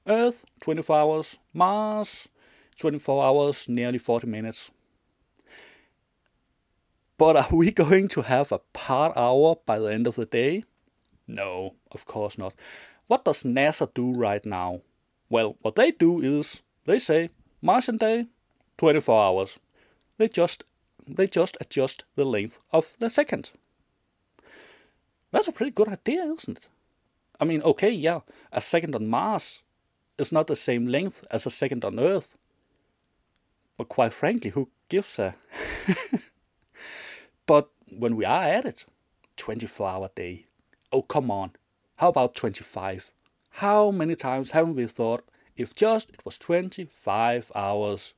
Earth, 0.08 0.46
24 0.62 0.98
hours. 0.98 1.38
Mars, 1.54 2.30
24 2.78 3.26
hours, 3.26 3.68
nearly 3.68 3.98
40 3.98 4.28
minutes. 4.28 4.72
But 7.18 7.36
are 7.36 7.48
we 7.52 7.72
going 7.84 8.08
to 8.10 8.22
have 8.22 8.54
a 8.54 8.60
part 8.72 9.18
hour 9.18 9.58
by 9.66 9.80
the 9.80 9.92
end 9.92 10.08
of 10.08 10.16
the 10.16 10.26
day? 10.26 10.64
No, 11.28 11.76
of 11.92 12.06
course 12.06 12.38
not. 12.38 12.54
What 13.08 13.26
does 13.26 13.44
NASA 13.44 13.94
do 13.94 14.14
right 14.14 14.46
now? 14.46 14.80
Well, 15.30 15.58
what 15.62 15.76
they 15.76 15.92
do 15.92 16.22
is 16.22 16.64
they 16.86 17.00
say 17.00 17.32
Martian 17.62 17.98
day, 17.98 18.28
24 18.78 19.24
hours. 19.24 19.60
They 20.18 20.30
just 20.30 20.64
they 21.06 21.28
just 21.28 21.58
adjust 21.60 22.06
the 22.16 22.24
length 22.24 22.60
of 22.72 22.96
the 23.00 23.10
second. 23.10 23.52
That's 25.34 25.48
a 25.48 25.52
pretty 25.52 25.72
good 25.72 25.88
idea, 25.88 26.26
isn't 26.26 26.60
it? 26.60 26.70
I 27.42 27.46
mean, 27.46 27.64
okay, 27.64 27.90
yeah, 27.90 28.20
a 28.52 28.62
second 28.62 28.94
on 28.94 29.08
Mars 29.08 29.64
is 30.20 30.32
not 30.32 30.46
the 30.46 30.56
same 30.56 30.86
length 30.86 31.26
as 31.32 31.48
a 31.48 31.50
second 31.50 31.84
on 31.84 32.00
Earth. 32.00 32.38
But 33.76 33.90
quite 33.90 34.14
frankly, 34.14 34.52
who 34.52 34.70
gives 34.90 35.18
a 35.18 35.34
But 37.48 37.70
when 37.90 38.16
we 38.16 38.26
are 38.26 38.44
at 38.44 38.66
it, 38.66 38.86
24 39.38 39.90
hour 39.90 40.10
day. 40.14 40.46
Oh, 40.92 41.02
come 41.02 41.32
on. 41.32 41.54
How 41.96 42.10
about 42.10 42.36
25? 42.36 43.10
How 43.50 43.90
many 43.90 44.14
times 44.14 44.52
haven't 44.52 44.76
we 44.76 44.86
thought 44.86 45.28
if 45.58 45.74
just 45.74 46.12
it 46.12 46.24
was 46.24 46.38
25 46.38 47.52
hours? 47.56 48.14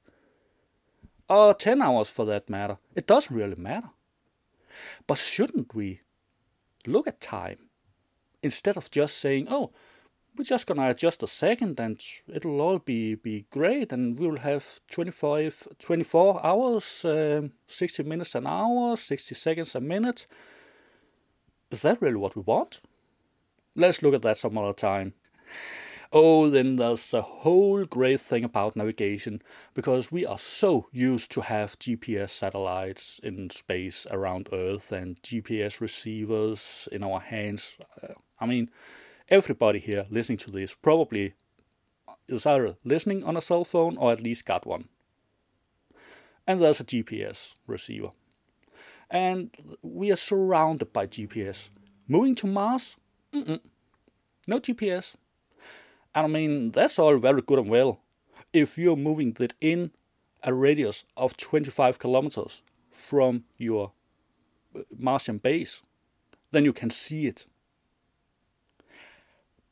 Or 1.29 1.53
10 1.53 1.81
hours 1.81 2.09
for 2.09 2.25
that 2.25 2.49
matter. 2.49 2.77
It 2.93 3.07
doesn't 3.07 3.35
really 3.35 3.55
matter. 3.55 3.91
But 5.07 5.17
shouldn't 5.17 5.73
we 5.73 6.01
look 6.87 7.07
at 7.07 7.21
time 7.21 7.57
instead 8.43 8.77
of 8.77 8.91
just 8.91 9.17
saying, 9.17 9.47
oh, 9.49 9.71
we're 10.37 10.43
just 10.43 10.67
gonna 10.67 10.89
adjust 10.89 11.23
a 11.23 11.27
second 11.27 11.79
and 11.79 12.01
it'll 12.27 12.59
all 12.59 12.79
be, 12.79 13.15
be 13.15 13.45
great 13.49 13.91
and 13.91 14.19
we'll 14.19 14.37
have 14.37 14.81
25, 14.91 15.67
24 15.79 16.45
hours, 16.45 17.05
um, 17.05 17.51
60 17.67 18.03
minutes 18.03 18.35
an 18.35 18.45
hour, 18.45 18.97
60 18.97 19.33
seconds 19.35 19.75
a 19.75 19.81
minute. 19.81 20.27
Is 21.71 21.81
that 21.83 22.01
really 22.01 22.17
what 22.17 22.35
we 22.35 22.41
want? 22.41 22.81
Let's 23.75 24.01
look 24.01 24.13
at 24.13 24.21
that 24.23 24.37
some 24.37 24.57
other 24.57 24.73
time. 24.73 25.13
Oh, 26.17 26.49
then 26.49 26.77
there's 26.77 27.13
a 27.13 27.21
whole 27.21 27.83
great 27.83 28.21
thing 28.21 28.45
about 28.45 28.77
navigation 28.77 29.41
because 29.73 30.13
we 30.13 30.25
are 30.25 30.37
so 30.37 30.87
used 30.93 31.29
to 31.31 31.41
have 31.41 31.77
GPS 31.77 32.29
satellites 32.29 33.19
in 33.21 33.49
space 33.49 34.07
around 34.09 34.47
Earth 34.53 34.93
and 34.93 35.21
GPS 35.21 35.81
receivers 35.81 36.87
in 36.93 37.03
our 37.03 37.19
hands. 37.19 37.77
Uh, 38.01 38.13
I 38.39 38.45
mean, 38.45 38.69
everybody 39.27 39.79
here 39.79 40.05
listening 40.09 40.37
to 40.37 40.51
this 40.51 40.73
probably 40.73 41.33
is 42.29 42.45
either 42.45 42.77
listening 42.85 43.25
on 43.25 43.35
a 43.35 43.41
cell 43.41 43.65
phone 43.65 43.97
or 43.97 44.13
at 44.13 44.23
least 44.23 44.45
got 44.45 44.65
one. 44.65 44.87
And 46.47 46.61
there's 46.61 46.79
a 46.79 46.85
GPS 46.85 47.55
receiver. 47.67 48.11
And 49.09 49.49
we 49.81 50.13
are 50.13 50.15
surrounded 50.15 50.93
by 50.93 51.07
GPS. 51.07 51.71
Moving 52.07 52.35
to 52.35 52.47
Mars? 52.47 52.95
Mm-mm. 53.33 53.59
No 54.47 54.59
GPS. 54.61 55.17
And 56.15 56.25
I 56.25 56.27
mean, 56.27 56.71
that's 56.71 56.97
all 56.97 57.17
very 57.17 57.41
good 57.41 57.59
and 57.59 57.69
well. 57.69 57.99
If 58.53 58.77
you're 58.77 58.95
moving 58.95 59.35
within 59.37 59.91
a 60.43 60.53
radius 60.53 61.03
of 61.17 61.35
25 61.35 61.99
kilometers 61.99 62.61
from 62.89 63.43
your 63.57 63.91
uh, 64.73 64.81
Martian 64.97 65.39
base, 65.39 65.81
then 66.51 66.63
you 66.63 66.71
can 66.71 66.89
see 66.89 67.27
it. 67.27 67.45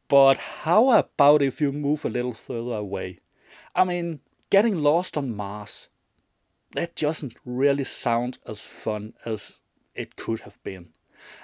But 0.10 0.38
how 0.38 0.90
about 0.90 1.42
if 1.42 1.62
you 1.62 1.72
move 1.72 2.04
a 2.04 2.10
little 2.10 2.34
further 2.34 2.76
away? 2.76 3.20
I 3.74 3.86
mean, 3.86 4.20
getting 4.50 4.76
lost 4.76 5.18
on 5.18 5.36
Mars, 5.36 5.90
that 6.74 6.96
doesn't 6.96 7.36
really 7.46 7.86
sound 7.86 8.40
as 8.46 8.62
fun 8.62 9.14
as 9.26 9.60
it 9.96 10.16
could 10.18 10.42
have 10.42 10.62
been. 10.64 10.90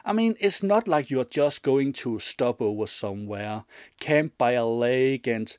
I 0.06 0.14
mean, 0.14 0.36
it's 0.40 0.64
not 0.64 0.88
like 0.88 1.10
you're 1.10 1.24
just 1.24 1.62
going 1.62 1.94
to 1.94 2.20
stop 2.20 2.62
over 2.62 2.88
somewhere, 2.88 3.66
camp 4.00 4.38
by 4.38 4.54
a 4.54 4.66
lake, 4.66 5.28
and 5.28 5.56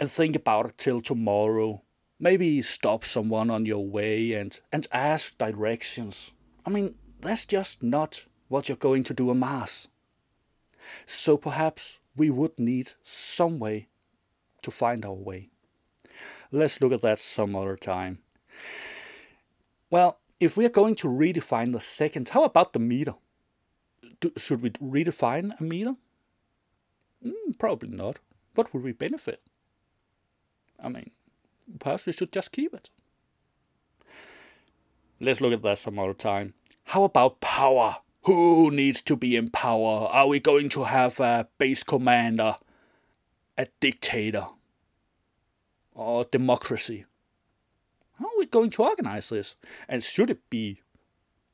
and 0.00 0.10
think 0.10 0.36
about 0.36 0.66
it 0.66 0.78
till 0.78 1.00
tomorrow. 1.00 1.82
Maybe 2.20 2.62
stop 2.62 3.04
someone 3.04 3.50
on 3.50 3.66
your 3.66 3.86
way 3.86 4.32
and 4.32 4.58
and 4.72 4.86
ask 4.92 5.36
directions. 5.38 6.32
I 6.66 6.70
mean, 6.70 6.96
that's 7.20 7.46
just 7.46 7.82
not 7.82 8.26
what 8.48 8.68
you're 8.68 8.76
going 8.76 9.04
to 9.04 9.14
do 9.14 9.30
on 9.30 9.38
Mars. 9.40 9.88
So 11.06 11.36
perhaps 11.36 11.98
we 12.16 12.30
would 12.30 12.58
need 12.58 12.92
some 13.02 13.58
way 13.58 13.88
to 14.62 14.70
find 14.70 15.04
our 15.04 15.12
way. 15.12 15.50
Let's 16.50 16.80
look 16.80 16.92
at 16.92 17.02
that 17.02 17.18
some 17.18 17.54
other 17.54 17.76
time. 17.76 18.18
Well, 19.90 20.20
if 20.40 20.56
we 20.56 20.64
are 20.66 20.70
going 20.70 20.94
to 20.96 21.08
redefine 21.08 21.72
the 21.72 21.80
second, 21.80 22.30
how 22.30 22.44
about 22.44 22.72
the 22.72 22.78
meter? 22.78 23.14
Do, 24.20 24.32
should 24.36 24.62
we 24.62 24.70
redefine 24.70 25.58
a 25.60 25.62
meter? 25.62 25.94
Mm, 27.24 27.58
probably 27.58 27.88
not. 27.88 28.18
What 28.54 28.72
would 28.72 28.82
we 28.82 28.92
benefit? 28.92 29.42
I 30.82 30.88
mean, 30.88 31.10
perhaps 31.78 32.06
we 32.06 32.12
should 32.12 32.32
just 32.32 32.52
keep 32.52 32.74
it. 32.74 32.90
Let's 35.20 35.40
look 35.40 35.52
at 35.52 35.62
that 35.62 35.78
some 35.78 35.98
other 35.98 36.14
time. 36.14 36.54
How 36.84 37.04
about 37.04 37.40
power? 37.40 37.96
Who 38.22 38.70
needs 38.70 39.00
to 39.02 39.16
be 39.16 39.36
in 39.36 39.48
power? 39.48 40.06
Are 40.08 40.28
we 40.28 40.38
going 40.38 40.68
to 40.70 40.84
have 40.84 41.18
a 41.18 41.48
base 41.58 41.82
commander? 41.82 42.56
A 43.56 43.66
dictator? 43.80 44.46
Or 45.94 46.24
democracy? 46.24 47.04
How 48.18 48.26
are 48.26 48.38
we 48.38 48.46
going 48.46 48.70
to 48.70 48.82
organize 48.84 49.28
this? 49.30 49.56
And 49.88 50.02
should 50.02 50.30
it 50.30 50.48
be 50.50 50.82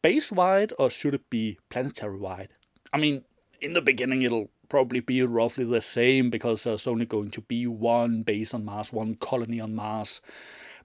base 0.05 0.31
wide 0.31 0.71
or 0.79 0.91
should 0.91 1.15
it 1.15 1.31
be 1.31 1.59
planetary 1.71 2.19
wide? 2.19 2.51
I 2.93 2.99
mean, 2.99 3.25
in 3.63 3.73
the 3.73 3.81
beginning, 3.81 4.21
it'll 4.21 4.51
probably 4.69 5.01
be 5.01 5.23
roughly 5.23 5.65
the 5.65 5.81
same 5.81 6.29
because 6.29 6.65
there's 6.65 6.87
only 6.87 7.07
going 7.07 7.31
to 7.31 7.41
be 7.41 7.67
one 7.67 8.23
base 8.23 8.53
on 8.53 8.67
Mars, 8.67 8.93
one 8.93 9.15
colony 9.15 9.61
on 9.61 9.75
Mars. 9.75 10.21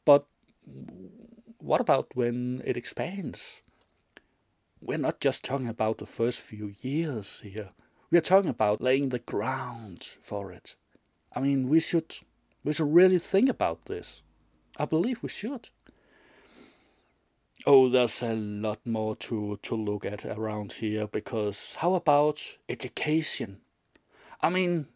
But 0.06 0.26
what 1.58 1.82
about 1.82 2.16
when 2.16 2.62
it 2.64 2.78
expands? 2.78 3.62
We're 4.80 4.98
not 4.98 5.20
just 5.20 5.44
talking 5.44 5.68
about 5.68 5.98
the 5.98 6.06
first 6.06 6.40
few 6.40 6.72
years 6.82 7.42
here. 7.42 7.72
We're 8.10 8.22
talking 8.22 8.50
about 8.50 8.82
laying 8.82 9.10
the 9.10 9.20
ground 9.20 10.08
for 10.22 10.54
it. 10.54 10.78
I 11.36 11.42
mean, 11.42 11.68
we 11.68 11.82
should 11.82 12.16
we 12.64 12.72
should 12.72 12.94
really 12.94 13.20
think 13.20 13.50
about 13.50 13.86
this. 13.86 14.22
I 14.78 14.86
believe 14.86 15.22
we 15.24 15.30
should. 15.30 15.72
Oh, 17.66 17.89
there's 17.89 18.24
a 18.24 18.36
lot 18.36 18.80
more 18.88 19.18
to, 19.18 19.60
to 19.64 19.76
look 19.76 20.05
at 20.05 20.24
around 20.26 20.72
here 20.74 21.07
because 21.07 21.76
how 21.76 21.93
about 21.93 22.57
education? 22.70 23.60
I 24.41 24.49
mean, 24.49 24.88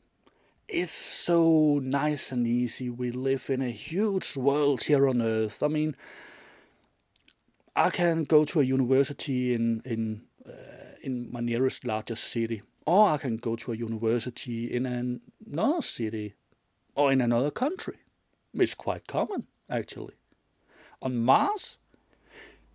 it's 0.70 0.93
so 0.93 1.82
nice 1.84 2.32
and 2.32 2.47
easy. 2.47 2.89
We 2.89 3.11
live 3.11 3.49
in 3.49 3.61
a 3.61 3.70
huge 3.70 4.38
world 4.38 4.84
here 4.84 5.09
on 5.09 5.22
Earth. 5.22 5.61
I 5.61 5.68
mean, 5.68 5.97
I 7.76 7.89
can 7.89 8.24
go 8.24 8.45
to 8.45 8.61
a 8.61 8.64
university 8.64 9.53
in 9.53 9.82
in 9.84 10.22
uh, 10.47 10.95
in 11.01 11.30
my 11.34 11.41
nearest 11.41 11.84
largest 11.84 12.24
city, 12.24 12.61
or 12.86 13.09
I 13.09 13.18
can 13.18 13.36
go 13.36 13.57
to 13.57 13.74
a 13.74 13.76
university 13.76 14.74
in 14.74 14.86
another 14.86 15.82
city, 15.82 16.36
or 16.95 17.11
in 17.11 17.20
another 17.20 17.51
country. 17.51 17.97
It's 18.53 18.74
quite 18.74 19.05
common, 19.05 19.47
actually. 19.70 20.14
On 21.01 21.18
Mars, 21.18 21.78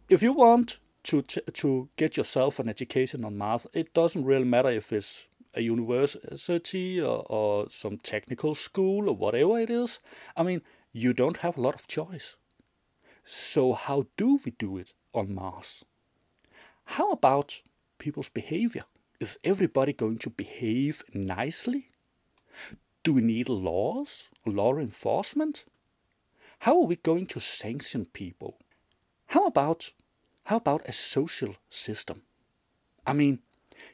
if 0.09 0.23
you 0.23 0.33
want 0.33 0.79
to 1.05 1.23
to 1.23 1.89
get 1.97 2.17
yourself 2.17 2.59
an 2.59 2.69
education 2.69 3.25
on 3.25 3.37
Mars, 3.37 3.67
it 3.73 3.95
doesn't 3.95 4.25
really 4.25 4.45
matter 4.45 4.71
if 4.71 4.93
it's 4.93 5.29
a 5.55 5.61
university 5.61 7.01
or, 7.01 7.25
or 7.29 7.69
some 7.69 7.99
technical 7.99 8.55
school 8.55 9.09
or 9.09 9.17
whatever 9.17 9.59
it 9.59 9.71
is. 9.71 10.01
I 10.37 10.43
mean, 10.43 10.63
you 10.93 11.13
don't 11.13 11.39
have 11.39 11.57
a 11.57 11.61
lot 11.61 11.75
of 11.75 11.89
choice. 11.89 12.37
So 13.25 13.73
how 13.73 14.07
do 14.17 14.41
we 14.45 14.53
do 14.53 14.79
it 14.79 14.95
on 15.13 15.35
Mars? 15.35 15.85
How 16.85 17.11
about 17.11 17.63
people's 17.99 18.31
behavior? 18.31 18.85
Is 19.21 19.39
everybody 19.45 19.93
going 19.93 20.19
to 20.19 20.31
behave 20.31 21.03
nicely? 21.13 21.91
Do 23.03 23.13
we 23.13 23.21
need 23.21 23.49
laws, 23.49 24.29
law 24.47 24.79
enforcement? 24.79 25.65
How 26.61 26.81
are 26.81 26.87
we 26.87 26.97
going 26.97 27.27
to 27.29 27.41
sanction 27.41 28.07
people? 28.07 28.59
How 29.33 29.45
about 29.45 29.93
how 30.45 30.57
about 30.57 30.89
a 30.89 30.93
social 30.93 31.57
system? 31.69 32.23
I 33.07 33.13
mean, 33.13 33.41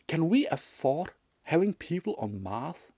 can 0.07 0.29
we 0.29 0.47
afford 0.47 1.11
having 1.43 1.75
people 1.75 2.15
on 2.21 2.41
Mars 2.41 2.93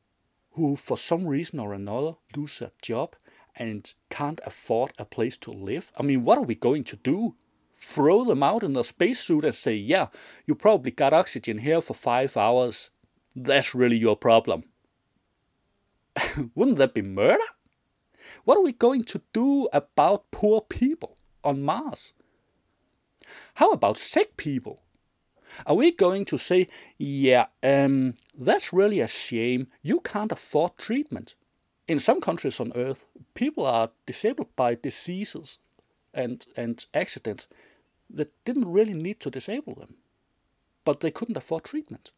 who, 0.51 0.76
for 0.76 0.99
some 0.99 1.26
reason 1.26 1.59
or 1.59 1.72
another, 1.72 2.16
lose 2.37 2.59
their 2.59 2.72
job 2.82 3.16
and 3.55 3.91
can't 4.11 4.43
afford 4.45 4.93
a 4.99 5.07
place 5.07 5.39
to 5.39 5.51
live? 5.51 5.91
I 5.99 6.03
mean, 6.03 6.24
what 6.24 6.37
are 6.37 6.45
we 6.45 6.55
going 6.55 6.84
to 6.84 6.97
do? 6.97 7.37
Throw 7.74 8.22
them 8.24 8.43
out 8.43 8.62
in 8.62 8.76
a 8.76 8.84
spacesuit 8.84 9.45
and 9.45 9.55
say, 9.55 9.74
yeah, 9.74 10.09
you 10.45 10.55
probably 10.55 10.91
got 10.91 11.14
oxygen 11.14 11.57
here 11.57 11.80
for 11.80 11.95
five 11.95 12.37
hours. 12.37 12.91
That's 13.34 13.74
really 13.74 13.97
your 13.97 14.16
problem. 14.16 14.64
Wouldn't 16.55 16.76
that 16.76 16.93
be 16.93 17.01
murder? 17.01 17.49
What 18.45 18.59
are 18.59 18.62
we 18.62 18.72
going 18.72 19.05
to 19.05 19.22
do 19.32 19.70
about 19.72 20.30
poor 20.30 20.61
people 20.61 21.16
on 21.43 21.62
Mars? 21.62 22.12
How 23.55 23.70
about 23.70 23.99
sick 23.99 24.37
people? 24.37 24.83
Are 25.64 25.74
we 25.74 25.93
going 25.93 26.24
to 26.27 26.39
say, 26.39 26.68
yeah, 26.99 27.47
um, 27.62 28.14
that's 28.37 28.72
really 28.72 29.01
a 29.01 29.09
shame. 29.09 29.68
You 29.83 30.01
can't 30.01 30.33
afford 30.33 30.77
treatment. 30.77 31.35
In 31.89 31.99
some 31.99 32.20
countries 32.20 32.59
on 32.59 32.72
Earth, 32.74 33.07
people 33.35 33.64
are 33.64 33.91
disabled 34.07 34.55
by 34.57 34.74
diseases 34.74 35.59
and, 36.12 36.45
and 36.57 36.85
accidents 36.93 37.47
that 38.11 38.33
didn't 38.45 38.70
really 38.70 38.95
need 38.95 39.20
to 39.20 39.31
disable 39.31 39.74
them, 39.74 39.95
but 40.85 41.01
they 41.01 41.11
couldn't 41.11 41.37
afford 41.37 41.64
treatment. 41.64 42.11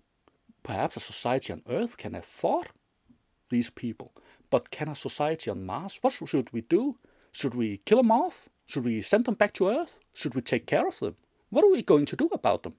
Perhaps 0.62 0.96
a 0.96 1.00
society 1.00 1.52
on 1.52 1.62
Earth 1.68 1.96
can 1.96 2.14
afford 2.14 2.68
these 3.50 3.70
people, 3.70 4.12
but 4.50 4.70
can 4.70 4.88
a 4.88 4.94
society 4.94 5.50
on 5.50 5.64
Mars? 5.64 5.98
What 6.00 6.12
should 6.12 6.52
we 6.52 6.62
do? 6.62 6.96
Should 7.32 7.54
we 7.54 7.78
kill 7.84 7.98
them 7.98 8.10
off? 8.10 8.48
Should 8.66 8.84
we 8.84 9.00
send 9.00 9.24
them 9.24 9.34
back 9.34 9.52
to 9.54 9.68
Earth? 9.68 9.98
Should 10.18 10.34
we 10.34 10.40
take 10.40 10.66
care 10.66 10.84
of 10.84 10.98
them? 10.98 11.14
What 11.48 11.64
are 11.64 11.70
we 11.70 11.80
going 11.80 12.04
to 12.06 12.16
do 12.16 12.28
about 12.32 12.64
them? 12.64 12.74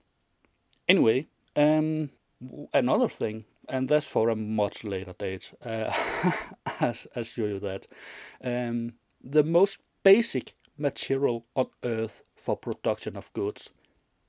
Anyway, 0.89 1.27
um, 1.55 2.09
another 2.73 3.07
thing, 3.07 3.45
and 3.69 3.87
that's 3.87 4.05
for 4.05 4.27
a 4.27 4.35
much 4.35 4.83
later 4.83 5.13
date. 5.13 5.53
Uh, 5.63 5.89
I 6.81 6.93
assure 7.15 7.47
you 7.47 7.59
that 7.61 7.87
um, 8.43 8.95
the 9.23 9.45
most 9.45 9.79
basic 10.03 10.53
material 10.77 11.45
on 11.55 11.67
Earth 11.81 12.23
for 12.35 12.57
production 12.57 13.15
of 13.15 13.31
goods 13.31 13.71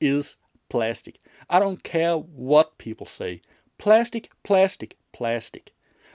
is 0.01 0.37
plastic. 0.69 1.19
I 1.49 1.59
don't 1.59 1.83
care 1.83 2.17
what 2.17 2.79
people 2.79 3.07
say. 3.07 3.43
Plastic, 3.77 4.31
plastic, 4.45 4.97
plastic. 5.13 5.73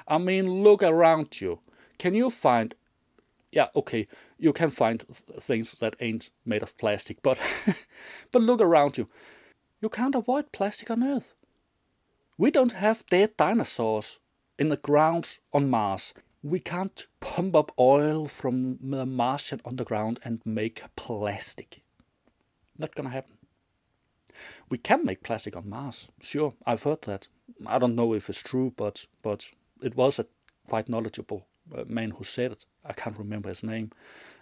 I 0.08 0.18
mean, 0.18 0.64
look 0.64 0.82
around 0.82 1.42
you. 1.42 1.60
Can 1.98 2.16
you 2.16 2.30
find 2.30 2.74
yeah, 3.56 3.70
okay, 3.74 4.08
you 4.38 4.52
can 4.52 4.70
find 4.70 5.06
things 5.40 5.72
that 5.80 5.96
ain't 6.02 6.30
made 6.46 6.62
of 6.62 6.78
plastic, 6.78 7.24
but 7.24 7.40
but 8.32 8.42
look 8.42 8.60
around 8.60 8.98
you. 8.98 9.08
You 9.82 9.88
can't 9.90 10.14
avoid 10.16 10.52
plastic 10.52 10.92
on 10.92 11.04
Earth. 11.04 11.34
We 12.38 12.52
don't 12.52 12.74
have 12.74 13.06
dead 13.06 13.38
dinosaurs 13.38 14.20
in 14.60 14.68
the 14.68 14.78
ground 14.78 15.40
on 15.54 15.70
Mars. 15.70 16.14
We 16.44 16.60
can't 16.60 17.08
pump 17.22 17.56
up 17.56 17.72
oil 17.80 18.28
from 18.28 18.78
the 18.82 19.06
Martian 19.06 19.62
underground 19.66 20.20
and 20.24 20.42
make 20.46 20.84
plastic. 20.98 21.82
Not 22.78 22.94
gonna 22.94 23.10
happen. 23.10 23.38
We 24.70 24.78
can 24.78 25.06
make 25.06 25.24
plastic 25.24 25.56
on 25.56 25.70
Mars, 25.70 26.10
sure. 26.20 26.54
I've 26.66 26.84
heard 26.84 27.04
that. 27.04 27.30
I 27.66 27.80
don't 27.80 27.96
know 27.96 28.14
if 28.14 28.28
it's 28.28 28.42
true, 28.42 28.74
but 28.76 29.08
but 29.22 29.50
it 29.82 29.96
was 29.96 30.20
a 30.20 30.26
quite 30.68 30.90
knowledgeable 30.90 31.48
man 31.88 32.12
who 32.12 32.24
said 32.24 32.52
it. 32.52 32.66
I 32.84 32.94
can't 32.94 33.18
remember 33.18 33.50
his 33.50 33.64
name, 33.64 33.92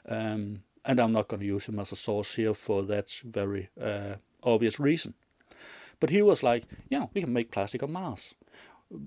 um, 0.07 0.63
and 0.85 0.99
I'm 0.99 1.11
not 1.11 1.27
going 1.27 1.39
to 1.39 1.45
use 1.45 1.67
him 1.67 1.79
as 1.79 1.91
a 1.91 1.95
source 1.95 2.35
here 2.35 2.53
for 2.53 2.83
that 2.83 3.09
very 3.23 3.69
uh, 3.79 4.15
obvious 4.43 4.79
reason. 4.79 5.13
But 5.99 6.09
he 6.09 6.21
was 6.21 6.43
like, 6.43 6.65
yeah, 6.89 7.07
we 7.13 7.21
can 7.21 7.33
make 7.33 7.51
plastic 7.51 7.83
on 7.83 7.93
Mars 7.93 8.35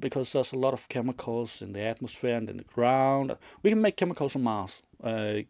because 0.00 0.32
there's 0.32 0.52
a 0.52 0.58
lot 0.58 0.72
of 0.72 0.88
chemicals 0.88 1.62
in 1.62 1.72
the 1.72 1.82
atmosphere 1.82 2.36
and 2.36 2.48
in 2.50 2.56
the 2.56 2.64
ground. 2.64 3.36
We 3.62 3.70
can 3.70 3.80
make 3.80 3.96
chemicals 3.96 4.34
on 4.34 4.42
Mars. 4.42 4.82
Uh, 5.02 5.40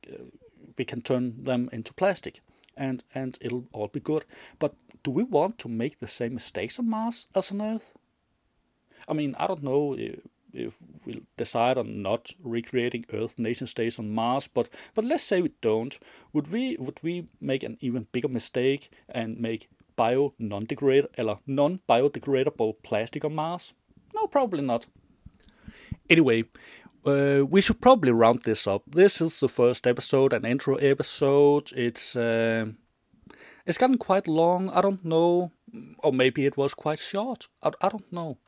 we 0.76 0.84
can 0.84 1.00
turn 1.00 1.44
them 1.44 1.68
into 1.72 1.94
plastic, 1.94 2.40
and 2.76 3.04
and 3.14 3.38
it'll 3.40 3.66
all 3.72 3.88
be 3.88 4.00
good. 4.00 4.24
But 4.58 4.74
do 5.02 5.10
we 5.10 5.22
want 5.22 5.58
to 5.58 5.68
make 5.68 5.98
the 5.98 6.08
same 6.08 6.34
mistakes 6.34 6.78
on 6.78 6.90
Mars 6.90 7.28
as 7.34 7.50
on 7.52 7.62
Earth? 7.62 7.92
I 9.08 9.12
mean, 9.12 9.34
I 9.38 9.46
don't 9.46 9.62
know 9.62 9.96
if, 10.56 10.78
we'll 11.04 11.20
decide 11.36 11.78
on 11.78 12.02
not 12.02 12.32
recreating 12.42 13.04
Earth 13.12 13.38
nation 13.38 13.66
states 13.66 13.98
on 13.98 14.10
Mars, 14.10 14.48
but 14.48 14.68
but 14.94 15.04
let's 15.04 15.22
say 15.22 15.42
we 15.42 15.52
don't. 15.60 15.98
Would 16.32 16.52
we 16.52 16.76
would 16.78 17.00
we 17.02 17.28
make 17.40 17.62
an 17.62 17.76
even 17.80 18.06
bigger 18.12 18.28
mistake 18.28 18.90
and 19.08 19.38
make 19.38 19.68
bio 19.96 20.34
non-degrade 20.38 21.08
eller 21.16 21.38
non-biodegradable 21.46 22.74
plastic 22.82 23.24
on 23.24 23.34
Mars? 23.34 23.74
No, 24.14 24.26
probably 24.26 24.62
not. 24.62 24.86
Anyway, 26.08 26.44
uh, 27.04 27.44
we 27.48 27.60
should 27.60 27.80
probably 27.80 28.12
round 28.12 28.42
this 28.44 28.66
up. 28.66 28.82
This 28.86 29.20
is 29.20 29.40
the 29.40 29.48
first 29.48 29.86
episode, 29.86 30.32
an 30.32 30.44
intro 30.44 30.76
episode. 30.76 31.72
It's 31.72 32.16
uh, 32.16 32.66
it's 33.66 33.78
gotten 33.78 33.98
quite 33.98 34.26
long. 34.26 34.70
I 34.70 34.80
don't 34.80 35.04
know, 35.04 35.52
or 35.98 36.12
maybe 36.12 36.46
it 36.46 36.56
was 36.56 36.74
quite 36.74 36.98
short. 36.98 37.48
I, 37.62 37.70
I 37.80 37.88
don't 37.88 38.12
know 38.12 38.38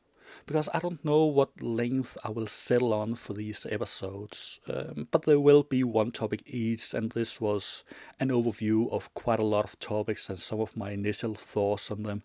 because 0.46 0.68
I 0.72 0.78
don't 0.78 1.04
know 1.04 1.24
what 1.24 1.62
length 1.62 2.16
I 2.24 2.30
will 2.30 2.46
settle 2.46 2.92
on 2.92 3.14
for 3.14 3.34
these 3.34 3.66
episodes. 3.70 4.60
Um, 4.68 5.08
but 5.10 5.22
there 5.22 5.40
will 5.40 5.62
be 5.62 5.84
one 5.84 6.10
topic 6.10 6.42
each, 6.46 6.94
and 6.94 7.12
this 7.12 7.40
was 7.40 7.84
an 8.20 8.28
overview 8.28 8.90
of 8.92 9.12
quite 9.14 9.38
a 9.38 9.44
lot 9.44 9.64
of 9.64 9.78
topics 9.78 10.28
and 10.28 10.38
some 10.38 10.60
of 10.60 10.76
my 10.76 10.90
initial 10.90 11.34
thoughts 11.34 11.90
on 11.90 12.02
them. 12.02 12.22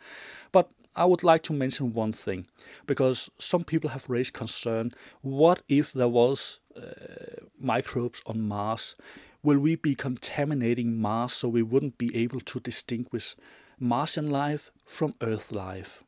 But 0.52 0.70
I 0.96 1.06
would 1.06 1.24
like 1.24 1.42
to 1.44 1.54
mention 1.54 1.94
one 1.94 2.14
thing 2.14 2.46
because 2.86 3.30
some 3.40 3.64
people 3.64 3.90
have 3.90 4.10
raised 4.10 4.34
concern. 4.34 4.94
What 5.22 5.64
if 5.68 5.92
there 5.92 6.08
was 6.08 6.60
uh, 6.78 7.42
microbes 7.60 8.22
on 8.28 8.42
Mars? 8.42 8.96
Will 9.42 9.58
we 9.60 9.76
be 9.76 9.96
contaminating 9.96 11.02
Mars 11.02 11.34
so 11.34 11.50
we 11.50 11.64
wouldn't 11.64 11.98
be 11.98 12.16
able 12.16 12.42
to 12.42 12.60
distinguish 12.60 13.36
Martian 13.80 14.30
life 14.30 14.72
from 14.86 15.16
Earth 15.22 15.52
life? 15.52 16.04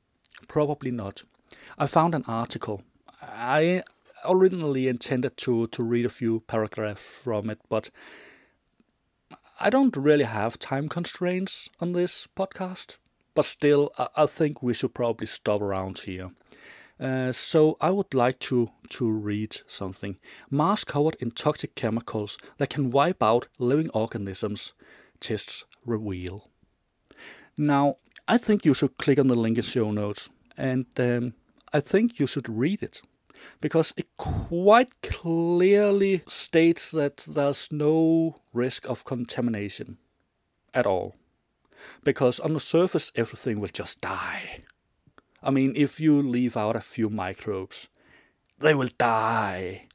Probably 0.48 0.92
not. 0.92 1.24
I 1.78 1.88
found 1.88 2.16
an 2.16 2.24
article. 2.28 2.84
I 3.22 3.84
originally 4.28 4.88
intended 4.88 5.38
to, 5.38 5.68
to 5.68 5.84
read 5.84 6.06
a 6.06 6.10
few 6.10 6.42
paragraphs 6.42 7.02
from 7.02 7.50
it, 7.50 7.60
but 7.70 7.90
I 9.60 9.70
don't 9.70 9.96
really 9.96 10.26
have 10.26 10.60
time 10.60 10.90
constraints 10.90 11.70
on 11.80 11.94
this 11.94 12.28
podcast. 12.28 12.98
But 13.34 13.46
still, 13.46 13.92
I 14.16 14.26
think 14.26 14.64
we 14.64 14.74
should 14.74 14.94
probably 14.94 15.28
stop 15.28 15.62
around 15.62 16.00
here. 16.00 16.32
Uh, 16.98 17.34
so 17.34 17.76
I 17.82 17.90
would 17.90 18.14
like 18.14 18.40
to, 18.40 18.70
to 18.92 19.12
read 19.12 19.58
something. 19.68 20.18
Mars 20.50 20.86
covered 20.86 21.16
in 21.20 21.32
toxic 21.32 21.76
chemicals 21.76 22.38
that 22.58 22.70
can 22.70 22.92
wipe 22.92 23.22
out 23.22 23.50
living 23.60 23.90
organisms, 23.90 24.74
tests 25.20 25.66
reveal. 25.86 26.50
Now, 27.58 27.98
I 28.28 28.38
think 28.38 28.66
you 28.66 28.74
should 28.74 28.98
click 28.98 29.20
on 29.20 29.28
the 29.28 29.36
link 29.36 29.58
in 29.58 29.64
show 29.64 29.92
notes, 29.92 30.30
and 30.58 30.86
um, 30.98 31.34
I 31.74 31.80
think 31.80 32.20
you 32.20 32.28
should 32.28 32.50
read 32.50 32.82
it 32.82 33.02
because 33.62 33.94
it 33.98 34.08
quite 34.18 35.02
clearly 35.02 36.24
states 36.28 36.92
that 36.92 37.18
there's 37.18 37.72
no 37.72 38.38
risk 38.54 38.88
of 38.90 39.04
contamination 39.04 39.98
at 40.74 40.86
all 40.86 41.16
because 42.04 42.40
on 42.40 42.54
the 42.54 42.60
surface 42.60 43.12
everything 43.16 43.60
will 43.60 43.70
just 43.70 44.02
die. 44.02 44.64
I 45.44 45.52
mean, 45.52 45.74
if 45.76 46.00
you 46.00 46.22
leave 46.22 46.58
out 46.58 46.76
a 46.76 46.82
few 46.82 47.10
microbes, 47.10 47.88
they 48.58 48.74
will 48.74 48.90
die. 48.98 49.88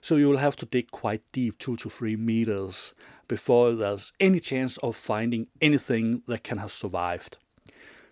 So 0.00 0.16
you 0.16 0.28
will 0.28 0.38
have 0.38 0.56
to 0.56 0.66
dig 0.66 0.90
quite 0.90 1.22
deep, 1.32 1.58
two 1.58 1.76
to 1.76 1.88
three 1.88 2.16
meters, 2.16 2.92
before 3.26 3.72
there's 3.72 4.12
any 4.20 4.38
chance 4.40 4.76
of 4.78 4.96
finding 4.96 5.46
anything 5.62 6.22
that 6.26 6.44
can 6.44 6.58
have 6.58 6.72
survived. 6.72 7.38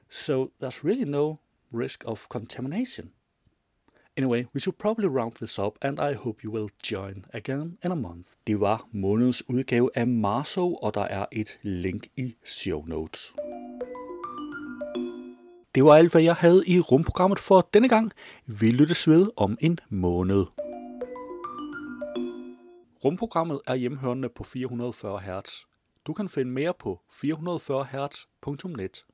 So 0.09 0.53
there's 0.59 0.83
really 0.83 1.05
no 1.05 1.41
risk 1.75 2.05
of 2.07 2.27
contamination. 2.29 3.11
Anyway, 4.17 4.45
we 4.55 4.61
should 4.61 4.79
probably 4.79 5.07
round 5.07 5.33
this 5.33 5.59
up, 5.59 5.79
and 5.83 5.99
I 5.99 6.15
hope 6.15 6.45
you 6.45 6.53
will 6.53 6.69
join 6.93 7.25
again 7.33 7.79
in 7.85 7.93
a 7.93 7.95
month. 7.95 8.29
Det 8.47 8.61
var 8.61 8.89
månedens 8.93 9.49
udgave 9.49 9.91
af 9.95 10.07
Marso, 10.07 10.75
og 10.75 10.95
der 10.95 11.01
er 11.01 11.27
et 11.33 11.59
link 11.63 12.07
i 12.17 12.35
show 12.45 12.85
notes. 12.87 13.35
Det 15.75 15.85
var 15.85 15.95
alt, 15.95 16.13
hvad 16.13 16.23
jeg 16.23 16.35
havde 16.35 16.63
i 16.67 16.81
rumprogrammet 16.81 17.39
for 17.39 17.69
denne 17.75 17.89
gang. 17.89 18.13
Vi 18.47 18.67
lyttes 18.67 19.09
ved 19.09 19.31
om 19.37 19.59
en 19.61 19.79
måned. 19.89 20.45
Rumprogrammet 23.05 23.61
er 23.67 23.75
hjemhørende 23.75 24.29
på 24.29 24.45
440 24.45 25.21
Hz. 25.21 25.65
Du 26.07 26.13
kan 26.13 26.29
finde 26.29 26.53
mere 26.53 26.75
på 26.79 27.01
440hz.net. 27.13 29.05